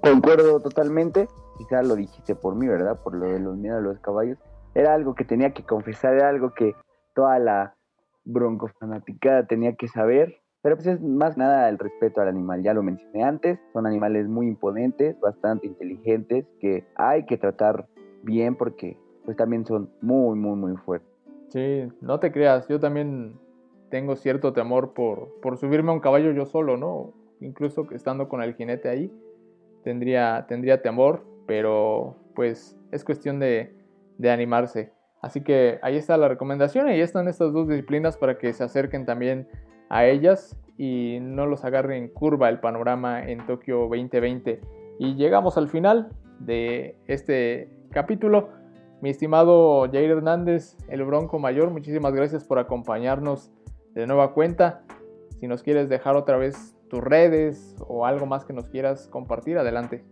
Concuerdo 0.00 0.60
totalmente. 0.60 1.28
Quizás 1.58 1.86
lo 1.86 1.96
dijiste 1.96 2.34
por 2.34 2.54
mí, 2.54 2.66
¿verdad? 2.66 2.98
Por 3.02 3.14
lo 3.14 3.26
de 3.26 3.40
los 3.40 3.58
miedos 3.58 3.80
a 3.80 3.82
los 3.82 3.98
caballos. 3.98 4.38
Era 4.74 4.94
algo 4.94 5.14
que 5.14 5.26
tenía 5.26 5.52
que 5.52 5.64
confesar, 5.64 6.14
era 6.14 6.30
algo 6.30 6.54
que 6.54 6.74
toda 7.14 7.38
la 7.38 7.76
bronco 8.24 8.70
fanaticada 8.80 9.46
tenía 9.46 9.76
que 9.76 9.88
saber 9.88 10.40
pero 10.66 10.74
pues 10.74 10.88
es 10.88 11.00
más 11.00 11.36
nada 11.36 11.68
el 11.68 11.78
respeto 11.78 12.20
al 12.20 12.26
animal, 12.26 12.60
ya 12.60 12.74
lo 12.74 12.82
mencioné 12.82 13.22
antes, 13.22 13.60
son 13.72 13.86
animales 13.86 14.26
muy 14.26 14.48
imponentes, 14.48 15.14
bastante 15.20 15.68
inteligentes, 15.68 16.44
que 16.58 16.84
hay 16.96 17.24
que 17.24 17.36
tratar 17.36 17.86
bien 18.24 18.56
porque 18.56 18.98
pues 19.24 19.36
también 19.36 19.64
son 19.64 19.92
muy, 20.00 20.36
muy, 20.36 20.56
muy 20.56 20.76
fuertes. 20.78 21.08
Sí, 21.50 21.86
no 22.00 22.18
te 22.18 22.32
creas, 22.32 22.66
yo 22.66 22.80
también 22.80 23.38
tengo 23.90 24.16
cierto 24.16 24.54
temor 24.54 24.92
por, 24.92 25.40
por 25.40 25.56
subirme 25.56 25.92
a 25.92 25.94
un 25.94 26.00
caballo 26.00 26.32
yo 26.32 26.46
solo, 26.46 26.76
¿no? 26.76 27.12
Incluso 27.38 27.86
estando 27.92 28.28
con 28.28 28.42
el 28.42 28.56
jinete 28.56 28.88
ahí, 28.88 29.12
tendría, 29.84 30.46
tendría 30.48 30.82
temor, 30.82 31.24
pero 31.46 32.16
pues 32.34 32.76
es 32.90 33.04
cuestión 33.04 33.38
de, 33.38 33.72
de 34.18 34.30
animarse. 34.32 34.90
Así 35.22 35.42
que 35.42 35.78
ahí 35.82 35.96
está 35.96 36.16
la 36.16 36.26
recomendación 36.26 36.88
ahí 36.88 37.00
están 37.00 37.28
estas 37.28 37.52
dos 37.52 37.68
disciplinas 37.68 38.16
para 38.16 38.36
que 38.36 38.52
se 38.52 38.64
acerquen 38.64 39.06
también 39.06 39.46
a 39.88 40.06
ellas 40.06 40.56
y 40.78 41.18
no 41.20 41.46
los 41.46 41.64
agarre 41.64 41.96
en 41.96 42.08
curva 42.08 42.48
el 42.48 42.60
panorama 42.60 43.22
en 43.22 43.46
Tokio 43.46 43.88
2020. 43.88 44.60
Y 44.98 45.14
llegamos 45.14 45.56
al 45.56 45.68
final 45.68 46.10
de 46.40 46.96
este 47.06 47.70
capítulo. 47.90 48.48
Mi 49.00 49.10
estimado 49.10 49.90
Jair 49.90 50.10
Hernández, 50.10 50.76
el 50.88 51.04
Bronco 51.04 51.38
Mayor, 51.38 51.70
muchísimas 51.70 52.14
gracias 52.14 52.44
por 52.44 52.58
acompañarnos 52.58 53.50
de 53.94 54.06
nueva 54.06 54.32
cuenta. 54.32 54.82
Si 55.40 55.46
nos 55.46 55.62
quieres 55.62 55.88
dejar 55.88 56.16
otra 56.16 56.36
vez 56.36 56.76
tus 56.88 57.02
redes 57.02 57.76
o 57.86 58.06
algo 58.06 58.26
más 58.26 58.44
que 58.44 58.52
nos 58.52 58.68
quieras 58.68 59.08
compartir, 59.08 59.58
adelante. 59.58 60.04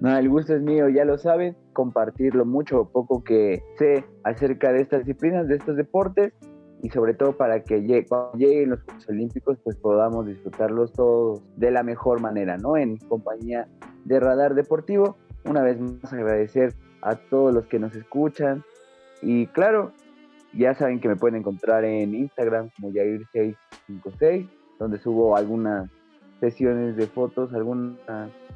No, 0.00 0.16
el 0.16 0.28
gusto 0.28 0.54
es 0.54 0.62
mío, 0.62 0.88
ya 0.88 1.04
lo 1.04 1.16
saben, 1.16 1.56
compartir 1.72 2.34
lo 2.34 2.44
mucho 2.44 2.80
o 2.80 2.88
poco 2.88 3.24
que 3.24 3.62
sé 3.78 4.04
acerca 4.24 4.72
de 4.72 4.82
estas 4.82 5.00
disciplinas, 5.00 5.48
de 5.48 5.56
estos 5.56 5.76
deportes 5.76 6.34
y 6.82 6.90
sobre 6.90 7.14
todo 7.14 7.36
para 7.36 7.62
que 7.62 8.04
cuando 8.08 8.36
lleguen 8.36 8.70
los 8.70 8.82
Juegos 8.82 9.08
Olímpicos 9.08 9.58
pues 9.64 9.76
podamos 9.76 10.26
disfrutarlos 10.26 10.92
todos 10.92 11.42
de 11.56 11.70
la 11.70 11.82
mejor 11.82 12.20
manera, 12.20 12.58
¿no? 12.58 12.76
En 12.76 12.96
compañía 12.96 13.68
de 14.04 14.20
Radar 14.20 14.54
Deportivo. 14.54 15.16
Una 15.44 15.62
vez 15.62 15.80
más 15.80 16.12
agradecer 16.12 16.74
a 17.02 17.16
todos 17.16 17.54
los 17.54 17.66
que 17.66 17.78
nos 17.78 17.94
escuchan 17.94 18.64
y 19.22 19.46
claro, 19.48 19.92
ya 20.52 20.74
saben 20.74 21.00
que 21.00 21.08
me 21.08 21.16
pueden 21.16 21.36
encontrar 21.36 21.84
en 21.84 22.14
Instagram 22.14 22.70
como 22.76 22.90
Jair656, 22.90 24.48
donde 24.78 24.98
subo 24.98 25.36
algunas 25.36 25.90
sesiones 26.40 26.96
de 26.96 27.06
fotos, 27.06 27.52
algunas, 27.54 27.98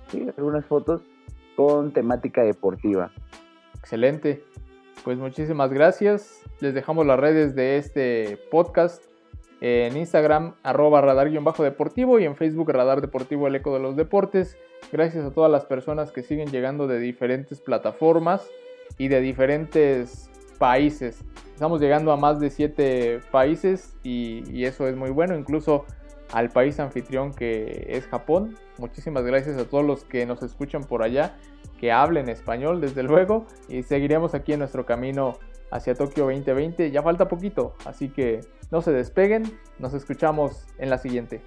sí, 0.08 0.28
algunas 0.36 0.64
fotos 0.66 1.02
con 1.56 1.92
temática 1.92 2.42
deportiva. 2.42 3.10
Excelente. 3.78 4.44
Pues 5.04 5.16
muchísimas 5.16 5.72
gracias. 5.72 6.42
Les 6.60 6.74
dejamos 6.74 7.06
las 7.06 7.18
redes 7.18 7.54
de 7.54 7.78
este 7.78 8.38
podcast 8.50 9.02
en 9.62 9.96
Instagram, 9.96 10.54
arroba 10.62 11.00
radar-deportivo 11.00 12.18
y 12.18 12.24
en 12.24 12.36
Facebook 12.36 12.70
Radar 12.70 13.00
Deportivo 13.00 13.46
El 13.46 13.54
Eco 13.54 13.72
de 13.72 13.80
los 13.80 13.96
Deportes. 13.96 14.58
Gracias 14.92 15.24
a 15.24 15.30
todas 15.30 15.50
las 15.50 15.64
personas 15.64 16.12
que 16.12 16.22
siguen 16.22 16.50
llegando 16.50 16.86
de 16.86 16.98
diferentes 16.98 17.60
plataformas 17.60 18.46
y 18.98 19.08
de 19.08 19.22
diferentes 19.22 20.30
países. 20.58 21.24
Estamos 21.54 21.80
llegando 21.80 22.12
a 22.12 22.18
más 22.18 22.38
de 22.38 22.50
7 22.50 23.20
países 23.30 23.96
y, 24.02 24.64
eso 24.64 24.86
es 24.86 24.96
muy 24.96 25.10
bueno, 25.10 25.34
incluso 25.34 25.86
al 26.32 26.50
país 26.50 26.78
anfitrión 26.78 27.32
que 27.32 27.86
es 27.88 28.06
Japón. 28.06 28.56
Muchísimas 28.76 29.24
gracias 29.24 29.56
a 29.56 29.64
todos 29.64 29.84
los 29.84 30.04
que 30.04 30.26
nos 30.26 30.42
escuchan 30.42 30.84
por 30.84 31.02
allá 31.02 31.36
que 31.80 31.90
hablen 31.90 32.28
español, 32.28 32.82
desde 32.82 33.02
luego, 33.02 33.46
y 33.66 33.82
seguiremos 33.82 34.34
aquí 34.34 34.52
en 34.52 34.58
nuestro 34.58 34.84
camino 34.84 35.38
hacia 35.70 35.94
Tokio 35.94 36.24
2020. 36.24 36.90
Ya 36.90 37.02
falta 37.02 37.26
poquito, 37.26 37.74
así 37.86 38.10
que 38.10 38.42
no 38.70 38.82
se 38.82 38.92
despeguen, 38.92 39.58
nos 39.78 39.94
escuchamos 39.94 40.66
en 40.76 40.90
la 40.90 40.98
siguiente. 40.98 41.40